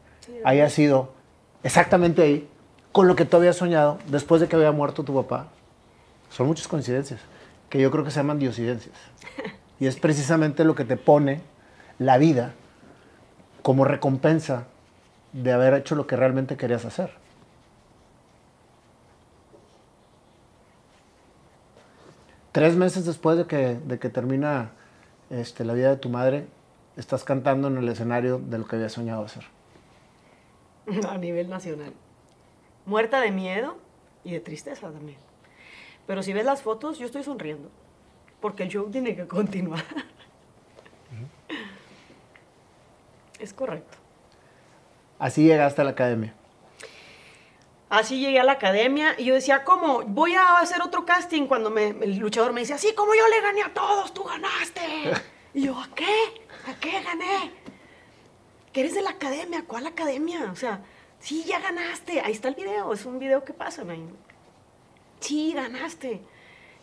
haya 0.45 0.69
sido 0.69 1.13
exactamente 1.63 2.23
ahí, 2.23 2.49
con 2.99 3.07
lo 3.07 3.15
que 3.15 3.25
tú 3.25 3.37
habías 3.37 3.55
soñado 3.55 4.01
después 4.09 4.41
de 4.41 4.49
que 4.49 4.57
había 4.57 4.73
muerto 4.73 5.05
tu 5.05 5.15
papá. 5.15 5.47
Son 6.31 6.49
muchas 6.49 6.67
coincidencias, 6.67 7.21
que 7.71 7.81
yo 7.81 7.93
creo 7.93 8.03
que 8.03 8.11
se 8.11 8.17
llaman 8.17 8.41
diosidencias. 8.41 8.97
Y 9.79 9.87
es 9.87 9.95
precisamente 9.95 10.65
lo 10.65 10.75
que 10.75 10.85
te 10.85 10.97
pone 10.97 11.41
la 12.01 12.19
vida 12.19 12.55
como 13.63 13.85
recompensa 13.85 14.65
de 15.33 15.53
haber 15.53 15.75
hecho 15.75 15.95
lo 15.95 16.09
que 16.09 16.17
realmente 16.17 16.57
querías 16.57 16.85
hacer. 16.85 17.13
Tres 22.51 22.75
meses 22.75 23.05
después 23.05 23.39
de 23.39 23.47
que, 23.47 23.77
de 23.77 24.01
que 24.01 24.09
termina 24.09 24.73
este, 25.31 25.65
la 25.65 25.75
vida 25.75 25.91
de 25.91 25.99
tu 25.99 26.09
madre, 26.09 26.49
estás 26.97 27.23
cantando 27.23 27.69
en 27.69 27.77
el 27.77 27.89
escenario 27.89 28.41
de 28.41 28.59
lo 28.59 28.67
que 28.67 28.75
había 28.75 28.89
soñado 28.89 29.25
hacer. 29.25 29.45
A 31.09 31.17
nivel 31.17 31.49
nacional. 31.49 31.93
Muerta 32.89 33.21
de 33.21 33.31
miedo 33.31 33.77
y 34.25 34.33
de 34.33 34.41
tristeza 34.41 34.91
también. 34.91 35.19
Pero 36.07 36.23
si 36.23 36.33
ves 36.33 36.47
las 36.47 36.63
fotos, 36.63 36.99
yo 36.99 37.05
estoy 37.05 37.23
sonriendo. 37.23 37.69
Porque 38.41 38.63
el 38.63 38.71
show 38.71 38.91
tiene 38.91 39.15
que 39.15 39.27
continuar. 39.29 39.85
Es 43.39 43.53
correcto. 43.53 43.99
Así 45.19 45.45
llegaste 45.45 45.83
a 45.83 45.85
la 45.85 45.91
academia. 45.91 46.35
Así 47.91 48.21
llegué 48.21 48.41
a 48.41 48.45
la 48.45 48.53
academia 48.53 49.15
y 49.19 49.25
yo 49.25 49.35
decía, 49.35 49.65
¿cómo? 49.65 50.01
Voy 50.03 50.35
a 50.35 50.59
hacer 50.59 50.81
otro 50.81 51.05
casting 51.05 51.47
cuando 51.47 51.71
me, 51.71 51.89
el 51.89 52.17
luchador 52.17 52.55
me 52.55 52.61
dice, 52.61 52.73
así 52.73 52.95
como 52.95 53.15
yo 53.15 53.29
le 53.29 53.41
gané 53.43 53.63
a 53.63 53.75
todos, 53.75 54.15
tú 54.15 54.25
ganaste. 54.25 55.13
y 55.55 55.63
yo, 55.67 55.79
¿a 55.79 55.89
qué? 55.95 56.15
¿A 56.67 56.75
qué 56.81 57.03
gané? 57.03 57.53
Que 58.73 58.81
eres 58.81 58.95
de 58.95 59.03
la 59.03 59.11
academia, 59.11 59.65
¿cuál 59.67 59.87
academia? 59.87 60.51
O 60.51 60.57
sea, 60.57 60.81
sí, 61.21 61.45
ya 61.45 61.61
ganaste. 61.61 62.21
Ahí 62.21 62.33
está 62.33 62.49
el 62.49 62.55
video, 62.55 62.93
es 62.93 63.05
un 63.07 63.19
video 63.19 63.45
que 63.45 63.53
pasa, 63.53 63.85
man. 63.85 64.17
Sí, 65.21 65.53
ganaste. 65.55 66.21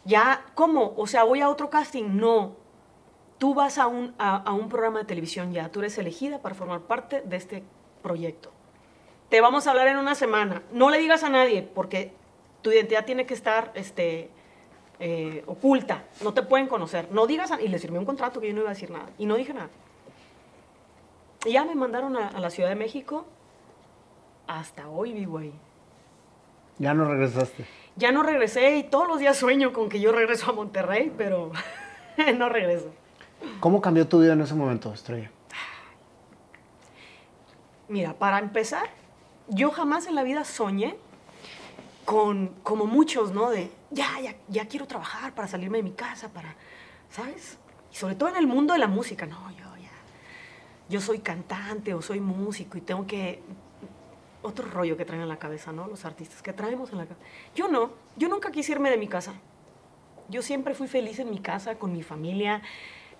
Ya, 0.04 0.46
¿cómo? 0.56 0.94
O 0.98 1.08
sea, 1.08 1.24
voy 1.24 1.42
a 1.42 1.50
otro 1.50 1.70
casting. 1.70 2.18
No. 2.18 2.56
Tú 3.38 3.54
vas 3.54 3.78
a 3.78 3.88
un, 3.88 4.14
a, 4.18 4.54
un 4.54 4.70
programa 4.70 5.00
de 5.00 5.06
televisión 5.06 5.52
ya. 5.52 5.70
Tú 5.70 5.80
eres 5.80 5.98
elegida 5.98 6.42
para 6.42 6.56
formar 6.56 6.82
parte 6.82 7.22
de 7.22 7.36
este 7.36 7.64
proyecto 8.02 8.56
te 9.30 9.42
vamos 9.42 9.68
a 9.68 9.72
hablar 9.72 9.88
en 9.88 9.98
una 9.98 10.16
semana. 10.16 10.64
No 10.72 10.90
le 10.90 10.98
digas 10.98 11.24
a 11.24 11.30
nadie, 11.30 11.64
porque 11.64 12.14
tu 12.62 12.72
identidad 12.72 13.06
tiene 13.06 13.26
que 13.26 13.34
estar 13.34 13.72
este, 13.76 14.30
eh, 15.00 15.44
oculta. 15.48 16.06
No 16.22 16.34
te 16.34 16.44
pueden 16.44 16.68
conocer. 16.68 17.12
No 17.12 17.28
digas, 17.28 17.52
a, 17.52 17.62
y 17.62 17.68
le 17.68 17.80
firmé 17.80 18.00
un 18.00 18.06
contrato 18.06 18.40
que 18.40 18.48
yo 18.48 18.54
no 18.54 18.62
iba 18.62 18.70
a 18.70 18.74
decir 18.74 18.92
nada. 18.92 19.10
Y 19.18 19.26
no 19.26 19.36
dije 19.36 19.54
nada. 19.54 19.70
Y 21.46 21.52
ya 21.52 21.64
me 21.64 21.76
mandaron 21.76 22.16
a 22.18 22.40
la 22.40 22.50
Ciudad 22.50 22.70
de 22.70 22.76
México. 22.76 23.26
Hasta 24.48 24.88
hoy 24.90 25.14
vivo 25.14 25.40
ahí. 25.40 25.54
Ya 26.78 26.94
no 26.94 27.06
regresaste. 27.06 27.66
Ya 27.96 28.12
no 28.12 28.24
regresé 28.24 28.78
y 28.78 28.84
todos 28.84 29.08
los 29.08 29.20
días 29.20 29.38
sueño 29.38 29.72
con 29.72 29.88
que 29.90 30.00
yo 30.00 30.12
regreso 30.12 30.52
a 30.52 30.54
Monterrey, 30.54 31.14
pero 31.18 31.52
no 32.38 32.50
regreso. 32.50 32.92
¿Cómo 33.60 33.82
cambió 33.82 34.08
tu 34.08 34.20
vida 34.20 34.34
en 34.34 34.42
ese 34.42 34.54
momento, 34.54 34.94
Estrella? 34.94 35.32
Mira, 37.88 38.14
para 38.14 38.40
empezar, 38.40 38.90
yo 39.48 39.72
jamás 39.72 40.08
en 40.08 40.16
la 40.16 40.24
vida 40.24 40.44
soñé 40.44 40.98
con, 42.04 42.48
como 42.64 42.86
muchos, 42.86 43.32
¿no? 43.32 43.50
De, 43.50 43.72
ya, 43.92 44.20
ya, 44.22 44.36
ya 44.48 44.68
quiero 44.68 44.88
trabajar 44.88 45.34
para 45.34 45.48
salirme 45.48 45.78
de 45.78 45.84
mi 45.84 45.92
casa, 45.92 46.30
para, 46.30 46.56
¿sabes? 47.10 47.58
Y 47.92 47.96
sobre 47.96 48.16
todo 48.16 48.30
en 48.30 48.38
el 48.38 48.48
mundo 48.48 48.74
de 48.74 48.80
la 48.80 48.88
música, 48.88 49.26
no, 49.26 49.52
yo 49.52 49.78
ya, 49.78 49.92
yo 50.90 51.00
soy 51.00 51.20
cantante 51.20 51.94
o 51.94 52.02
soy 52.02 52.20
músico 52.20 52.78
y 52.78 52.82
tengo 52.82 53.06
que, 53.06 53.44
otro 54.46 54.70
rollo 54.70 54.96
que 54.96 55.06
traen 55.06 55.22
en 55.22 55.30
la 55.30 55.38
cabeza, 55.38 55.72
¿no? 55.72 55.88
Los 55.88 56.06
artistas 56.06 56.42
que 56.42 56.54
traemos 56.54 56.92
en 56.92 57.00
la 57.00 57.06
cabeza. 57.06 57.26
Yo 57.56 57.68
no, 57.68 57.92
yo 58.16 58.30
nunca 58.30 58.52
quise 58.52 58.74
irme 58.74 58.90
de 58.90 58.98
mi 58.98 59.08
casa. 59.08 59.34
Yo 60.30 60.42
siempre 60.42 60.74
fui 60.74 60.88
feliz 60.88 61.20
en 61.20 61.30
mi 61.30 61.40
casa, 61.40 61.76
con 61.76 61.92
mi 61.92 62.04
familia, 62.04 62.62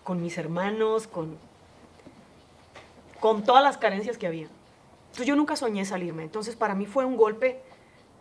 con 0.04 0.22
mis 0.22 0.38
hermanos, 0.38 1.08
con, 1.08 1.38
con 3.20 3.44
todas 3.44 3.64
las 3.64 3.78
carencias 3.78 4.18
que 4.18 4.28
había. 4.28 4.48
Entonces 5.06 5.28
yo 5.28 5.36
nunca 5.36 5.56
soñé 5.56 5.84
salirme. 5.86 6.24
Entonces 6.24 6.56
para 6.56 6.76
mí 6.76 6.86
fue 6.86 7.06
un 7.06 7.18
golpe 7.18 7.62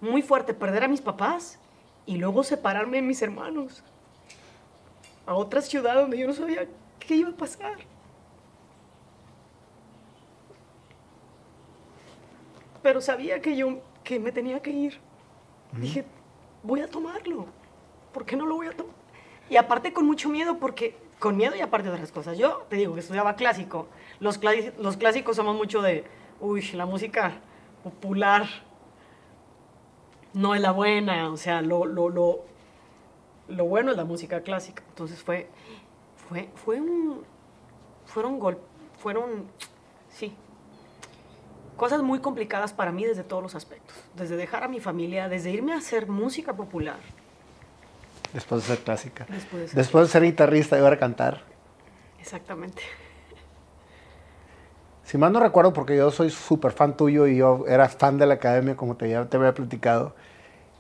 muy 0.00 0.22
fuerte 0.22 0.54
perder 0.54 0.84
a 0.84 0.88
mis 0.88 1.00
papás 1.00 1.58
y 2.06 2.16
luego 2.16 2.42
separarme 2.42 2.98
de 2.98 3.02
mis 3.02 3.22
hermanos 3.22 3.82
a 5.26 5.34
otra 5.34 5.62
ciudad 5.62 5.94
donde 5.94 6.18
yo 6.18 6.26
no 6.26 6.34
sabía 6.34 6.66
qué 6.98 7.16
iba 7.16 7.30
a 7.30 7.36
pasar. 7.36 7.76
Pero 12.84 13.00
sabía 13.00 13.40
que 13.40 13.56
yo 13.56 13.78
que 14.04 14.20
me 14.20 14.30
tenía 14.30 14.60
que 14.60 14.70
ir. 14.70 15.00
Dije, 15.72 16.04
voy 16.62 16.80
a 16.80 16.86
tomarlo. 16.86 17.46
¿Por 18.12 18.26
qué 18.26 18.36
no 18.36 18.44
lo 18.44 18.56
voy 18.56 18.66
a 18.66 18.76
tomar? 18.76 18.94
Y 19.48 19.56
aparte 19.56 19.94
con 19.94 20.04
mucho 20.04 20.28
miedo, 20.28 20.58
porque 20.58 20.94
con 21.18 21.34
miedo 21.34 21.56
y 21.56 21.62
aparte 21.62 21.88
de 21.88 21.94
otras 21.94 22.12
cosas. 22.12 22.36
Yo 22.36 22.66
te 22.68 22.76
digo 22.76 22.92
que 22.92 23.00
estudiaba 23.00 23.36
clásico. 23.36 23.88
Los, 24.20 24.38
los 24.78 24.98
clásicos 24.98 25.34
somos 25.34 25.56
mucho 25.56 25.80
de, 25.80 26.04
uy, 26.40 26.60
la 26.72 26.84
música 26.84 27.40
popular 27.82 28.46
no 30.34 30.54
es 30.54 30.60
la 30.60 30.72
buena, 30.72 31.30
o 31.30 31.38
sea, 31.38 31.62
lo, 31.62 31.86
lo, 31.86 32.10
lo, 32.10 32.44
lo 33.48 33.64
bueno 33.64 33.92
es 33.92 33.96
la 33.96 34.04
música 34.04 34.42
clásica. 34.42 34.82
Entonces 34.90 35.22
fue, 35.22 35.48
fue, 36.28 36.50
fue 36.54 36.82
un, 36.82 37.22
fueron 38.04 38.38
gol, 38.38 38.58
fueron, 38.98 39.46
sí, 40.10 40.36
cosas 41.76 42.02
muy 42.02 42.20
complicadas 42.20 42.72
para 42.72 42.92
mí 42.92 43.04
desde 43.04 43.22
todos 43.22 43.42
los 43.42 43.54
aspectos. 43.54 43.96
Desde 44.16 44.36
dejar 44.36 44.64
a 44.64 44.68
mi 44.68 44.80
familia, 44.80 45.28
desde 45.28 45.50
irme 45.50 45.72
a 45.72 45.78
hacer 45.78 46.08
música 46.08 46.52
popular. 46.54 46.98
Después 48.32 48.62
de 48.62 48.74
ser 48.74 48.84
clásica. 48.84 49.26
Después 49.28 49.62
de 49.62 49.68
ser, 49.68 49.76
Después 49.76 50.06
de 50.06 50.12
ser 50.12 50.22
guitarrista 50.22 50.76
y 50.76 50.80
ahora 50.80 50.98
cantar. 50.98 51.42
Exactamente. 52.20 52.82
Si 55.04 55.18
mal 55.18 55.32
no 55.32 55.40
recuerdo, 55.40 55.72
porque 55.72 55.96
yo 55.96 56.10
soy 56.10 56.30
súper 56.30 56.72
fan 56.72 56.96
tuyo 56.96 57.26
y 57.26 57.36
yo 57.36 57.64
era 57.68 57.88
fan 57.88 58.18
de 58.18 58.26
la 58.26 58.34
academia, 58.34 58.74
como 58.74 58.96
te, 58.96 59.10
ya 59.10 59.26
te 59.26 59.36
había 59.36 59.52
platicado, 59.52 60.14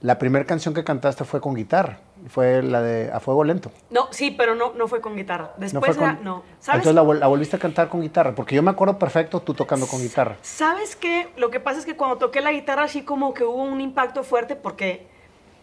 la 0.00 0.18
primera 0.18 0.44
canción 0.44 0.74
que 0.74 0.82
cantaste 0.82 1.24
fue 1.24 1.40
con 1.40 1.54
guitarra, 1.54 1.98
fue 2.28 2.62
la 2.62 2.80
de 2.82 3.10
A 3.12 3.20
Fuego 3.20 3.44
Lento. 3.44 3.70
No, 3.90 4.08
sí, 4.10 4.30
pero 4.30 4.54
no, 4.54 4.72
no 4.74 4.88
fue 4.88 5.00
con 5.00 5.14
guitarra. 5.16 5.52
Después 5.58 5.94
fue 5.96 6.04
era- 6.04 6.14
con- 6.16 6.24
no. 6.24 6.42
¿Sabes? 6.58 6.86
Entonces 6.86 6.94
la, 6.94 7.02
vol- 7.02 7.18
la 7.18 7.26
volviste 7.26 7.56
a 7.56 7.58
cantar 7.58 7.88
con 7.88 8.00
guitarra, 8.00 8.34
porque 8.34 8.54
yo 8.54 8.62
me 8.62 8.70
acuerdo 8.70 8.98
perfecto 8.98 9.40
tú 9.40 9.52
tocando 9.54 9.86
con 9.86 10.00
guitarra. 10.00 10.36
¿Sabes 10.42 10.96
qué? 10.96 11.28
Lo 11.36 11.50
que 11.50 11.60
pasa 11.60 11.80
es 11.80 11.86
que 11.86 11.96
cuando 11.96 12.16
toqué 12.18 12.40
la 12.40 12.52
guitarra 12.52 12.84
así 12.84 13.02
como 13.02 13.34
que 13.34 13.44
hubo 13.44 13.62
un 13.62 13.80
impacto 13.80 14.22
fuerte 14.24 14.56
porque, 14.56 15.06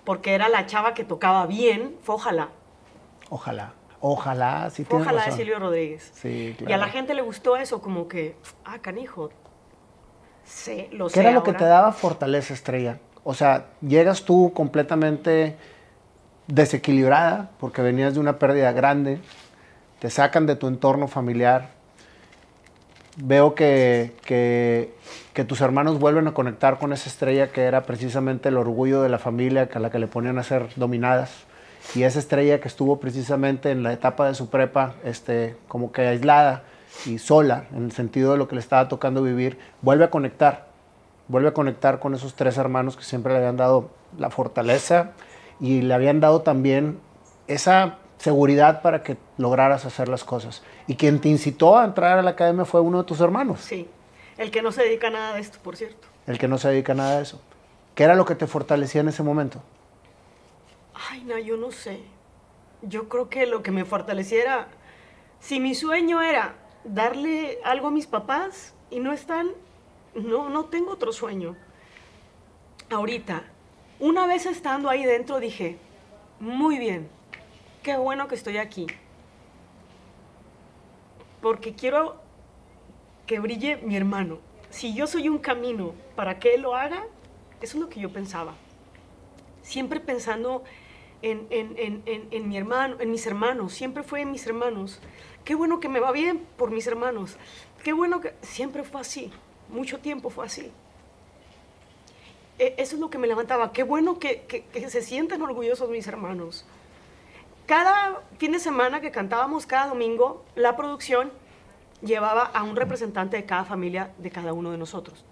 porque 0.03 0.33
era 0.35 0.49
la 0.49 0.65
chava 0.67 0.93
que 0.93 1.03
tocaba 1.03 1.45
bien, 1.47 1.95
fue 2.03 2.15
Ojalá. 2.15 2.49
Ojalá, 3.29 3.73
ojalá, 4.01 4.69
sí 4.71 4.83
Fue 4.83 4.99
Ojalá 5.01 5.25
de. 5.25 5.31
Silvio 5.31 5.57
Rodríguez. 5.57 6.11
Sí, 6.13 6.55
Y 6.59 6.63
a 6.63 6.65
claro. 6.65 6.81
la 6.81 6.87
gente 6.89 7.13
le 7.13 7.21
gustó 7.21 7.55
eso, 7.57 7.81
como 7.81 8.07
que, 8.07 8.35
ah, 8.65 8.79
canijo. 8.79 9.29
Sí, 10.43 10.87
lo 10.91 11.09
sé. 11.09 11.13
¿Qué 11.15 11.19
era 11.21 11.31
lo 11.31 11.43
que 11.43 11.53
te 11.53 11.63
daba 11.63 11.91
fortaleza, 11.93 12.53
Estrella? 12.53 12.99
O 13.23 13.33
sea, 13.33 13.67
llegas 13.81 14.23
tú 14.25 14.51
completamente 14.53 15.55
desequilibrada 16.51 17.49
porque 17.59 17.81
venías 17.81 18.13
de 18.13 18.19
una 18.19 18.37
pérdida 18.37 18.71
grande, 18.73 19.19
te 19.99 20.09
sacan 20.09 20.45
de 20.45 20.55
tu 20.55 20.67
entorno 20.67 21.07
familiar. 21.07 21.69
Veo 23.17 23.55
que, 23.55 24.13
que, 24.25 25.43
tus 25.45 25.61
hermanos 25.61 25.99
vuelven 25.99 26.27
a 26.27 26.33
conectar 26.33 26.77
con 26.77 26.93
esa 26.93 27.09
estrella 27.09 27.51
que 27.51 27.63
era 27.63 27.83
precisamente 27.83 28.49
el 28.49 28.57
orgullo 28.57 29.01
de 29.01 29.09
la 29.09 29.17
familia 29.17 29.69
a 29.73 29.79
la 29.79 29.89
que 29.89 29.99
le 29.99 30.07
ponían 30.07 30.37
a 30.37 30.43
ser 30.43 30.67
dominadas. 30.75 31.31
Y 31.95 32.03
esa 32.03 32.19
estrella 32.19 32.61
que 32.61 32.67
estuvo 32.67 32.99
precisamente 32.99 33.71
en 33.71 33.83
la 33.83 33.91
etapa 33.91 34.27
de 34.27 34.35
su 34.35 34.49
prepa, 34.49 34.93
este, 35.03 35.55
como 35.67 35.91
que 35.91 36.07
aislada 36.07 36.63
y 37.05 37.17
sola, 37.17 37.65
en 37.75 37.85
el 37.85 37.91
sentido 37.91 38.33
de 38.33 38.37
lo 38.37 38.47
que 38.47 38.55
le 38.55 38.61
estaba 38.61 38.87
tocando 38.87 39.23
vivir, 39.23 39.57
vuelve 39.81 40.05
a 40.05 40.09
conectar. 40.09 40.67
Vuelve 41.27 41.49
a 41.49 41.53
conectar 41.53 41.99
con 41.99 42.13
esos 42.13 42.35
tres 42.35 42.57
hermanos 42.57 42.97
que 42.97 43.03
siempre 43.03 43.33
le 43.33 43.39
habían 43.39 43.57
dado 43.57 43.89
la 44.17 44.29
fortaleza 44.29 45.11
y 45.61 45.81
le 45.81 45.93
habían 45.93 46.19
dado 46.19 46.41
también 46.41 46.99
esa 47.47 47.99
seguridad 48.17 48.81
para 48.81 49.03
que 49.03 49.17
lograras 49.37 49.85
hacer 49.85 50.09
las 50.09 50.23
cosas. 50.23 50.63
Y 50.87 50.95
quien 50.95 51.21
te 51.21 51.29
incitó 51.29 51.77
a 51.77 51.85
entrar 51.85 52.17
a 52.17 52.23
la 52.23 52.31
academia 52.31 52.65
fue 52.65 52.81
uno 52.81 52.99
de 52.99 53.03
tus 53.03 53.21
hermanos. 53.21 53.61
Sí, 53.61 53.87
el 54.37 54.51
que 54.51 54.61
no 54.61 54.71
se 54.71 54.83
dedica 54.83 55.07
a 55.07 55.11
nada 55.11 55.35
de 55.35 55.41
esto, 55.41 55.59
por 55.63 55.77
cierto. 55.77 56.07
El 56.25 56.39
que 56.39 56.47
no 56.47 56.57
se 56.57 56.69
dedica 56.69 56.93
a 56.93 56.95
nada 56.95 57.17
de 57.17 57.23
eso. 57.23 57.39
¿Qué 57.95 58.03
era 58.03 58.15
lo 58.15 58.25
que 58.25 58.35
te 58.35 58.47
fortalecía 58.47 59.01
en 59.01 59.09
ese 59.09 59.21
momento? 59.21 59.61
Ay, 61.09 61.23
no, 61.23 61.37
yo 61.37 61.57
no 61.57 61.71
sé. 61.71 61.99
Yo 62.81 63.07
creo 63.07 63.29
que 63.29 63.45
lo 63.45 63.61
que 63.61 63.71
me 63.71 63.85
fortaleciera, 63.85 64.67
si 65.39 65.59
mi 65.59 65.75
sueño 65.75 66.21
era 66.21 66.55
darle 66.83 67.59
algo 67.63 67.89
a 67.89 67.91
mis 67.91 68.07
papás 68.07 68.73
y 68.89 68.99
no 68.99 69.13
están, 69.13 69.49
no, 70.15 70.49
no 70.49 70.65
tengo 70.65 70.91
otro 70.91 71.11
sueño. 71.11 71.55
Ahorita, 72.89 73.43
una 74.01 74.25
vez 74.25 74.47
estando 74.47 74.89
ahí 74.89 75.05
dentro 75.05 75.39
dije, 75.39 75.77
muy 76.39 76.79
bien, 76.79 77.07
qué 77.83 77.95
bueno 77.97 78.27
que 78.27 78.33
estoy 78.33 78.57
aquí. 78.57 78.87
Porque 81.39 81.75
quiero 81.75 82.19
que 83.27 83.39
brille 83.39 83.77
mi 83.77 83.95
hermano. 83.95 84.39
Si 84.71 84.95
yo 84.95 85.05
soy 85.05 85.29
un 85.29 85.37
camino 85.37 85.93
para 86.15 86.39
que 86.39 86.55
él 86.55 86.61
lo 86.61 86.75
haga, 86.75 87.05
eso 87.61 87.77
es 87.77 87.81
lo 87.81 87.89
que 87.89 87.99
yo 87.99 88.11
pensaba. 88.11 88.55
Siempre 89.61 89.99
pensando 89.99 90.63
en, 91.21 91.47
mi 92.47 92.57
hermano, 92.57 92.97
en 92.99 93.11
mis 93.11 93.27
hermanos, 93.27 93.71
siempre 93.71 94.01
fue 94.01 94.21
en 94.21 94.31
mis 94.31 94.47
hermanos. 94.47 94.99
Qué 95.45 95.53
bueno 95.53 95.79
que 95.79 95.89
me 95.89 95.99
va 95.99 96.11
bien 96.11 96.43
por 96.57 96.71
mis 96.71 96.87
hermanos. 96.87 97.37
Qué 97.83 97.93
bueno 97.93 98.19
que 98.19 98.33
siempre 98.41 98.83
fue 98.83 99.01
así. 99.01 99.31
Mucho 99.69 99.99
tiempo 99.99 100.31
fue 100.31 100.45
así. 100.47 100.71
E, 102.61 102.75
eso 102.77 102.95
es 102.95 103.01
lo 103.01 103.09
que 103.09 103.17
me 103.17 103.25
levantaba. 103.25 103.73
Qué 103.73 103.81
bueno 103.81 104.19
que, 104.19 104.45
se 104.87 105.01
sientan 105.01 105.41
orgullosos 105.41 105.89
mis 105.89 106.05
hermanos 106.05 106.63
cada 107.65 108.21
fin 108.37 108.51
de 108.51 108.59
semana 108.59 108.99
que 108.99 109.11
cantábamos, 109.11 109.65
cada 109.65 109.87
domingo, 109.87 110.43
la 110.55 110.75
producción 110.75 111.31
llevaba 112.01 112.43
a 112.43 112.63
un 112.63 112.75
representante 112.75 113.37
de 113.37 113.45
cada 113.45 113.63
familia 113.63 114.11
de 114.17 114.29
cada 114.29 114.51
uno 114.51 114.71
de 114.71 114.77
nosotros. 114.77 115.23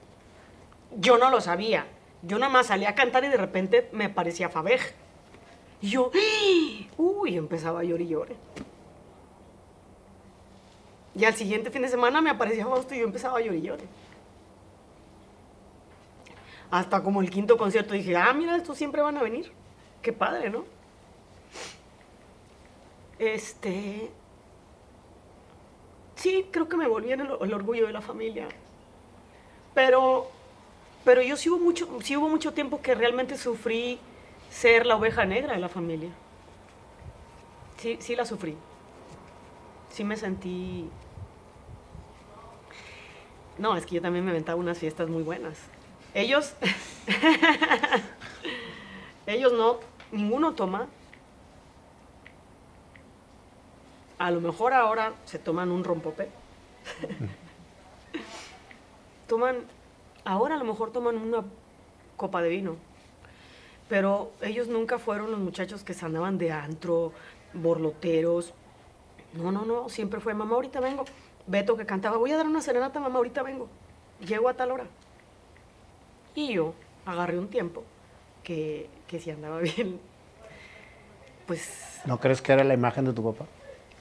Yo 0.96 1.18
no 1.18 1.30
lo 1.30 1.42
sabía. 1.42 1.86
Yo 2.22 2.40
nada 2.40 2.50
más 2.50 2.68
salía 2.68 2.92
a 2.92 2.96
cantar 2.96 3.26
y 3.26 3.28
de 3.28 3.36
repente 3.36 3.90
me 3.92 4.06
aparecía 4.06 4.48
Fabej. 4.48 4.94
Y 5.82 5.90
yo, 5.90 6.12
uy, 6.98 7.36
empezaba 7.36 7.82
a 7.82 7.84
llorar 7.84 8.02
y 8.02 8.08
llorar. 8.08 8.36
Y 11.16 11.26
al 11.26 11.34
siguiente 11.34 11.72
fin 11.72 11.82
de 11.82 11.90
semana 11.90 12.22
me 12.22 12.30
aparecía 12.30 12.66
Fausto 12.66 12.96
y 12.96 13.00
yo 13.00 13.06
empezaba 13.06 13.40
a 13.40 13.42
llorar 13.42 13.58
y 13.58 13.62
llorar. 13.64 13.86
Hasta 16.72 17.02
como 17.02 17.22
el 17.22 17.30
quinto 17.30 17.58
concierto 17.58 17.94
dije, 17.94 18.16
ah, 18.16 18.34
mira, 18.34 18.56
estos 18.56 18.78
siempre 18.78 19.02
van 19.02 19.18
a 19.18 19.24
venir. 19.24 19.52
Qué 20.02 20.14
padre, 20.14 20.50
¿no? 20.50 20.66
Este. 23.18 24.12
Sí, 26.16 26.48
creo 26.52 26.68
que 26.70 26.78
me 26.78 26.88
volví 26.88 27.12
en 27.12 27.22
el, 27.22 27.32
orgullo 27.32 27.88
de 27.88 27.94
la 27.94 28.02
familia. 28.02 28.48
Pero, 29.74 30.28
pero 31.06 31.22
yo 31.22 31.38
sí 31.38 31.50
hubo, 31.50 31.60
mucho, 31.60 31.88
sí 32.02 32.18
hubo 32.18 32.30
mucho 32.30 32.54
tiempo 32.54 32.82
que 32.82 32.94
realmente 32.96 33.38
sufrí 33.38 34.00
ser 34.50 34.86
la 34.86 34.96
oveja 34.96 35.26
negra 35.26 35.54
de 35.54 35.60
la 35.60 35.70
familia. 35.70 36.10
Sí, 37.78 37.98
sí 38.00 38.16
la 38.16 38.26
sufrí. 38.26 38.56
Sí 39.92 40.04
me 40.04 40.18
sentí... 40.18 40.90
No, 43.58 43.76
es 43.76 43.86
que 43.86 43.96
yo 43.96 44.02
también 44.02 44.24
me 44.24 44.32
inventaba 44.32 44.60
unas 44.60 44.78
fiestas 44.78 45.10
muy 45.10 45.24
buenas. 45.24 45.58
Ellos... 46.14 46.54
Ellos 49.26 49.54
no, 49.54 49.80
ninguno 50.12 50.54
toma, 50.54 50.88
A 54.20 54.32
lo 54.32 54.42
mejor 54.42 54.74
ahora 54.74 55.14
se 55.24 55.40
toman 55.40 55.72
un 55.72 55.86
rompope. 55.86 56.28
toman, 59.28 59.60
ahora 60.26 60.56
a 60.56 60.58
lo 60.58 60.66
mejor 60.66 60.92
toman 60.92 61.16
una 61.16 61.46
copa 62.18 62.42
de 62.42 62.50
vino. 62.50 62.76
Pero 63.88 64.34
ellos 64.42 64.68
nunca 64.68 65.00
fueron 65.00 65.32
los 65.32 65.40
muchachos 65.40 65.86
que 65.86 65.94
se 65.94 66.06
andaban 66.06 66.38
de 66.38 66.52
antro, 66.52 67.14
borloteros. 67.54 68.54
No, 69.34 69.54
no, 69.54 69.64
no, 69.64 69.88
siempre 69.88 70.20
fue, 70.20 70.34
mamá, 70.34 70.56
ahorita 70.56 70.82
vengo. 70.82 71.06
Beto 71.48 71.78
que 71.78 71.86
cantaba, 71.86 72.18
voy 72.18 72.34
a 72.34 72.38
dar 72.38 72.46
una 72.46 72.62
serenata, 72.62 73.00
mamá, 73.00 73.16
ahorita 73.16 73.42
vengo. 73.42 73.70
Llego 74.20 74.50
a 74.50 74.54
tal 74.54 74.72
hora. 74.72 74.86
Y 76.40 76.54
yo 76.54 76.74
agarré 77.06 77.38
un 77.38 77.50
tiempo 77.50 77.84
que, 78.44 78.88
que 79.08 79.20
si 79.20 79.30
andaba 79.30 79.60
bien, 79.76 80.00
pues... 81.46 82.00
¿No 82.06 82.18
crees 82.18 82.42
que 82.42 82.54
era 82.54 82.64
la 82.64 82.74
imagen 82.74 83.04
de 83.04 83.12
tu 83.12 83.22
papá? 83.22 83.46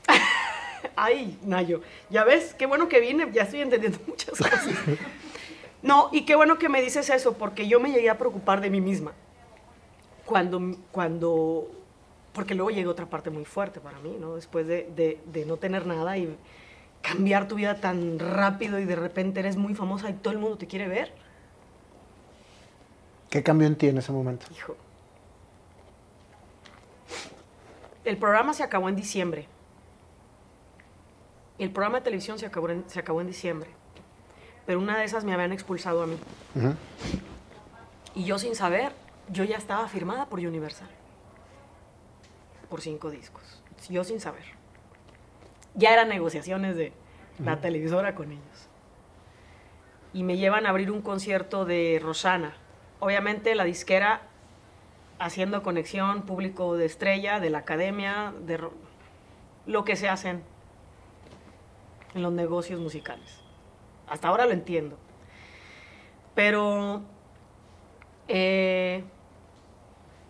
Ay, 0.94 1.36
Nayo, 1.42 1.80
ya 2.10 2.22
ves, 2.22 2.54
qué 2.54 2.66
bueno 2.66 2.88
que 2.88 3.00
vine, 3.00 3.28
ya 3.32 3.42
estoy 3.42 3.62
entendiendo 3.62 3.98
muchas 4.06 4.38
cosas. 4.38 4.68
No, 5.82 6.10
y 6.12 6.24
qué 6.24 6.36
bueno 6.36 6.58
que 6.58 6.68
me 6.68 6.80
dices 6.80 7.10
eso, 7.10 7.32
porque 7.32 7.66
yo 7.66 7.80
me 7.80 7.90
llegué 7.90 8.08
a 8.08 8.18
preocupar 8.18 8.60
de 8.60 8.70
mí 8.70 8.80
misma. 8.80 9.14
Cuando, 10.24 10.76
cuando, 10.92 11.68
porque 12.32 12.54
luego 12.54 12.70
llegó 12.70 12.92
otra 12.92 13.06
parte 13.06 13.30
muy 13.30 13.46
fuerte 13.46 13.80
para 13.80 13.98
mí, 13.98 14.16
¿no? 14.20 14.36
Después 14.36 14.64
de, 14.68 15.18
de 15.24 15.44
no 15.44 15.56
tener 15.56 15.86
nada 15.86 16.16
y 16.16 16.36
cambiar 17.02 17.48
tu 17.48 17.56
vida 17.56 17.80
tan 17.80 18.20
rápido 18.20 18.78
y 18.78 18.84
de 18.84 18.94
repente 18.94 19.40
eres 19.40 19.56
muy 19.56 19.74
famosa 19.74 20.08
y 20.08 20.12
todo 20.12 20.32
el 20.32 20.38
mundo 20.38 20.56
te 20.56 20.68
quiere 20.68 20.86
ver. 20.86 21.12
¿Qué 23.30 23.42
cambió 23.42 23.66
en 23.66 23.76
ti 23.76 23.88
en 23.88 23.98
ese 23.98 24.12
momento? 24.12 24.46
Hijo. 24.50 24.76
El 28.04 28.16
programa 28.16 28.54
se 28.54 28.62
acabó 28.62 28.88
en 28.88 28.96
diciembre 28.96 29.48
el 31.58 31.70
programa 31.70 31.98
de 31.98 32.04
televisión 32.04 32.38
se 32.38 32.46
acabó 32.46 32.70
en, 32.70 32.88
se 32.88 33.00
acabó 33.00 33.20
en 33.20 33.26
diciembre, 33.26 33.68
pero 34.64 34.78
una 34.78 34.96
de 34.96 35.04
esas 35.04 35.24
me 35.24 35.32
habían 35.34 35.52
expulsado 35.52 36.02
a 36.02 36.06
mí. 36.06 36.16
Y 38.14 38.24
yo 38.24 38.38
sin 38.38 38.54
saber, 38.54 38.92
yo 39.30 39.44
ya 39.44 39.56
estaba 39.56 39.88
firmada 39.88 40.26
por 40.26 40.38
Universal, 40.38 40.88
por 42.70 42.80
cinco 42.80 43.10
discos, 43.10 43.62
yo 43.88 44.04
sin 44.04 44.20
saber. 44.20 44.44
Ya 45.74 45.92
eran 45.92 46.08
negociaciones 46.08 46.76
de 46.76 46.92
la 47.44 47.60
televisora 47.60 48.14
con 48.14 48.32
ellos. 48.32 48.68
Y 50.12 50.22
me 50.22 50.36
llevan 50.36 50.66
a 50.66 50.70
abrir 50.70 50.90
un 50.90 51.02
concierto 51.02 51.64
de 51.64 52.00
Rosana. 52.02 52.56
Obviamente 53.00 53.54
la 53.54 53.64
disquera 53.64 54.22
haciendo 55.18 55.62
conexión, 55.62 56.22
público 56.22 56.76
de 56.76 56.86
estrella, 56.86 57.40
de 57.40 57.50
la 57.50 57.58
academia, 57.58 58.32
de 58.40 58.60
lo 59.66 59.84
que 59.84 59.96
se 59.96 60.08
hacen 60.08 60.42
en 62.14 62.22
los 62.22 62.32
negocios 62.32 62.80
musicales. 62.80 63.40
Hasta 64.08 64.28
ahora 64.28 64.46
lo 64.46 64.52
entiendo. 64.52 64.96
Pero 66.34 67.02
eh, 68.28 69.04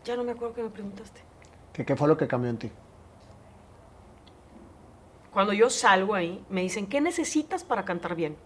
ya 0.05 0.17
no 0.17 0.25
me 0.25 0.33
acuerdo 0.33 0.55
que 0.55 0.63
me 0.63 0.71
preguntaste. 0.71 1.21
¿Qué, 1.73 1.85
¿Qué 1.85 1.97
fue 1.97 2.09
lo 2.09 2.17
que 2.17 2.27
cambió 2.27 2.51
en 2.51 2.59
ti? 2.59 2.73
Cuando 5.33 5.53
yo 5.53 5.71
salgo 5.71 6.15
ahí, 6.15 6.45
me 6.49 6.63
dicen, 6.63 6.87
¿qué 6.87 7.01
necesitas 7.01 7.63
para 7.63 7.85
cantar 7.85 8.15
bien? 8.15 8.37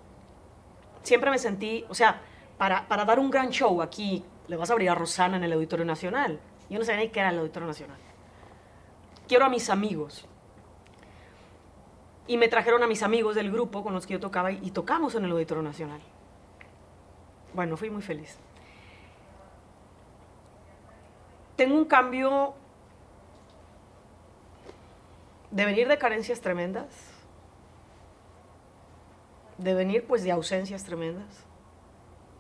Siempre 1.03 1.31
me 1.31 1.39
sentí, 1.39 1.85
o 1.89 1.95
sea, 1.95 2.21
para, 2.59 2.87
para 2.89 3.05
dar 3.05 3.19
un 3.19 3.31
gran 3.31 3.51
show 3.51 3.83
aquí, 3.83 4.25
le 4.49 4.57
vas 4.57 4.71
a 4.71 4.73
abrir 4.73 4.91
a 4.91 4.95
Rosana 4.95 5.37
en 5.37 5.45
el 5.45 5.53
Auditorio 5.53 5.85
Nacional. 5.85 6.41
Yo 6.69 6.79
no 6.79 6.85
sabía 6.85 7.03
ni 7.03 7.09
qué 7.09 7.21
era 7.21 7.31
el 7.31 7.39
Auditorio 7.39 7.67
Nacional. 7.67 7.99
Quiero 9.27 9.45
a 9.47 9.49
mis 9.49 9.71
amigos, 9.71 10.27
y 12.27 12.37
me 12.37 12.49
trajeron 12.49 12.83
a 12.83 12.87
mis 12.87 13.03
amigos 13.03 13.35
del 13.35 13.51
grupo 13.51 13.83
con 13.83 13.95
los 13.95 14.07
que 14.07 14.15
yo 14.15 14.21
tocaba 14.21 14.53
y, 14.53 14.71
tocamos 14.71 15.15
en 15.15 15.25
el 15.25 15.33
Auditorio 15.33 15.63
Nacional. 15.63 16.01
Bueno, 17.53 17.77
fui 17.77 17.91
muy 17.91 18.03
feliz. 18.03 18.39
Tengo 21.57 21.75
un 21.75 21.85
cambio 21.85 22.55
de 25.51 25.65
venir 25.67 25.89
de 25.89 25.99
carencias 25.99 26.41
tremendas, 26.41 26.87
de 29.59 29.75
venir 29.75 30.07
pues 30.07 30.25
de 30.25 30.33
ausencias 30.33 30.85
tremendas, 30.85 31.45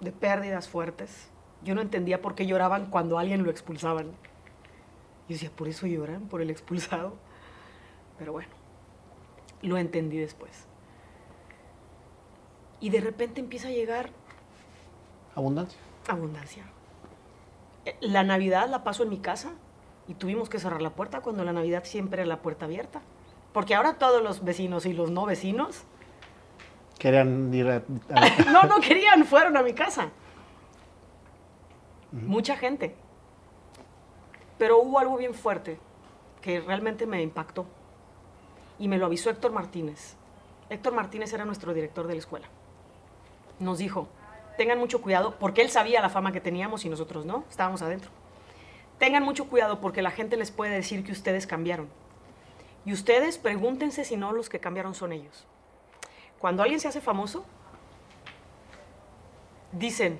de 0.03 0.13
pérdidas 0.13 0.69
fuertes. 0.69 1.31
Yo 1.63 1.75
no 1.75 1.81
entendía 1.81 2.21
por 2.21 2.35
qué 2.35 2.47
lloraban 2.47 2.87
cuando 2.91 3.19
alguien 3.19 3.45
lo 3.45 3.51
expulsaban. 3.51 4.07
Yo 5.29 5.35
decía, 5.35 5.51
por 5.55 5.69
eso 5.69 5.87
lloran, 5.87 6.23
por 6.29 6.43
el 6.43 6.51
expulsado. 6.51 7.15
Pero 8.19 8.33
bueno, 8.33 8.51
lo 9.63 9.79
entendí 9.79 10.19
después. 10.19 10.67
Y 12.81 12.91
de 12.91 13.01
repente 13.01 13.41
empieza 13.41 13.69
a 13.69 13.71
llegar 13.71 14.11
Abundancia. 15.35 15.79
abundancia. 16.09 16.65
Eh, 17.85 17.97
La 18.01 18.25
Navidad 18.25 18.69
la 18.69 18.83
paso 18.85 19.05
en 19.05 19.09
mi 19.09 19.19
casa 19.19 19.53
y 20.09 20.15
tuvimos 20.15 20.49
que 20.49 20.59
cerrar 20.59 20.83
la 20.83 20.91
puerta 20.91 21.21
cuando 21.21 21.45
la 21.45 21.53
Navidad 21.53 21.85
siempre 21.85 22.21
era 22.23 22.29
la 22.29 22.43
puerta 22.43 22.65
abierta. 22.65 23.01
Porque 23.53 23.75
ahora 23.77 23.95
todos 23.99 24.23
los 24.23 24.45
vecinos 24.45 24.85
y 24.85 24.93
los 24.93 25.11
no 25.13 25.27
vecinos 25.27 25.85
Querían 27.03 27.53
ir 27.53 27.69
a... 27.69 27.83
a- 28.15 28.53
no, 28.53 28.63
no 28.63 28.81
querían, 28.81 29.25
fueron 29.25 29.57
a 29.57 29.63
mi 29.65 29.73
casa. 29.73 30.11
Mucha 32.13 32.57
gente. 32.57 32.95
Pero 34.57 34.79
hubo 34.79 35.01
algo 35.01 35.17
bien 35.17 35.35
fuerte 35.35 35.81
que 36.41 36.61
realmente 36.61 37.05
me 37.05 37.21
impactó. 37.21 37.67
Y 38.79 38.87
me 38.87 38.99
lo 38.99 39.07
avisó 39.07 39.31
Héctor 39.31 39.51
Martínez. 39.51 40.15
Héctor 40.71 40.93
Martínez 40.95 41.33
era 41.33 41.45
nuestro 41.45 41.75
director 41.75 42.07
de 42.07 42.13
la 42.15 42.21
escuela. 42.21 42.47
Nos 43.59 43.79
dijo, 43.79 44.07
tengan 44.57 44.79
mucho 44.79 45.03
cuidado, 45.03 45.35
porque 45.41 45.63
él 45.63 45.71
sabía 45.71 46.01
la 46.01 46.09
fama 46.09 46.31
que 46.31 46.41
teníamos 46.41 46.85
y 46.85 46.89
nosotros 46.89 47.27
no, 47.27 47.43
estábamos 47.51 47.83
adentro. 47.83 48.13
Tengan 49.01 49.25
mucho 49.25 49.49
cuidado 49.49 49.81
porque 49.81 50.03
la 50.03 50.13
gente 50.13 50.37
les 50.37 50.53
puede 50.53 50.73
decir 50.73 51.03
que 51.03 51.11
ustedes 51.11 51.49
cambiaron. 51.49 51.89
Y 52.85 52.93
ustedes 52.93 53.39
pregúntense 53.39 54.05
si 54.05 54.17
no 54.17 54.31
los 54.31 54.49
que 54.49 54.61
cambiaron 54.61 54.95
son 54.95 55.11
ellos. 55.13 55.49
Cuando 56.43 56.65
alguien 56.65 56.81
se 56.81 56.89
hace 56.89 57.01
famoso, 57.01 57.45
dicen, 59.71 60.19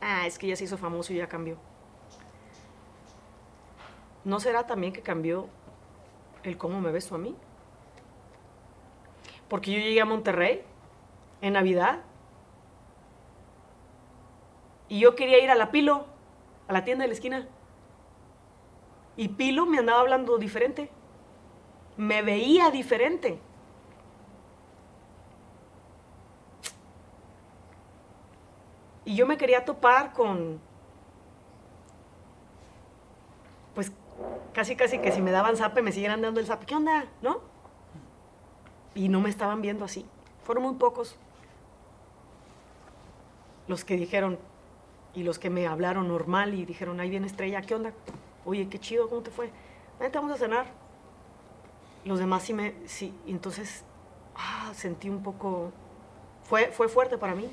ah, 0.00 0.26
es 0.26 0.36
que 0.36 0.48
ya 0.48 0.56
se 0.56 0.64
hizo 0.64 0.76
famoso 0.76 1.12
y 1.12 1.18
ya 1.18 1.28
cambió. 1.28 1.58
¿No 4.24 4.40
será 4.40 4.66
también 4.66 4.92
que 4.92 5.00
cambió 5.00 5.46
el 6.42 6.58
cómo 6.58 6.80
me 6.80 6.90
ves 6.90 7.06
tú 7.06 7.14
a 7.14 7.18
mí? 7.18 7.36
Porque 9.48 9.70
yo 9.70 9.78
llegué 9.78 10.00
a 10.00 10.04
Monterrey 10.04 10.64
en 11.40 11.52
Navidad 11.52 12.00
y 14.88 14.98
yo 14.98 15.14
quería 15.14 15.38
ir 15.38 15.52
a 15.52 15.54
la 15.54 15.70
Pilo, 15.70 16.06
a 16.66 16.72
la 16.72 16.82
tienda 16.82 17.04
de 17.04 17.08
la 17.10 17.14
esquina. 17.14 17.46
Y 19.16 19.28
Pilo 19.28 19.66
me 19.66 19.78
andaba 19.78 20.00
hablando 20.00 20.36
diferente. 20.36 20.90
Me 21.96 22.22
veía 22.22 22.72
diferente. 22.72 23.38
Y 29.04 29.16
yo 29.16 29.26
me 29.26 29.36
quería 29.36 29.64
topar 29.64 30.12
con, 30.12 30.60
pues 33.74 33.92
casi 34.52 34.76
casi 34.76 34.98
que 34.98 35.12
si 35.12 35.20
me 35.20 35.30
daban 35.30 35.56
zape 35.56 35.82
me 35.82 35.92
siguieran 35.92 36.22
dando 36.22 36.40
el 36.40 36.46
zape. 36.46 36.66
¿Qué 36.66 36.74
onda? 36.74 37.06
¿No? 37.20 37.40
Y 38.94 39.08
no 39.08 39.20
me 39.20 39.28
estaban 39.28 39.60
viendo 39.60 39.84
así. 39.84 40.06
Fueron 40.44 40.64
muy 40.64 40.74
pocos 40.74 41.16
los 43.66 43.84
que 43.84 43.96
dijeron 43.96 44.38
y 45.14 45.22
los 45.22 45.38
que 45.38 45.50
me 45.50 45.66
hablaron 45.66 46.08
normal 46.08 46.54
y 46.54 46.64
dijeron, 46.64 47.00
ahí 47.00 47.10
viene 47.10 47.26
Estrella, 47.26 47.62
¿qué 47.62 47.74
onda? 47.74 47.92
Oye, 48.44 48.68
qué 48.68 48.78
chido, 48.78 49.08
¿cómo 49.08 49.22
te 49.22 49.30
fue? 49.30 49.50
Vente, 49.98 50.18
vamos 50.18 50.32
a 50.32 50.36
cenar. 50.36 50.66
Los 52.04 52.18
demás 52.18 52.42
sí 52.42 52.52
me, 52.52 52.74
sí, 52.86 53.14
entonces, 53.26 53.84
ah, 54.34 54.72
sentí 54.74 55.08
un 55.08 55.22
poco, 55.22 55.72
fue, 56.42 56.66
fue 56.66 56.88
fuerte 56.88 57.16
para 57.16 57.34
mí. 57.34 57.48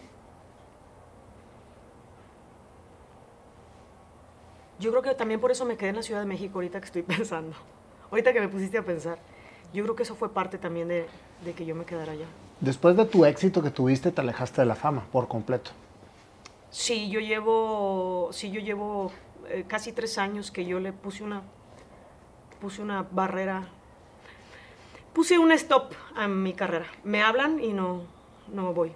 Yo 4.81 4.89
creo 4.89 5.03
que 5.03 5.13
también 5.13 5.39
por 5.39 5.51
eso 5.51 5.63
me 5.63 5.77
quedé 5.77 5.89
en 5.89 5.97
la 5.97 6.01
Ciudad 6.01 6.21
de 6.21 6.25
México 6.25 6.55
ahorita 6.55 6.79
que 6.79 6.87
estoy 6.87 7.01
pensando. 7.15 7.55
Ahorita 8.09 8.33
que 8.33 8.41
me 8.41 8.49
pusiste 8.49 8.79
a 8.79 8.83
pensar. 8.83 9.19
Yo 9.73 9.83
creo 9.83 9.95
que 9.95 10.03
eso 10.03 10.15
fue 10.15 10.33
parte 10.33 10.57
también 10.57 10.87
de, 10.87 11.05
de 11.45 11.53
que 11.53 11.65
yo 11.65 11.75
me 11.75 11.85
quedara 11.85 12.11
allá. 12.11 12.25
Después 12.59 12.97
de 12.97 13.05
tu 13.05 13.23
éxito 13.23 13.61
que 13.61 13.69
tuviste, 13.69 14.11
te 14.11 14.21
alejaste 14.21 14.61
de 14.61 14.65
la 14.65 14.75
fama 14.75 15.05
por 15.11 15.27
completo. 15.27 15.71
Sí, 16.71 17.09
yo 17.09 17.19
llevo, 17.19 18.29
sí, 18.31 18.49
yo 18.49 18.59
llevo 18.59 19.11
eh, 19.49 19.65
casi 19.67 19.91
tres 19.91 20.17
años 20.17 20.51
que 20.51 20.65
yo 20.65 20.79
le 20.79 20.93
puse 20.93 21.23
una, 21.23 21.43
puse 22.59 22.81
una 22.81 23.03
barrera, 23.03 23.67
puse 25.13 25.37
un 25.37 25.51
stop 25.51 25.93
a 26.15 26.27
mi 26.27 26.53
carrera. 26.53 26.87
Me 27.03 27.21
hablan 27.21 27.63
y 27.63 27.71
no, 27.71 28.03
no 28.51 28.73
voy. 28.73 28.93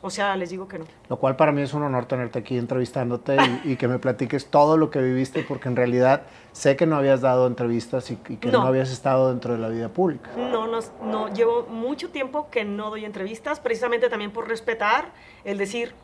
O 0.00 0.10
sea, 0.10 0.36
les 0.36 0.50
digo 0.50 0.68
que 0.68 0.78
no. 0.78 0.84
Lo 1.08 1.16
cual 1.16 1.34
para 1.34 1.50
mí 1.50 1.60
es 1.62 1.74
un 1.74 1.82
honor 1.82 2.06
tenerte 2.06 2.38
aquí 2.38 2.56
entrevistándote 2.56 3.36
y, 3.64 3.72
y 3.72 3.76
que 3.76 3.88
me 3.88 3.98
platiques 3.98 4.46
todo 4.46 4.76
lo 4.76 4.90
que 4.90 5.00
viviste, 5.00 5.42
porque 5.42 5.68
en 5.68 5.74
realidad 5.74 6.22
sé 6.52 6.76
que 6.76 6.86
no 6.86 6.96
habías 6.96 7.20
dado 7.20 7.48
entrevistas 7.48 8.10
y, 8.10 8.18
y 8.28 8.36
que 8.36 8.52
no. 8.52 8.62
No. 8.62 8.66
habías 8.68 8.90
estado 8.90 9.30
dentro 9.30 9.54
de 9.54 9.58
la 9.58 9.68
vida 9.68 9.88
pública. 9.88 10.30
No, 10.36 10.68
no, 10.68 10.78
no, 11.02 11.32
llevo 11.32 11.66
mucho 11.66 12.10
tiempo 12.10 12.48
que 12.50 12.64
no 12.64 12.90
doy 12.90 13.04
entrevistas, 13.04 13.58
precisamente 13.58 14.08
también 14.08 14.30
por 14.30 14.48
respetar 14.48 15.12
el 15.44 15.58
decir, 15.58 15.94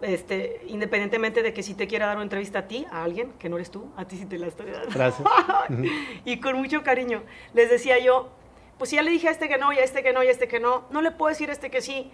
este, 0.00 0.62
independientemente 0.68 1.42
de 1.42 1.52
que 1.52 1.62
si 1.62 1.74
te 1.74 1.86
quiera 1.86 2.06
dar 2.06 2.16
una 2.16 2.24
entrevista 2.24 2.60
a 2.60 2.68
ti, 2.68 2.86
a 2.90 3.04
alguien, 3.04 3.32
que 3.38 3.48
no 3.48 3.56
eres 3.56 3.70
tú, 3.70 3.90
a 3.96 4.06
ti 4.06 4.16
sí 4.16 4.24
te 4.26 4.38
la 4.38 4.46
estoy 4.46 4.70
dando. 4.70 4.88
Gracias. 4.94 5.28
y 6.24 6.40
con 6.40 6.56
mucho 6.56 6.82
cariño. 6.82 7.22
Les 7.52 7.68
decía 7.68 7.98
yo, 7.98 8.30
pues 8.78 8.90
si 8.90 8.96
ya 8.96 9.02
le 9.02 9.10
dije 9.10 9.28
a 9.28 9.30
este 9.30 9.48
que 9.48 9.58
no, 9.58 9.72
y 9.72 9.78
a 9.78 9.84
este 9.84 10.02
que 10.02 10.12
no, 10.12 10.22
y 10.22 10.28
a 10.28 10.30
este 10.30 10.48
que 10.48 10.60
no, 10.60 10.84
no 10.90 11.02
le 11.02 11.10
puedo 11.10 11.28
decir 11.28 11.50
a 11.50 11.52
este 11.52 11.70
que 11.70 11.82
sí, 11.82 12.10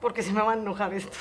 porque 0.00 0.22
se 0.22 0.32
me 0.32 0.40
van 0.42 0.58
a 0.58 0.62
enojar 0.62 0.94
estos. 0.94 1.16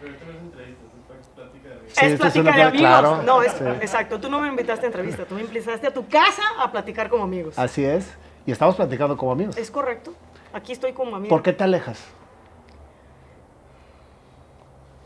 Pero 0.00 0.12
esto 0.12 0.24
no 0.26 0.32
es 0.32 0.38
entrevista, 0.38 0.84
es 1.20 1.26
plática 1.28 1.68
de 1.68 1.74
amigos. 1.74 1.92
Sí, 1.92 2.06
es 2.06 2.20
plática 2.20 2.56
de 2.56 2.62
amigos. 2.62 2.78
claro, 2.78 3.22
no, 3.22 3.42
es, 3.42 3.52
sí. 3.52 3.64
exacto. 3.80 4.20
Tú 4.20 4.30
no 4.30 4.40
me 4.40 4.48
invitaste 4.48 4.86
a 4.86 4.88
entrevista, 4.88 5.24
tú 5.24 5.34
me 5.34 5.42
invitaste 5.42 5.86
a 5.86 5.92
tu 5.92 6.06
casa 6.08 6.42
a 6.58 6.70
platicar 6.70 7.08
como 7.08 7.24
amigos. 7.24 7.58
Así 7.58 7.84
es. 7.84 8.16
Y 8.46 8.52
estamos 8.52 8.76
platicando 8.76 9.16
como 9.16 9.32
amigos. 9.32 9.56
Es 9.56 9.70
correcto. 9.70 10.14
Aquí 10.52 10.72
estoy 10.72 10.92
como 10.92 11.16
amigo. 11.16 11.28
¿Por 11.28 11.42
qué 11.42 11.52
te 11.52 11.64
alejas? 11.64 12.02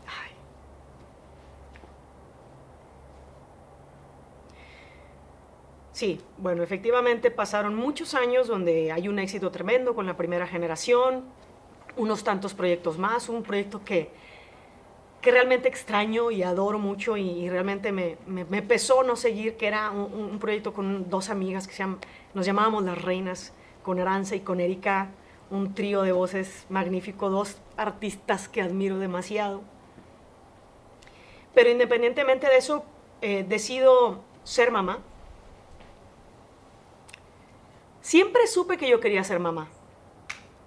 Ay. 0.07 0.31
Sí, 5.91 6.21
bueno, 6.37 6.63
efectivamente 6.63 7.31
pasaron 7.31 7.75
muchos 7.75 8.13
años 8.13 8.47
donde 8.47 8.91
hay 8.91 9.07
un 9.07 9.19
éxito 9.19 9.51
tremendo 9.51 9.93
con 9.93 10.05
la 10.05 10.15
primera 10.15 10.47
generación, 10.47 11.25
unos 11.95 12.23
tantos 12.23 12.53
proyectos 12.53 12.97
más, 12.97 13.29
un 13.29 13.43
proyecto 13.43 13.83
que, 13.83 14.09
que 15.21 15.31
realmente 15.31 15.67
extraño 15.67 16.31
y 16.31 16.43
adoro 16.43 16.79
mucho 16.79 17.17
y, 17.17 17.49
realmente 17.49 17.91
me, 17.91 18.17
me- 18.27 18.61
pesó 18.61 19.03
no 19.03 19.15
seguir, 19.15 19.55
que 19.57 19.67
era 19.67 19.91
un, 19.91 20.39
proyecto 20.39 20.73
con 20.73 21.09
dos 21.09 21.29
amigas 21.29 21.67
que 21.67 21.73
se 21.73 21.85
nos 22.33 22.45
llamábamos 22.45 22.83
Las 22.83 23.01
Reinas, 23.01 23.53
con 23.83 23.99
Aranza 23.99 24.35
y 24.35 24.41
con 24.41 24.59
Erika, 24.59 25.09
un 25.49 25.75
trío 25.75 26.01
de 26.01 26.11
voces 26.11 26.65
magnífico, 26.69 27.29
dos 27.29 27.57
artistas 27.77 28.49
que 28.49 28.61
admiro 28.61 28.97
demasiado. 28.97 29.61
Pero 31.53 31.69
independientemente 31.69 32.47
de 32.47 32.57
eso, 32.57 32.83
eh, 33.21 33.45
decido 33.47 34.21
ser 34.43 34.71
mamá. 34.71 34.99
Siempre 38.01 38.47
supe 38.47 38.77
que 38.77 38.89
yo 38.89 38.99
quería 38.99 39.23
ser 39.23 39.39
mamá, 39.39 39.69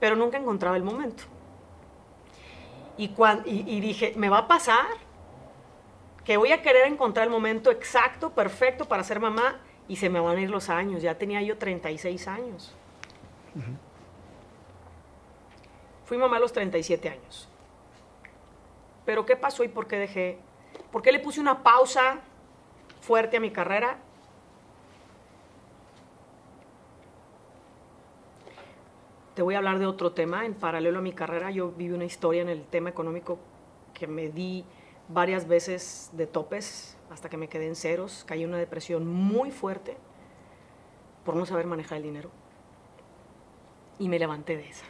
pero 0.00 0.16
nunca 0.16 0.38
encontraba 0.38 0.76
el 0.76 0.82
momento. 0.82 1.24
Y, 2.96 3.08
cuan- 3.08 3.42
y, 3.44 3.60
y 3.76 3.80
dije, 3.80 4.12
me 4.16 4.28
va 4.28 4.38
a 4.38 4.48
pasar 4.48 4.86
que 6.24 6.36
voy 6.36 6.52
a 6.52 6.62
querer 6.62 6.86
encontrar 6.86 7.26
el 7.26 7.30
momento 7.32 7.70
exacto, 7.70 8.30
perfecto 8.30 8.84
para 8.86 9.04
ser 9.04 9.20
mamá 9.20 9.60
y 9.88 9.96
se 9.96 10.08
me 10.10 10.18
van 10.18 10.36
a 10.36 10.40
ir 10.40 10.50
los 10.50 10.68
años. 10.70 11.02
Ya 11.02 11.16
tenía 11.16 11.40
yo 11.42 11.56
36 11.58 12.26
años. 12.26 12.74
Fui 16.04 16.18
mamá 16.18 16.36
a 16.36 16.40
los 16.40 16.52
37 16.52 17.08
años. 17.08 17.48
Pero 19.04 19.24
¿qué 19.26 19.36
pasó 19.36 19.62
y 19.64 19.68
por 19.68 19.86
qué 19.86 19.96
dejé? 19.98 20.38
¿Por 20.90 21.02
qué 21.02 21.12
le 21.12 21.20
puse 21.20 21.40
una 21.40 21.62
pausa 21.62 22.20
fuerte 23.00 23.36
a 23.36 23.40
mi 23.40 23.50
carrera? 23.50 23.98
Te 29.36 29.42
voy 29.42 29.54
a 29.54 29.58
hablar 29.58 29.78
de 29.78 29.84
otro 29.84 30.12
tema. 30.12 30.46
En 30.46 30.54
paralelo 30.54 31.00
a 31.00 31.02
mi 31.02 31.12
carrera, 31.12 31.50
yo 31.50 31.70
viví 31.70 31.92
una 31.92 32.06
historia 32.06 32.40
en 32.40 32.48
el 32.48 32.64
tema 32.64 32.88
económico 32.88 33.38
que 33.92 34.06
me 34.06 34.30
di 34.30 34.64
varias 35.08 35.46
veces 35.46 36.08
de 36.14 36.26
topes 36.26 36.96
hasta 37.10 37.28
que 37.28 37.36
me 37.36 37.46
quedé 37.46 37.66
en 37.66 37.76
ceros. 37.76 38.24
Caí 38.26 38.44
en 38.44 38.48
una 38.48 38.56
depresión 38.56 39.06
muy 39.06 39.50
fuerte 39.50 39.98
por 41.22 41.36
no 41.36 41.44
saber 41.44 41.66
manejar 41.66 41.98
el 41.98 42.04
dinero. 42.04 42.30
Y 43.98 44.08
me 44.08 44.18
levanté 44.18 44.56
de 44.56 44.70
esa. 44.70 44.86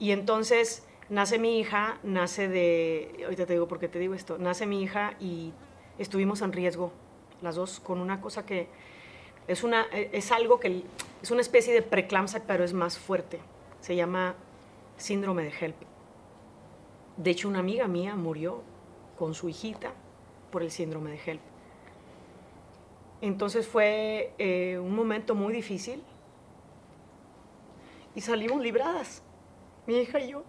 Y 0.00 0.10
entonces 0.10 0.84
nace 1.08 1.38
mi 1.38 1.60
hija, 1.60 2.00
nace 2.02 2.48
de, 2.48 3.20
ahorita 3.22 3.46
te 3.46 3.52
digo 3.52 3.68
por 3.68 3.78
qué 3.78 3.86
te 3.86 4.00
digo 4.00 4.14
esto, 4.14 4.38
nace 4.38 4.66
mi 4.66 4.82
hija 4.82 5.14
y 5.20 5.52
estuvimos 5.98 6.42
en 6.42 6.52
riesgo 6.52 6.90
las 7.42 7.54
dos 7.54 7.80
con 7.80 8.00
una 8.00 8.20
cosa 8.20 8.44
que 8.44 8.68
es, 9.48 9.64
una, 9.64 9.86
es 9.92 10.30
algo 10.30 10.60
que 10.60 10.84
es 11.22 11.30
una 11.30 11.40
especie 11.40 11.72
de 11.72 11.82
preeclampsia, 11.82 12.44
pero 12.46 12.64
es 12.64 12.72
más 12.72 12.98
fuerte. 12.98 13.40
Se 13.80 13.96
llama 13.96 14.34
síndrome 14.98 15.44
de 15.44 15.50
HELP. 15.50 15.76
De 17.16 17.30
hecho, 17.30 17.48
una 17.48 17.58
amiga 17.58 17.88
mía 17.88 18.14
murió 18.14 18.62
con 19.18 19.34
su 19.34 19.48
hijita 19.48 19.92
por 20.52 20.62
el 20.62 20.70
síndrome 20.70 21.10
de 21.10 21.18
HELP. 21.18 21.40
Entonces 23.20 23.66
fue 23.66 24.32
eh, 24.38 24.78
un 24.78 24.94
momento 24.94 25.34
muy 25.34 25.52
difícil 25.52 26.02
y 28.14 28.20
salimos 28.20 28.60
libradas, 28.60 29.22
mi 29.86 29.96
hija 29.96 30.20
y 30.20 30.32
yo. 30.32 30.44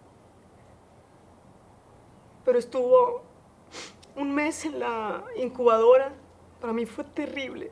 Pero 2.45 2.60
estuvo 2.60 3.24
un 4.16 4.36
mes 4.36 4.66
en 4.66 4.80
la 4.80 5.24
incubadora, 5.38 6.12
para 6.60 6.74
mí 6.74 6.86
fue 6.86 7.04
terrible. 7.06 7.72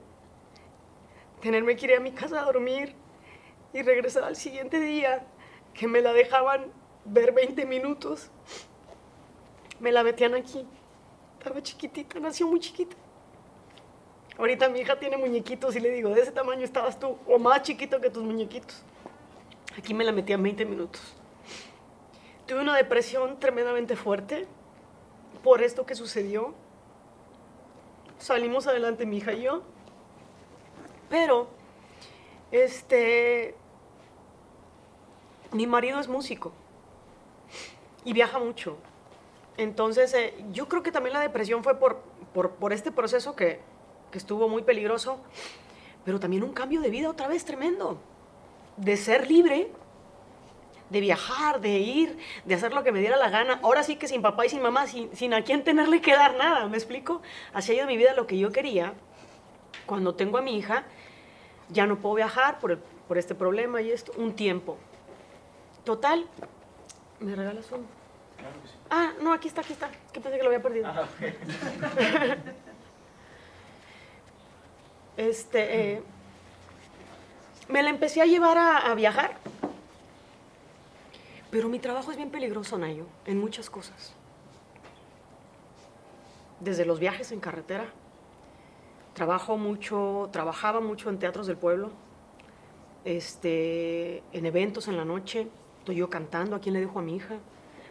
Tenerme 1.42 1.76
que 1.76 1.86
ir 1.86 1.96
a 1.96 2.00
mi 2.00 2.12
casa 2.12 2.42
a 2.42 2.46
dormir 2.46 2.96
y 3.74 3.82
regresar 3.82 4.24
al 4.24 4.36
siguiente 4.36 4.80
día, 4.80 5.26
que 5.74 5.88
me 5.88 6.02
la 6.02 6.14
dejaban 6.14 6.72
ver 7.06 7.32
20 7.32 7.66
minutos. 7.66 8.32
Me 9.80 9.92
la 9.92 10.04
metían 10.04 10.34
aquí. 10.34 10.66
Estaba 11.38 11.62
chiquitita, 11.62 12.20
nació 12.20 12.48
muy 12.48 12.60
chiquita. 12.60 12.96
Ahorita 14.38 14.70
mi 14.70 14.80
hija 14.80 15.00
tiene 15.00 15.18
muñequitos 15.18 15.76
y 15.76 15.80
le 15.80 15.90
digo, 15.92 16.10
de 16.10 16.22
ese 16.22 16.32
tamaño 16.32 16.64
estabas 16.64 17.00
tú, 17.00 17.18
o 17.28 17.40
más 17.40 17.64
chiquito 17.64 18.00
que 18.00 18.10
tus 18.10 18.24
muñequitos. 18.24 18.84
Aquí 19.78 19.94
me 19.94 20.04
la 20.04 20.12
metían 20.12 20.42
20 20.42 20.66
minutos. 20.66 21.02
Tuve 22.46 22.62
una 22.62 22.76
depresión 22.76 23.40
tremendamente 23.40 23.96
fuerte 23.96 24.48
por 25.44 25.62
esto 25.62 25.86
que 25.86 25.96
sucedió. 25.96 26.54
Salimos 28.20 28.68
adelante 28.68 29.06
mi 29.06 29.18
hija 29.18 29.34
y 29.34 29.44
yo. 29.44 29.64
Pero, 31.10 31.48
este, 32.52 33.56
mi 35.52 35.68
marido 35.68 36.00
es 36.00 36.08
músico 36.08 36.52
y 38.04 38.14
viaja 38.14 38.40
mucho. 38.40 38.78
Entonces, 39.58 40.14
eh, 40.14 40.34
yo 40.52 40.68
creo 40.68 40.84
que 40.84 40.92
también 40.92 41.14
la 41.14 41.20
depresión 41.20 41.64
fue 41.64 41.80
por, 41.80 42.02
por, 42.34 42.74
este 42.74 42.92
proceso 42.92 43.36
que, 43.36 43.60
que 44.12 44.18
estuvo 44.18 44.48
muy 44.48 44.62
peligroso, 44.62 45.20
pero 46.06 46.20
también 46.20 46.44
un 46.44 46.54
cambio 46.54 46.82
de 46.82 46.90
vida 46.90 47.10
otra 47.10 47.28
vez 47.28 47.44
tremendo. 47.44 48.00
De 48.78 48.96
ser 48.96 49.28
libre, 49.28 49.72
de 50.90 51.00
viajar, 51.00 51.60
de 51.60 51.80
ir, 51.80 52.18
de 52.46 52.56
hacer 52.56 52.74
lo 52.74 52.84
que 52.84 52.92
me 52.92 53.00
diera 53.00 53.18
la 53.18 53.30
gana. 53.30 53.60
Ahora 53.64 53.84
sí 53.84 53.96
que 53.96 54.08
sin 54.08 54.22
papá 54.22 54.46
y 54.46 54.50
sin 54.50 54.62
mamá, 54.62 54.88
sin, 54.88 55.14
sin 55.16 55.34
a 55.34 55.44
quién 55.44 55.64
tenerle 55.64 56.02
que 56.02 56.14
dar 56.14 56.36
nada, 56.36 56.68
¿me 56.68 56.78
explico? 56.78 57.22
Hacía 57.54 57.76
yo 57.76 57.82
de 57.82 57.88
mi 57.88 57.98
vida 57.98 58.14
lo 58.14 58.28
que 58.28 58.38
yo 58.38 58.52
quería. 58.52 58.94
Cuando 59.88 60.14
tengo 60.14 60.38
a 60.38 60.42
mi 60.42 60.56
hija, 60.58 60.84
ya 61.70 61.88
no 61.88 61.98
puedo 61.98 62.14
viajar 62.16 62.60
por, 62.60 62.72
el- 62.74 62.78
por 63.08 63.18
este 63.18 63.34
problema 63.34 63.82
y 63.82 63.90
esto, 63.90 64.12
un 64.18 64.36
tiempo. 64.36 64.78
Total, 65.84 66.28
¿me 67.20 67.36
regalas 67.36 67.72
uno? 67.72 67.86
Ah, 68.90 69.14
no, 69.22 69.34
aquí 69.34 69.48
está, 69.48 69.62
aquí 69.62 69.74
está. 69.74 69.90
Que 70.14 70.20
pensé 70.22 70.38
que 70.38 70.44
lo 70.44 70.50
había 70.50 70.62
perdido. 70.62 70.88
este, 75.18 75.94
eh, 75.96 76.04
me 77.70 77.82
la 77.84 77.90
empecé 77.90 78.22
a 78.22 78.26
llevar 78.26 78.58
a, 78.58 78.78
a 78.92 78.96
viajar. 78.96 79.36
Pero 81.50 81.70
mi 81.70 81.80
trabajo 81.80 82.12
es 82.12 82.18
bien 82.18 82.30
peligroso, 82.30 82.78
Nayo, 82.78 83.06
en 83.26 83.40
muchas 83.40 83.70
cosas. 83.70 84.14
Desde 86.60 86.86
los 86.86 87.00
viajes 87.00 87.32
en 87.32 87.40
carretera. 87.40 87.86
Trabajo 89.18 89.58
mucho, 89.58 90.30
trabajaba 90.32 90.80
mucho 90.80 91.10
en 91.10 91.18
teatros 91.18 91.48
del 91.48 91.58
pueblo, 91.58 91.90
este, 93.04 94.22
en 94.32 94.46
eventos 94.46 94.88
en 94.88 94.96
la 94.96 95.06
noche. 95.06 95.48
Estoy 95.80 95.96
yo 95.96 96.08
cantando, 96.08 96.56
¿a 96.56 96.60
quién 96.60 96.74
le 96.76 96.82
dejo 96.82 97.00
a 97.00 97.02
mi 97.02 97.16
hija? 97.16 97.38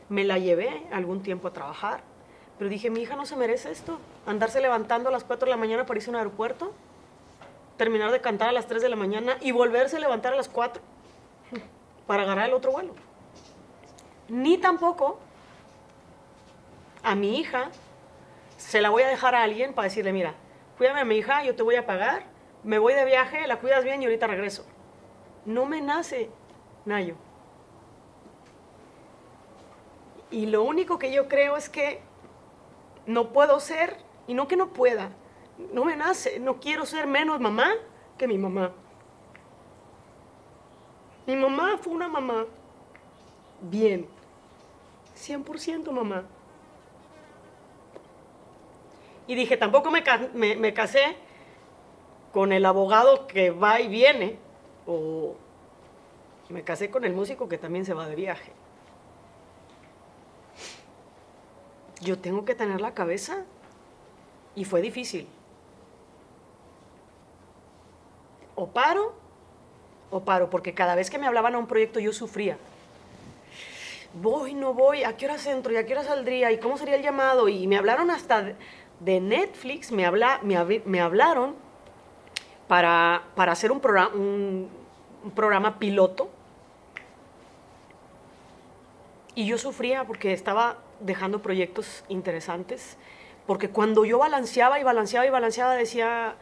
Me 0.08 0.22
la 0.22 0.38
llevé 0.38 0.86
algún 0.92 1.24
tiempo 1.24 1.48
a 1.48 1.52
trabajar, 1.52 2.04
pero 2.58 2.70
dije, 2.70 2.90
mi 2.90 3.00
hija 3.00 3.16
no 3.16 3.26
se 3.26 3.34
merece 3.34 3.72
esto. 3.72 3.98
Andarse 4.24 4.60
levantando 4.60 5.08
a 5.08 5.12
las 5.12 5.24
4 5.24 5.46
de 5.46 5.50
la 5.50 5.56
mañana 5.56 5.84
para 5.84 5.98
irse 5.98 6.10
a 6.10 6.12
un 6.12 6.16
aeropuerto, 6.18 6.72
terminar 7.76 8.12
de 8.12 8.20
cantar 8.20 8.50
a 8.50 8.52
las 8.52 8.68
3 8.68 8.80
de 8.80 8.88
la 8.88 8.94
mañana 8.94 9.36
y 9.40 9.50
volverse 9.50 9.96
a 9.96 9.98
levantar 9.98 10.32
a 10.32 10.36
las 10.36 10.48
4 10.48 10.80
para 12.06 12.22
agarrar 12.22 12.50
el 12.50 12.54
otro 12.54 12.70
vuelo. 12.70 12.94
Ni 14.28 14.58
tampoco 14.58 15.18
a 17.02 17.16
mi 17.16 17.40
hija 17.40 17.72
se 18.58 18.80
la 18.80 18.90
voy 18.90 19.02
a 19.02 19.08
dejar 19.08 19.34
a 19.34 19.42
alguien 19.42 19.74
para 19.74 19.88
decirle, 19.88 20.12
mira, 20.12 20.36
cuídame 20.76 21.00
a 21.00 21.04
mi 21.04 21.16
hija, 21.16 21.44
yo 21.44 21.54
te 21.54 21.62
voy 21.62 21.76
a 21.76 21.86
pagar, 21.86 22.24
me 22.62 22.78
voy 22.78 22.94
de 22.94 23.04
viaje, 23.04 23.46
la 23.46 23.58
cuidas 23.58 23.84
bien 23.84 24.02
y 24.02 24.06
ahorita 24.06 24.26
regreso. 24.26 24.66
No 25.44 25.66
me 25.66 25.80
nace, 25.80 26.30
Nayo. 26.84 27.14
Y 30.30 30.46
lo 30.46 30.64
único 30.64 30.98
que 30.98 31.12
yo 31.12 31.28
creo 31.28 31.56
es 31.56 31.68
que 31.68 32.00
no 33.06 33.32
puedo 33.32 33.60
ser, 33.60 33.96
y 34.26 34.34
no 34.34 34.48
que 34.48 34.56
no 34.56 34.72
pueda, 34.72 35.10
no 35.72 35.84
me 35.84 35.96
nace, 35.96 36.40
no 36.40 36.60
quiero 36.60 36.84
ser 36.84 37.06
menos 37.06 37.40
mamá 37.40 37.72
que 38.18 38.26
mi 38.26 38.36
mamá. 38.36 38.72
Mi 41.26 41.36
mamá 41.36 41.78
fue 41.80 41.92
una 41.92 42.08
mamá 42.08 42.46
bien, 43.60 44.08
100% 45.16 45.90
mamá. 45.90 46.24
Y 49.26 49.34
dije, 49.34 49.56
tampoco 49.56 49.90
me, 49.90 50.56
me 50.56 50.74
casé 50.74 51.16
con 52.32 52.52
el 52.52 52.64
abogado 52.66 53.26
que 53.26 53.50
va 53.50 53.80
y 53.80 53.88
viene, 53.88 54.38
o 54.86 55.34
me 56.48 56.62
casé 56.62 56.90
con 56.90 57.04
el 57.04 57.12
músico 57.12 57.48
que 57.48 57.58
también 57.58 57.84
se 57.84 57.94
va 57.94 58.06
de 58.08 58.14
viaje. 58.14 58.52
Yo 62.00 62.18
tengo 62.18 62.44
que 62.44 62.54
tener 62.54 62.80
la 62.80 62.94
cabeza 62.94 63.44
y 64.54 64.64
fue 64.64 64.80
difícil. 64.80 65.26
O 68.54 68.68
paro, 68.68 69.14
o 70.10 70.20
paro, 70.20 70.50
porque 70.50 70.74
cada 70.74 70.94
vez 70.94 71.10
que 71.10 71.18
me 71.18 71.26
hablaban 71.26 71.54
a 71.54 71.58
un 71.58 71.66
proyecto 71.66 72.00
yo 72.00 72.12
sufría. 72.12 72.58
Voy, 74.14 74.54
no 74.54 74.72
voy, 74.72 75.04
¿a 75.04 75.16
qué 75.16 75.26
hora 75.26 75.36
entro? 75.46 75.72
¿Y 75.72 75.76
a 75.76 75.84
qué 75.84 75.92
hora 75.92 76.04
saldría? 76.04 76.52
¿Y 76.52 76.58
cómo 76.58 76.78
sería 76.78 76.96
el 76.96 77.02
llamado? 77.02 77.48
Y 77.48 77.66
me 77.66 77.76
hablaron 77.76 78.10
hasta 78.10 78.54
de, 79.00 79.20
Netflix, 79.20 79.92
me, 79.92 80.06
habla, 80.06 80.40
me, 80.42 80.56
habl- 80.58 80.82
me 80.84 81.00
hablaron 81.00 81.54
para, 82.68 83.22
para 83.34 83.52
hacer 83.52 83.70
un, 83.72 83.80
programa 83.80 84.14
un 84.14 84.68
programa 85.34 85.78
piloto. 85.78 86.28
Y 89.34 89.46
yo 89.46 89.58
sufría 89.58 90.04
porque 90.04 90.32
estaba 90.32 90.78
dejando 91.00 91.42
proyectos 91.42 92.04
interesantes, 92.08 92.96
porque 93.46 93.68
cuando 93.68 94.04
yo 94.04 94.18
balanceaba 94.18 94.80
y 94.80 94.82
balanceaba 94.82 95.26
y 95.26 95.30
balanceaba 95.30 95.74
decía, 95.74 96.36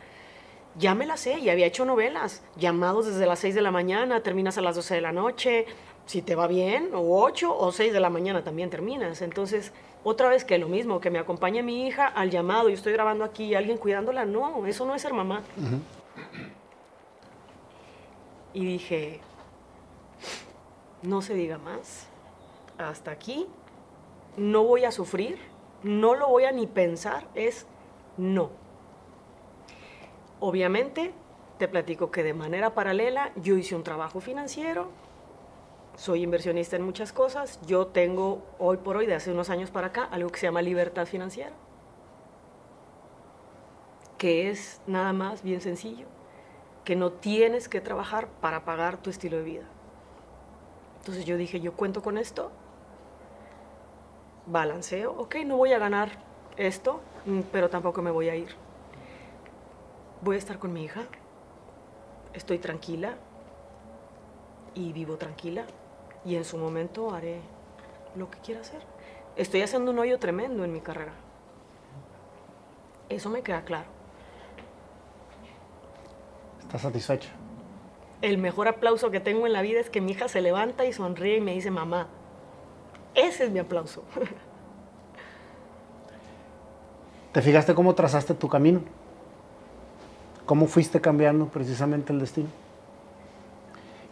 ya 0.79 0.95
me 0.95 1.07
la 1.07 1.17
sé, 1.17 1.39
y 1.41 1.51
había 1.51 1.67
hecho 1.67 1.85
novelas, 1.85 2.43
llamados 2.57 3.07
desde 3.07 3.27
las 3.27 3.41
6 3.41 3.55
de 3.57 3.63
la 3.63 3.73
mañana, 3.73 4.23
terminas 4.23 4.59
a 4.59 4.61
las 4.61 4.77
12 4.77 4.95
de 4.95 5.01
la 5.01 5.13
noche, 5.13 5.67
si 6.07 6.23
te 6.23 6.37
va 6.37 6.47
bien, 6.47 6.91
o 6.95 7.21
8 7.25 7.57
o 7.57 7.73
6 7.73 7.93
de 7.93 8.01
la 8.01 8.11
mañana 8.11 8.45
también 8.45 8.71
terminas. 8.71 9.23
Entonces, 9.23 9.73
otra 10.05 10.29
vez 10.29 10.45
que 10.45 10.59
lo 10.59 10.69
mismo, 10.69 11.01
que 11.01 11.11
me 11.11 11.19
acompañe 11.19 11.63
mi 11.63 11.87
hija 11.87 12.07
al 12.07 12.31
llamado, 12.31 12.69
yo 12.69 12.75
estoy 12.75 12.93
grabando 12.93 13.25
aquí 13.25 13.45
y 13.45 13.55
alguien 13.55 13.79
cuidándola, 13.79 14.27
no, 14.27 14.67
eso 14.67 14.85
no 14.85 14.95
es 14.95 15.03
ser 15.03 15.15
mamá. 15.15 15.43
Y 18.53 18.65
dije, 18.65 19.21
no 21.03 21.23
se 21.23 21.35
diga 21.35 21.59
más, 21.59 22.07
hasta 22.79 23.11
aquí, 23.11 23.47
no 24.37 24.65
voy 24.65 24.85
a 24.85 24.93
sufrir, 24.93 25.39
no 25.83 26.15
lo 26.15 26.29
voy 26.29 26.45
a 26.45 26.53
ni 26.53 26.67
pensar, 26.67 27.27
es 27.35 27.67
no. 28.19 28.51
Obviamente, 30.39 31.13
te 31.59 31.67
platico 31.67 32.11
que 32.11 32.23
de 32.23 32.35
manera 32.35 32.75
paralela 32.75 33.33
yo 33.37 33.57
hice 33.57 33.75
un 33.75 33.83
trabajo 33.83 34.21
financiero, 34.21 34.89
soy 35.97 36.23
inversionista 36.23 36.77
en 36.77 36.83
muchas 36.83 37.13
cosas, 37.13 37.61
yo 37.67 37.87
tengo 37.87 38.43
hoy 38.59 38.79
por 38.79 38.97
hoy, 38.97 39.07
de 39.07 39.15
hace 39.15 39.31
unos 39.31 39.51
años 39.51 39.71
para 39.71 39.89
acá, 39.89 40.05
algo 40.05 40.31
que 40.31 40.41
se 40.41 40.47
llama 40.47 40.63
libertad 40.63 41.07
financiera, 41.07 41.53
que 44.19 44.51
es 44.51 44.81
nada 44.87 45.13
más 45.13 45.43
bien 45.43 45.61
sencillo, 45.61 46.07
que 46.85 46.97
no 46.97 47.13
tienes 47.13 47.69
que 47.69 47.81
trabajar 47.81 48.29
para 48.41 48.65
pagar 48.65 48.99
tu 48.99 49.11
estilo 49.11 49.37
de 49.39 49.45
vida. 49.45 49.65
Entonces 50.99 51.25
yo 51.25 51.37
dije, 51.37 51.61
yo 51.61 51.75
cuento 51.75 52.03
con 52.03 52.19
esto, 52.19 52.51
balanceo, 54.47 55.13
ok, 55.13 55.37
no 55.47 55.57
voy 55.57 55.73
a 55.73 55.79
ganar 55.79 56.11
esto, 56.57 57.01
mm, 57.27 57.41
pero 57.53 57.71
tampoco 57.71 58.03
me 58.03 58.11
voy 58.11 58.29
a 58.29 58.37
ir. 58.37 58.55
Voy 60.23 60.37
a 60.37 60.39
estar 60.39 60.59
con 60.59 60.73
mi 60.73 60.85
hija, 60.85 61.03
estoy 62.33 62.59
tranquila 62.59 63.17
y 64.75 64.93
vivo 64.93 65.17
tranquila 65.17 65.67
y 66.25 66.37
en 66.37 66.45
su 66.45 66.57
momento 66.57 67.14
haré 67.14 67.41
lo 68.16 68.31
que 68.31 68.39
quiera 68.39 68.61
hacer. 68.61 68.81
Estoy 69.37 69.62
haciendo 69.62 69.91
un 69.91 69.99
hoyo 69.99 70.18
tremendo 70.18 70.64
en 70.64 70.72
mi 70.72 70.81
carrera. 70.81 71.12
Eso 73.09 73.31
me 73.31 73.43
queda 73.43 73.64
claro. 73.64 73.87
¿Estás 76.61 76.83
satisfecha? 76.83 77.29
El 78.22 78.39
mejor 78.39 78.68
aplauso 78.68 79.11
que 79.11 79.20
tengo 79.20 79.47
en 79.47 79.53
la 79.53 79.62
vida 79.62 79.81
es 79.81 79.91
que 79.91 80.01
mi 80.01 80.12
hija 80.12 80.29
se 80.29 80.41
levanta 80.41 80.87
y 80.87 80.93
sonríe 80.93 81.37
y 81.37 81.41
me 81.41 81.53
dice 81.53 81.70
mamá. 81.70 82.09
Ese 83.14 83.45
es 83.45 83.51
mi 83.51 83.59
aplauso. 83.59 84.03
¿Te 87.33 87.43
fijaste 87.43 87.75
cómo 87.75 87.95
trazaste 87.95 88.35
tu 88.35 88.49
camino? 88.49 88.81
¿Cómo 90.47 90.66
fuiste 90.66 91.01
cambiando 91.01 91.49
precisamente 91.49 92.12
el 92.12 92.20
destino? 92.20 92.49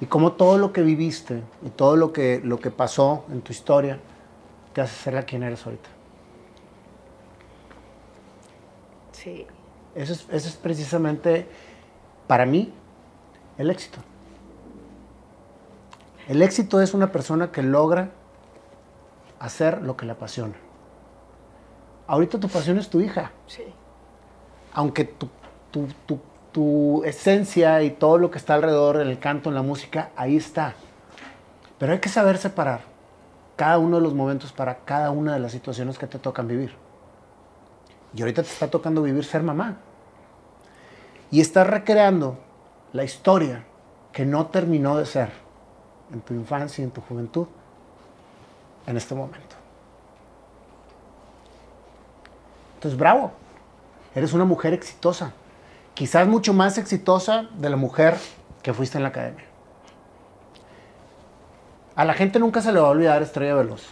Y 0.02 0.06
cómo 0.06 0.32
todo 0.32 0.58
lo 0.58 0.72
que 0.72 0.82
viviste 0.82 1.44
y 1.64 1.70
todo 1.70 1.94
lo 1.94 2.12
que, 2.12 2.40
lo 2.42 2.58
que 2.58 2.72
pasó 2.72 3.24
en 3.30 3.40
tu 3.40 3.52
historia 3.52 4.00
te 4.72 4.80
hace 4.80 4.96
ser 4.96 5.14
la 5.14 5.22
quien 5.22 5.44
eres 5.44 5.64
ahorita. 5.64 5.88
Sí. 9.12 9.46
Eso 9.94 10.12
es, 10.12 10.26
eso 10.28 10.48
es 10.48 10.56
precisamente, 10.56 11.46
para 12.26 12.46
mí, 12.46 12.74
el 13.58 13.70
éxito. 13.70 14.00
El 16.26 16.42
éxito 16.42 16.80
es 16.80 16.94
una 16.94 17.12
persona 17.12 17.52
que 17.52 17.62
logra 17.62 18.10
hacer 19.38 19.82
lo 19.82 19.96
que 19.96 20.04
le 20.04 20.12
apasiona. 20.12 20.54
Ahorita 22.08 22.40
tu 22.40 22.48
pasión 22.48 22.76
es 22.76 22.90
tu 22.90 23.00
hija. 23.00 23.30
Sí. 23.46 23.62
Aunque 24.72 25.04
tu, 25.04 25.28
tu- 25.70 25.86
tu- 26.06 26.18
tu 26.52 27.02
esencia 27.04 27.82
y 27.82 27.90
todo 27.90 28.18
lo 28.18 28.30
que 28.30 28.38
está 28.38 28.54
alrededor, 28.54 29.00
en 29.00 29.08
el 29.08 29.18
canto, 29.18 29.48
en 29.48 29.54
la 29.54 29.62
música, 29.62 30.10
ahí 30.16 30.36
está. 30.36 30.74
Pero 31.78 31.92
hay 31.92 31.98
que 31.98 32.08
saber 32.08 32.38
separar 32.38 32.80
cada 33.56 33.78
uno 33.78 33.96
de 33.96 34.02
los 34.02 34.14
momentos 34.14 34.52
para 34.52 34.76
cada 34.84 35.10
una 35.10 35.34
de 35.34 35.40
las 35.40 35.52
situaciones 35.52 35.98
que 35.98 36.06
te 36.06 36.18
tocan 36.18 36.46
vivir. 36.46 36.74
Y 38.14 38.20
ahorita 38.20 38.42
te 38.42 38.48
está 38.48 38.68
tocando 38.68 39.02
vivir 39.02 39.24
ser 39.24 39.42
mamá. 39.42 39.78
Y 41.30 41.40
estás 41.40 41.66
recreando 41.66 42.38
la 42.92 43.04
historia 43.04 43.64
que 44.12 44.26
no 44.26 44.46
terminó 44.46 44.96
de 44.98 45.06
ser 45.06 45.30
en 46.12 46.20
tu 46.20 46.34
infancia 46.34 46.82
y 46.82 46.84
en 46.84 46.90
tu 46.90 47.00
juventud 47.00 47.46
en 48.86 48.96
este 48.96 49.14
momento. 49.14 49.56
Entonces, 52.74 52.98
bravo. 52.98 53.30
Eres 54.14 54.32
una 54.32 54.44
mujer 54.44 54.74
exitosa. 54.74 55.32
Quizás 56.02 56.26
mucho 56.26 56.52
más 56.52 56.78
exitosa 56.78 57.46
de 57.56 57.70
la 57.70 57.76
mujer 57.76 58.18
que 58.60 58.74
fuiste 58.74 58.98
en 58.98 59.04
la 59.04 59.10
academia. 59.10 59.44
A 61.94 62.04
la 62.04 62.12
gente 62.14 62.40
nunca 62.40 62.60
se 62.60 62.72
le 62.72 62.80
va 62.80 62.88
a 62.88 62.90
olvidar 62.90 63.22
Estrella 63.22 63.54
Veloz. 63.54 63.84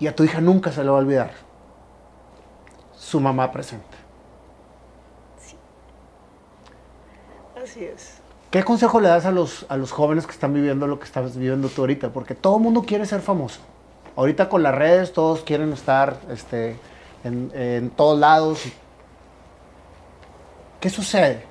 Y 0.00 0.08
a 0.08 0.16
tu 0.16 0.24
hija 0.24 0.40
nunca 0.40 0.72
se 0.72 0.82
le 0.82 0.90
va 0.90 0.96
a 0.96 0.98
olvidar 0.98 1.30
su 2.96 3.20
mamá 3.20 3.52
presente. 3.52 3.86
Así 7.62 7.84
es. 7.84 8.20
¿Qué 8.50 8.64
consejo 8.64 8.98
le 8.98 9.10
das 9.10 9.26
a 9.26 9.30
los, 9.30 9.64
a 9.68 9.76
los 9.76 9.92
jóvenes 9.92 10.26
que 10.26 10.32
están 10.32 10.52
viviendo 10.52 10.88
lo 10.88 10.98
que 10.98 11.04
estás 11.04 11.36
viviendo 11.36 11.68
tú 11.68 11.82
ahorita? 11.82 12.12
Porque 12.12 12.34
todo 12.34 12.56
el 12.56 12.64
mundo 12.64 12.82
quiere 12.82 13.06
ser 13.06 13.20
famoso. 13.20 13.60
Ahorita 14.16 14.48
con 14.48 14.64
las 14.64 14.74
redes 14.74 15.12
todos 15.12 15.42
quieren 15.42 15.72
estar 15.72 16.18
este, 16.30 16.76
en, 17.22 17.52
en 17.54 17.90
todos 17.90 18.18
lados. 18.18 18.66
¿Qué 20.82 20.90
sucede 20.90 21.44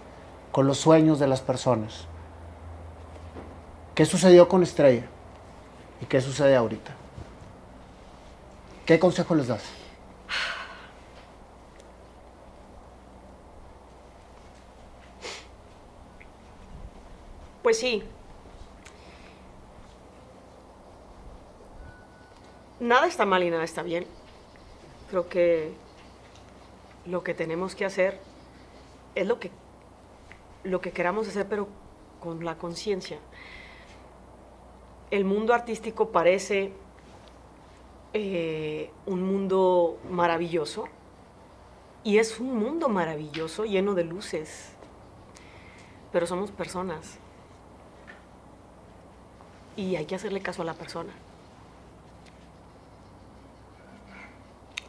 con 0.51 0.67
los 0.67 0.77
sueños 0.77 1.17
de 1.17 1.25
las 1.25 1.39
personas? 1.39 2.05
¿Qué 3.95 4.05
sucedió 4.05 4.49
con 4.49 4.61
Estrella? 4.61 5.05
¿Y 6.01 6.05
qué 6.05 6.19
sucede 6.19 6.53
ahorita? 6.53 6.91
¿Qué 8.85 8.99
consejo 8.99 9.33
les 9.33 9.47
das? 9.47 9.63
Pues 17.63 17.79
sí. 17.79 18.03
Nada 22.81 23.07
está 23.07 23.25
mal 23.25 23.43
y 23.43 23.49
nada 23.49 23.63
está 23.63 23.81
bien. 23.81 24.05
Creo 25.09 25.29
que 25.29 25.73
lo 27.05 27.23
que 27.23 27.33
tenemos 27.33 27.75
que 27.75 27.85
hacer 27.85 28.30
es 29.15 29.27
lo 29.27 29.39
que, 29.39 29.51
lo 30.63 30.81
que 30.81 30.91
queramos 30.91 31.27
hacer, 31.27 31.47
pero 31.47 31.67
con 32.19 32.43
la 32.45 32.57
conciencia. 32.57 33.19
El 35.09 35.25
mundo 35.25 35.53
artístico 35.53 36.09
parece 36.09 36.71
eh, 38.13 38.91
un 39.05 39.23
mundo 39.23 39.97
maravilloso 40.09 40.85
y 42.03 42.17
es 42.17 42.39
un 42.39 42.57
mundo 42.57 42.89
maravilloso 42.89 43.65
lleno 43.65 43.93
de 43.93 44.03
luces, 44.03 44.73
pero 46.11 46.25
somos 46.25 46.51
personas 46.51 47.19
y 49.75 49.95
hay 49.95 50.05
que 50.05 50.15
hacerle 50.15 50.41
caso 50.41 50.61
a 50.61 50.65
la 50.65 50.73
persona. 50.73 51.13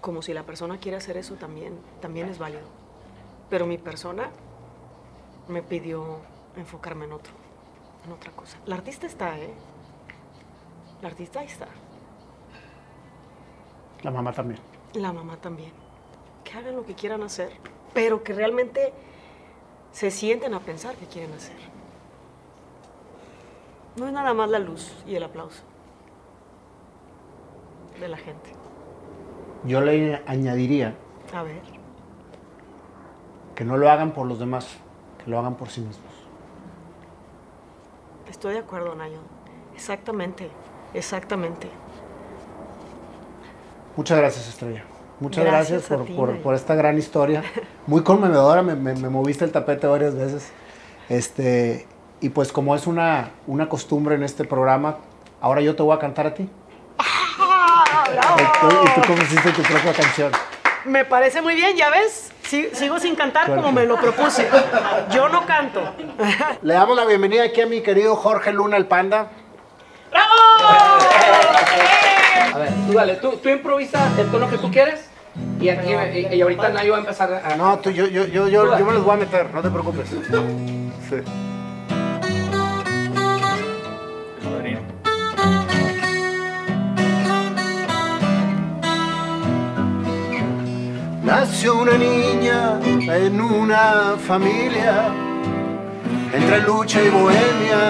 Como 0.00 0.22
si 0.22 0.34
la 0.34 0.44
persona 0.44 0.78
quiere 0.78 0.96
hacer 0.96 1.16
eso 1.16 1.34
también, 1.34 1.78
también 2.00 2.28
es 2.28 2.38
válido. 2.38 2.81
Pero 3.52 3.66
mi 3.66 3.76
persona 3.76 4.30
me 5.48 5.62
pidió 5.62 6.20
enfocarme 6.56 7.04
en 7.04 7.12
otro, 7.12 7.34
en 8.06 8.12
otra 8.12 8.32
cosa. 8.32 8.56
La 8.64 8.76
artista 8.76 9.06
está, 9.06 9.38
¿eh? 9.38 9.52
La 11.02 11.08
artista 11.08 11.40
ahí 11.40 11.48
está. 11.48 11.68
La 14.00 14.10
mamá 14.10 14.32
también. 14.32 14.58
La 14.94 15.12
mamá 15.12 15.36
también. 15.36 15.70
Que 16.44 16.52
hagan 16.54 16.76
lo 16.76 16.86
que 16.86 16.94
quieran 16.94 17.22
hacer, 17.22 17.52
pero 17.92 18.22
que 18.22 18.32
realmente 18.32 18.94
se 19.92 20.10
sienten 20.10 20.54
a 20.54 20.60
pensar 20.60 20.94
que 20.94 21.04
quieren 21.04 21.34
hacer. 21.34 21.58
No 23.96 24.06
es 24.06 24.14
nada 24.14 24.32
más 24.32 24.48
la 24.48 24.60
luz 24.60 24.94
y 25.06 25.14
el 25.14 25.24
aplauso 25.24 25.62
de 28.00 28.08
la 28.08 28.16
gente. 28.16 28.50
Yo 29.64 29.82
le 29.82 30.22
añadiría 30.26 30.94
A 31.34 31.42
ver. 31.42 31.71
Que 33.54 33.64
no 33.64 33.76
lo 33.76 33.90
hagan 33.90 34.12
por 34.12 34.26
los 34.26 34.38
demás, 34.38 34.66
que 35.24 35.30
lo 35.30 35.38
hagan 35.38 35.54
por 35.54 35.68
sí 35.68 35.80
mismos. 35.80 36.06
Estoy 38.30 38.54
de 38.54 38.60
acuerdo, 38.60 38.94
Nayo. 38.94 39.18
Exactamente, 39.74 40.48
exactamente. 40.94 41.68
Muchas 43.96 44.18
gracias, 44.18 44.48
Estrella. 44.48 44.84
Muchas 45.20 45.44
Gracias 45.44 45.82
por, 45.84 46.04
ti, 46.04 46.14
por- 46.14 46.30
Nayo. 46.30 46.42
por 46.42 46.54
esta 46.54 46.74
gran 46.74 46.98
historia. 46.98 47.42
Muy 47.86 48.02
conmovedora, 48.02 48.62
me, 48.62 48.74
me- 48.74 48.94
me 48.94 49.08
moviste 49.08 49.44
el 49.44 49.52
tapete 49.52 49.86
varias 49.86 50.14
veces. 50.16 50.50
Este, 51.08 51.86
y 52.20 52.30
pues 52.30 52.52
como 52.52 52.74
es 52.74 52.86
una, 52.86 53.30
una 53.46 53.68
costumbre 53.68 54.14
en 54.14 54.22
este 54.24 54.44
programa, 54.44 54.96
ahora 55.40 55.60
yo 55.60 55.76
te 55.76 55.82
voy 55.82 55.94
a 55.94 55.98
cantar 55.98 56.26
a 56.26 56.34
ti. 56.34 56.48
¡Ah, 56.98 58.04
Y 58.38 58.60
tú, 58.60 58.76
y 58.84 58.94
tú 59.00 59.06
compusiste 59.06 59.50
tu 59.52 59.62
propia 59.62 59.92
canción. 59.92 60.32
Me 60.84 61.04
parece 61.04 61.42
muy 61.42 61.54
bien, 61.54 61.76
¿ya 61.76 61.90
ves? 61.90 62.32
Sigo 62.42 62.98
sin 62.98 63.14
cantar 63.14 63.54
como 63.54 63.72
me 63.72 63.86
lo 63.86 63.96
propuse. 63.96 64.48
Yo 65.10 65.28
no 65.28 65.46
canto. 65.46 65.80
Le 66.62 66.74
damos 66.74 66.96
la 66.96 67.04
bienvenida 67.04 67.44
aquí 67.44 67.60
a 67.60 67.66
mi 67.66 67.80
querido 67.80 68.16
Jorge 68.16 68.52
Luna, 68.52 68.76
el 68.76 68.86
panda. 68.86 69.30
A 72.54 72.58
ver, 72.58 72.68
tú 72.86 72.92
dale, 72.92 73.14
tú, 73.16 73.38
tú 73.42 73.48
improvisa 73.48 74.10
el 74.18 74.30
tono 74.30 74.50
que 74.50 74.58
tú 74.58 74.70
quieres 74.70 75.08
y, 75.60 75.70
aquí, 75.70 75.92
y, 75.92 76.34
y 76.34 76.42
ahorita 76.42 76.68
Nayo 76.68 76.92
va 76.92 76.98
a 76.98 77.00
empezar 77.00 77.32
a... 77.32 77.56
No, 77.56 77.78
tú, 77.78 77.90
yo, 77.90 78.06
yo, 78.06 78.26
yo, 78.26 78.48
yo, 78.48 78.78
yo 78.78 78.84
me 78.84 78.92
los 78.92 79.04
voy 79.04 79.14
a 79.14 79.16
meter, 79.16 79.52
no 79.54 79.62
te 79.62 79.70
preocupes. 79.70 80.08
Sí. 80.10 81.16
Nació 91.34 91.76
una 91.76 91.96
niña 91.96 92.78
en 93.08 93.40
una 93.40 94.16
familia, 94.18 95.10
entre 96.30 96.60
lucha 96.60 97.02
y 97.02 97.08
bohemia 97.08 97.82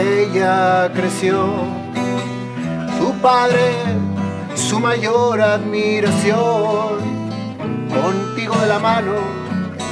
ella 0.00 0.88
creció. 0.94 1.48
Su 2.96 3.12
padre, 3.20 3.72
su 4.54 4.78
mayor 4.78 5.40
admiración, 5.40 7.00
contigo 8.00 8.54
de 8.60 8.66
la 8.68 8.78
mano 8.78 9.16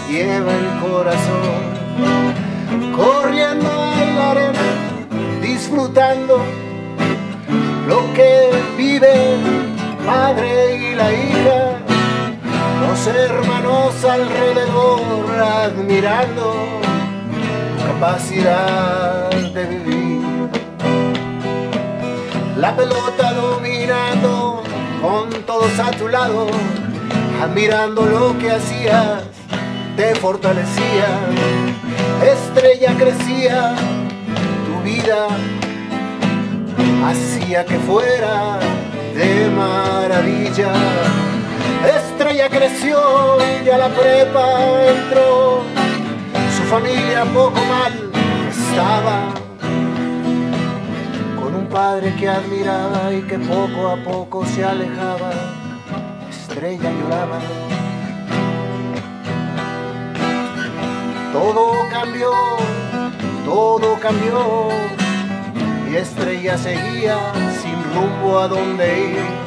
lleva 0.09 0.53
el 0.55 0.69
corazón, 0.89 1.63
corriendo 2.95 3.69
en 4.01 4.17
la 4.17 4.31
arena, 4.31 4.67
disfrutando 5.43 6.39
lo 7.89 8.15
que 8.15 8.53
vive 8.79 9.39
padre 10.07 10.77
y 10.77 10.95
la 10.95 11.13
hija, 11.13 11.86
los 12.81 13.07
hermanos 13.07 14.05
alrededor 14.05 15.31
admirando 15.41 16.55
capacidad 17.87 19.31
de 19.31 19.65
vivir. 19.65 20.51
La 22.57 22.75
pelota 22.75 23.33
dominando 23.33 24.63
con 25.01 25.31
todos 25.45 25.79
a 25.79 25.91
tu 25.93 26.09
lado, 26.09 26.47
admirando 27.43 28.03
lo 28.07 28.39
que 28.39 28.51
hacías, 28.51 29.23
te 29.97 30.15
fortalecía, 30.15 31.09
estrella 32.23 32.95
crecía, 32.99 33.75
tu 34.67 34.83
vida 34.83 35.29
hacía 37.07 37.65
que 37.65 37.79
fuera 37.79 38.59
de 39.15 39.51
maravilla. 39.51 40.73
Ya 42.37 42.49
creció 42.49 42.99
y 43.65 43.69
a 43.69 43.79
la 43.79 43.89
prepa 43.89 44.61
entró. 44.89 45.63
Su 46.57 46.63
familia 46.65 47.25
poco 47.33 47.61
mal 47.65 48.11
estaba. 48.49 49.35
Con 51.41 51.55
un 51.55 51.67
padre 51.69 52.15
que 52.17 52.29
admiraba 52.29 53.13
y 53.13 53.23
que 53.23 53.39
poco 53.39 53.89
a 53.89 53.97
poco 53.97 54.45
se 54.45 54.65
alejaba. 54.65 55.31
Estrella 56.29 56.91
lloraba. 56.91 57.39
Todo 61.33 61.89
cambió, 61.91 62.33
todo 63.45 63.99
cambió. 64.01 64.69
Y 65.91 65.97
Estrella 65.97 66.59
seguía 66.59 67.33
sin 67.63 67.77
rumbo 67.95 68.39
a 68.41 68.49
dónde 68.49 69.11
ir. 69.11 69.46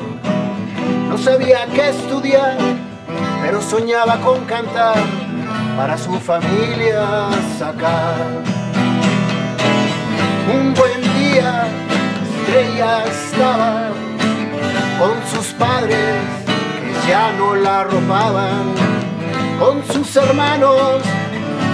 No 1.10 1.18
sabía 1.18 1.66
qué 1.74 1.90
estudiar, 1.90 2.58
pero 3.42 3.62
soñaba 3.62 4.18
con 4.22 4.46
cantar 4.46 4.96
para 5.76 5.98
su 5.98 6.20
familia 6.20 7.30
sacar. 7.58 8.16
Un 10.54 10.74
buen 10.76 11.02
día, 11.18 11.68
Estrella 12.40 13.04
estaba 13.06 13.90
con 15.00 15.16
sus 15.32 15.48
padres 15.54 15.98
que 16.80 17.10
ya 17.10 17.32
no 17.34 17.56
la 17.56 17.84
ropaban, 17.86 18.74
con 19.60 19.84
sus 19.88 20.16
hermanos 20.16 21.02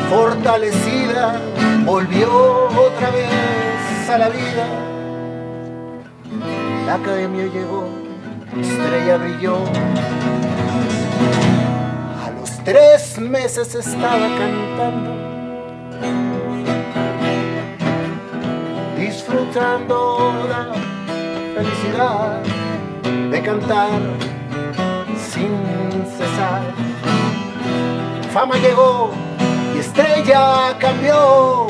fortalecida, 0.09 1.41
volvió 1.83 2.67
otra 2.69 3.09
vez 3.11 4.09
a 4.09 4.17
la 4.17 4.29
vida. 4.29 4.67
La 6.85 6.95
academia 6.95 7.45
llegó, 7.47 7.89
estrella 8.61 9.17
brilló. 9.17 9.57
A 12.25 12.31
los 12.39 12.49
tres 12.63 13.19
meses 13.19 13.75
estaba 13.75 14.27
cantando, 14.37 15.11
disfrutando 18.97 20.33
la 20.49 20.73
felicidad 21.55 22.41
de 23.31 23.41
cantar 23.41 23.99
sin 25.17 26.05
cesar. 26.17 26.61
Fama 28.33 28.55
llegó 28.57 29.11
y 29.75 29.79
estrella 29.79 30.77
cambió. 30.79 31.67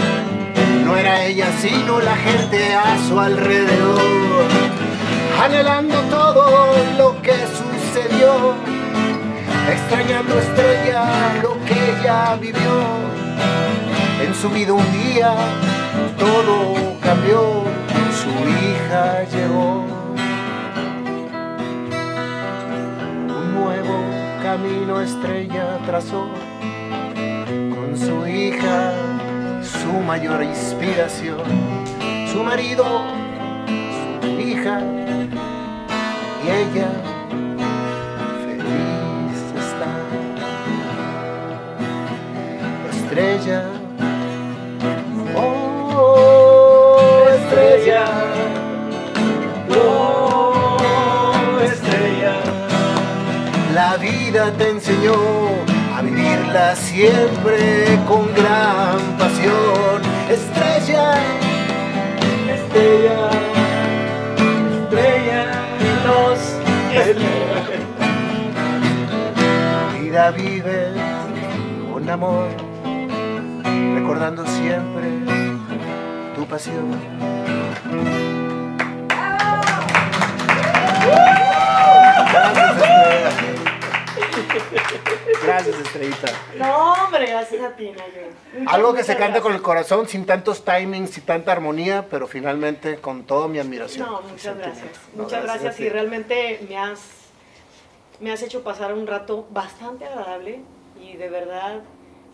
No 0.83 0.95
era 0.95 1.25
ella, 1.25 1.47
sino 1.59 1.99
la 1.99 2.15
gente 2.15 2.73
a 2.73 2.97
su 3.07 3.19
alrededor, 3.19 4.45
anhelando 5.41 5.99
todo 6.09 6.73
lo 6.97 7.21
que 7.21 7.33
sucedió, 7.33 8.53
extrañando 9.69 10.39
estrella 10.39 11.05
lo 11.41 11.53
que 11.65 11.73
ella 11.73 12.35
vivió. 12.39 12.75
En 14.21 14.33
su 14.33 14.49
vida 14.49 14.73
un 14.73 14.91
día 14.91 15.35
todo 16.17 16.97
cambió, 17.01 17.63
su 18.21 18.29
hija 18.29 19.23
llegó. 19.25 19.85
Un 23.27 23.53
nuevo 23.53 23.99
camino 24.41 25.01
estrella 25.01 25.79
trazó 25.85 26.29
con 27.75 27.97
su 27.97 28.27
hija, 28.27 28.93
su 29.61 29.91
mayor 29.99 30.43
inspiración, 30.43 31.41
su 32.31 32.43
marido, 32.43 32.85
su 34.21 34.39
hija 34.39 35.04
ella 36.49 36.89
feliz 38.45 39.39
está. 39.63 39.91
Estrella, 42.91 43.63
oh 45.35 47.25
estrella, 47.37 48.05
Oh, 49.69 51.59
estrella. 51.63 52.35
la 53.73 53.97
vida 53.97 54.51
te 54.57 54.69
enseñó 54.69 55.15
a 55.95 56.01
vivirla 56.01 56.75
siempre 56.75 57.99
con 58.07 58.33
gran 58.35 58.99
pasión. 59.17 60.01
Estrella. 60.29 61.13
Estrella. 62.53 63.64
Vida 69.99 70.31
vive 70.31 70.93
con 71.91 72.09
amor, 72.09 72.47
recordando 73.95 74.45
siempre 74.45 75.09
tu 76.35 76.45
pasión. 76.45 76.97
Gracias. 84.63 85.14
Gracias, 85.63 85.79
Estrellita. 85.85 86.27
No, 86.57 86.93
hombre, 86.93 87.27
gracias 87.27 87.63
a 87.63 87.75
ti, 87.75 87.91
Nayo. 87.91 88.69
Algo 88.71 88.93
que 88.93 89.03
se 89.03 89.15
canta 89.17 89.41
con 89.41 89.53
el 89.53 89.59
gracias. 89.59 89.61
corazón, 89.63 90.07
sin 90.07 90.25
tantos 90.25 90.63
timings 90.65 91.17
y 91.17 91.21
tanta 91.21 91.51
armonía, 91.51 92.05
pero 92.09 92.27
finalmente 92.27 92.97
con 92.97 93.23
toda 93.23 93.47
mi 93.47 93.59
admiración. 93.59 94.07
No, 94.07 94.21
muchas 94.21 94.57
gracias. 94.57 94.89
No, 95.15 95.23
Muchas 95.23 95.43
gracias 95.43 95.75
ti. 95.77 95.83
y 95.85 95.89
realmente 95.89 96.65
me 96.67 96.77
has, 96.77 96.99
me 98.19 98.31
has 98.31 98.41
hecho 98.41 98.63
pasar 98.63 98.93
un 98.93 99.07
rato 99.07 99.47
bastante 99.51 100.05
agradable 100.05 100.59
y 101.01 101.15
de 101.17 101.29
verdad 101.29 101.81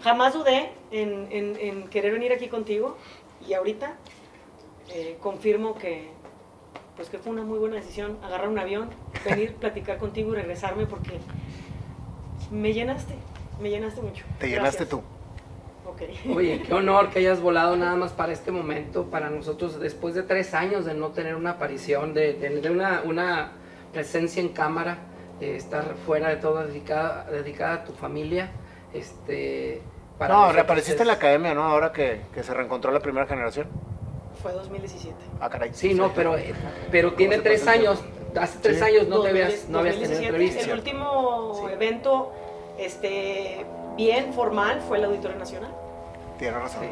jamás 0.03 0.33
dudé 0.33 0.71
en, 0.91 1.27
en- 1.31 1.57
en 1.59 1.87
querer 1.89 2.11
venir 2.13 2.31
aquí 2.33 2.47
contigo 2.47 2.97
y 3.47 3.53
ahorita 3.53 3.93
eh, 4.89 5.17
confirmo 5.21 5.75
que 5.77 6.09
pues 6.95 7.09
que 7.09 7.17
fue 7.17 7.31
una 7.31 7.43
muy 7.43 7.57
buena 7.57 7.77
decisión 7.77 8.17
agarrar 8.23 8.49
un 8.49 8.59
avión, 8.59 8.89
venir, 9.25 9.55
platicar 9.55 9.97
contigo 9.97 10.33
y 10.33 10.35
regresarme 10.35 10.85
porque 10.85 11.19
me 12.51 12.73
llenaste, 12.73 13.15
me 13.61 13.69
llenaste 13.69 14.01
mucho. 14.01 14.25
Te 14.39 14.47
llenaste 14.49 14.85
Gracias. 14.85 14.89
tú. 14.89 15.01
Ok. 15.89 16.01
Oye, 16.35 16.61
qué 16.65 16.73
honor 16.73 17.09
que 17.09 17.19
hayas 17.19 17.41
volado 17.41 17.75
nada 17.75 17.95
más 18.03 18.11
para 18.11 18.31
este 18.33 18.51
momento, 18.51 19.05
para 19.05 19.29
nosotros, 19.29 19.79
después 19.79 20.13
de 20.15 20.23
tres 20.23 20.53
años 20.53 20.85
de 20.85 20.93
no 20.93 21.09
tener 21.09 21.35
una 21.35 21.51
aparición, 21.51 22.13
de, 22.13 22.33
de- 22.33 22.61
de 22.61 22.69
una, 22.69 23.01
una 23.03 23.51
presencia 23.93 24.41
en 24.41 24.49
cámara, 24.49 24.97
de 25.39 25.55
estar 25.55 25.95
fuera 26.05 26.29
de 26.29 26.35
todo, 26.37 26.65
dedicada, 26.65 27.25
dedicada 27.31 27.73
a 27.75 27.83
tu 27.83 27.93
familia. 27.93 28.51
Este, 28.93 29.81
para 30.17 30.33
No, 30.35 30.51
reapareciste 30.51 30.95
es- 30.95 31.01
en 31.01 31.07
la 31.07 31.13
academia, 31.13 31.53
¿no? 31.53 31.63
Ahora 31.63 31.91
que, 31.91 32.21
que 32.33 32.43
se 32.43 32.53
reencontró 32.53 32.91
la 32.91 32.99
primera 32.99 33.25
generación. 33.27 33.67
Fue 34.41 34.51
2017. 34.53 35.15
Ah, 35.39 35.49
caray. 35.49 35.71
Sí, 35.73 35.93
no, 35.93 36.11
pero, 36.13 36.37
eh, 36.37 36.53
pero 36.91 37.13
tiene 37.13 37.37
tres 37.39 37.67
años, 37.67 37.99
hace 38.39 38.57
tres 38.59 38.77
Sí. 38.79 38.83
años 38.83 39.07
no 39.07 39.21
te 39.21 39.29
2010, 39.29 39.45
habías, 39.47 39.69
no 39.69 39.79
habías 39.79 39.95
tenido 39.95 40.11
2017. 40.13 40.27
entrevista. 40.27 40.71
El 40.71 40.77
último 40.79 41.69
evento 41.71 42.31
este, 42.79 43.65
bien 43.97 44.33
formal 44.33 44.81
fue 44.87 44.97
el 44.97 45.05
Auditorio 45.05 45.37
Nacional. 45.37 45.71
Tienes 46.39 46.59
razón. 46.59 46.81
Sí. 46.81 46.87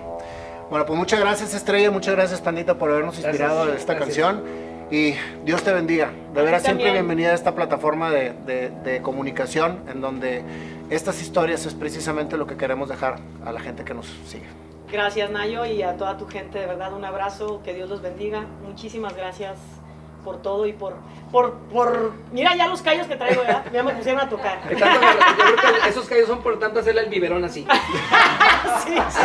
Bueno, 0.69 0.85
pues 0.85 0.97
muchas 0.99 1.19
gracias, 1.19 1.53
Estrella. 1.55 1.89
Muchas 1.89 2.15
gracias, 2.15 2.41
Pandita, 2.41 2.75
por 2.77 2.91
habernos 2.91 3.15
Gracias, 3.15 3.33
inspirado 3.33 3.63
en 3.65 3.71
sí, 3.71 3.77
esta 3.79 3.93
gracias. 3.95 4.25
canción. 4.27 4.69
Y 4.91 5.15
Dios 5.45 5.63
te 5.63 5.71
bendiga. 5.73 6.11
De 6.33 6.39
A 6.39 6.43
veras, 6.43 6.63
siempre 6.63 6.91
bienvenida 6.91 7.29
a 7.29 7.33
esta 7.33 7.53
plataforma 7.55 8.09
de, 8.11 8.33
de- 8.45 8.69
de 8.69 9.01
comunicación 9.01 9.79
en 9.91 10.01
donde 10.01 10.43
estas 10.89 11.21
historias 11.21 11.65
es 11.65 11.73
precisamente 11.73 12.37
lo 12.37 12.45
que 12.47 12.57
queremos 12.57 12.89
dejar 12.89 13.17
a 13.45 13.51
la 13.51 13.59
gente 13.59 13.83
que 13.83 13.93
nos 13.93 14.07
sigue. 14.27 14.45
Gracias, 14.91 15.29
Nayo, 15.29 15.65
y 15.65 15.83
a 15.83 15.97
toda 15.97 16.17
tu 16.17 16.27
gente, 16.27 16.57
de 16.59 16.65
verdad, 16.65 16.93
un 16.93 17.05
abrazo, 17.05 17.61
que 17.63 17.73
Dios 17.73 17.89
los 17.89 18.01
bendiga. 18.01 18.45
Muchísimas 18.65 19.15
gracias 19.15 19.57
por 20.23 20.41
todo 20.41 20.65
y 20.65 20.73
por, 20.73 20.95
por, 21.31 21.53
por... 21.71 22.13
Mira 22.31 22.55
ya 22.55 22.67
los 22.67 22.81
callos 22.81 23.07
que 23.07 23.15
traigo, 23.15 23.41
¿verdad? 23.41 23.63
Ya 23.71 23.83
me 23.83 23.93
pusieron 23.93 24.21
a 24.21 24.27
tocar. 24.27 24.59
Yo 24.69 24.77
creo 24.77 25.81
que 25.83 25.89
esos 25.89 26.07
callos 26.07 26.27
son 26.27 26.41
por 26.41 26.57
tanto 26.59 26.79
hacerle 26.79 27.01
el 27.01 27.09
biberón 27.09 27.43
así. 27.45 27.65
Sí, 28.85 28.93
sí. 29.09 29.21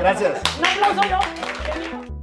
Gracias. 0.00 0.40
Un 0.58 0.64
aplauso, 0.64 1.08
yo. 1.08 2.21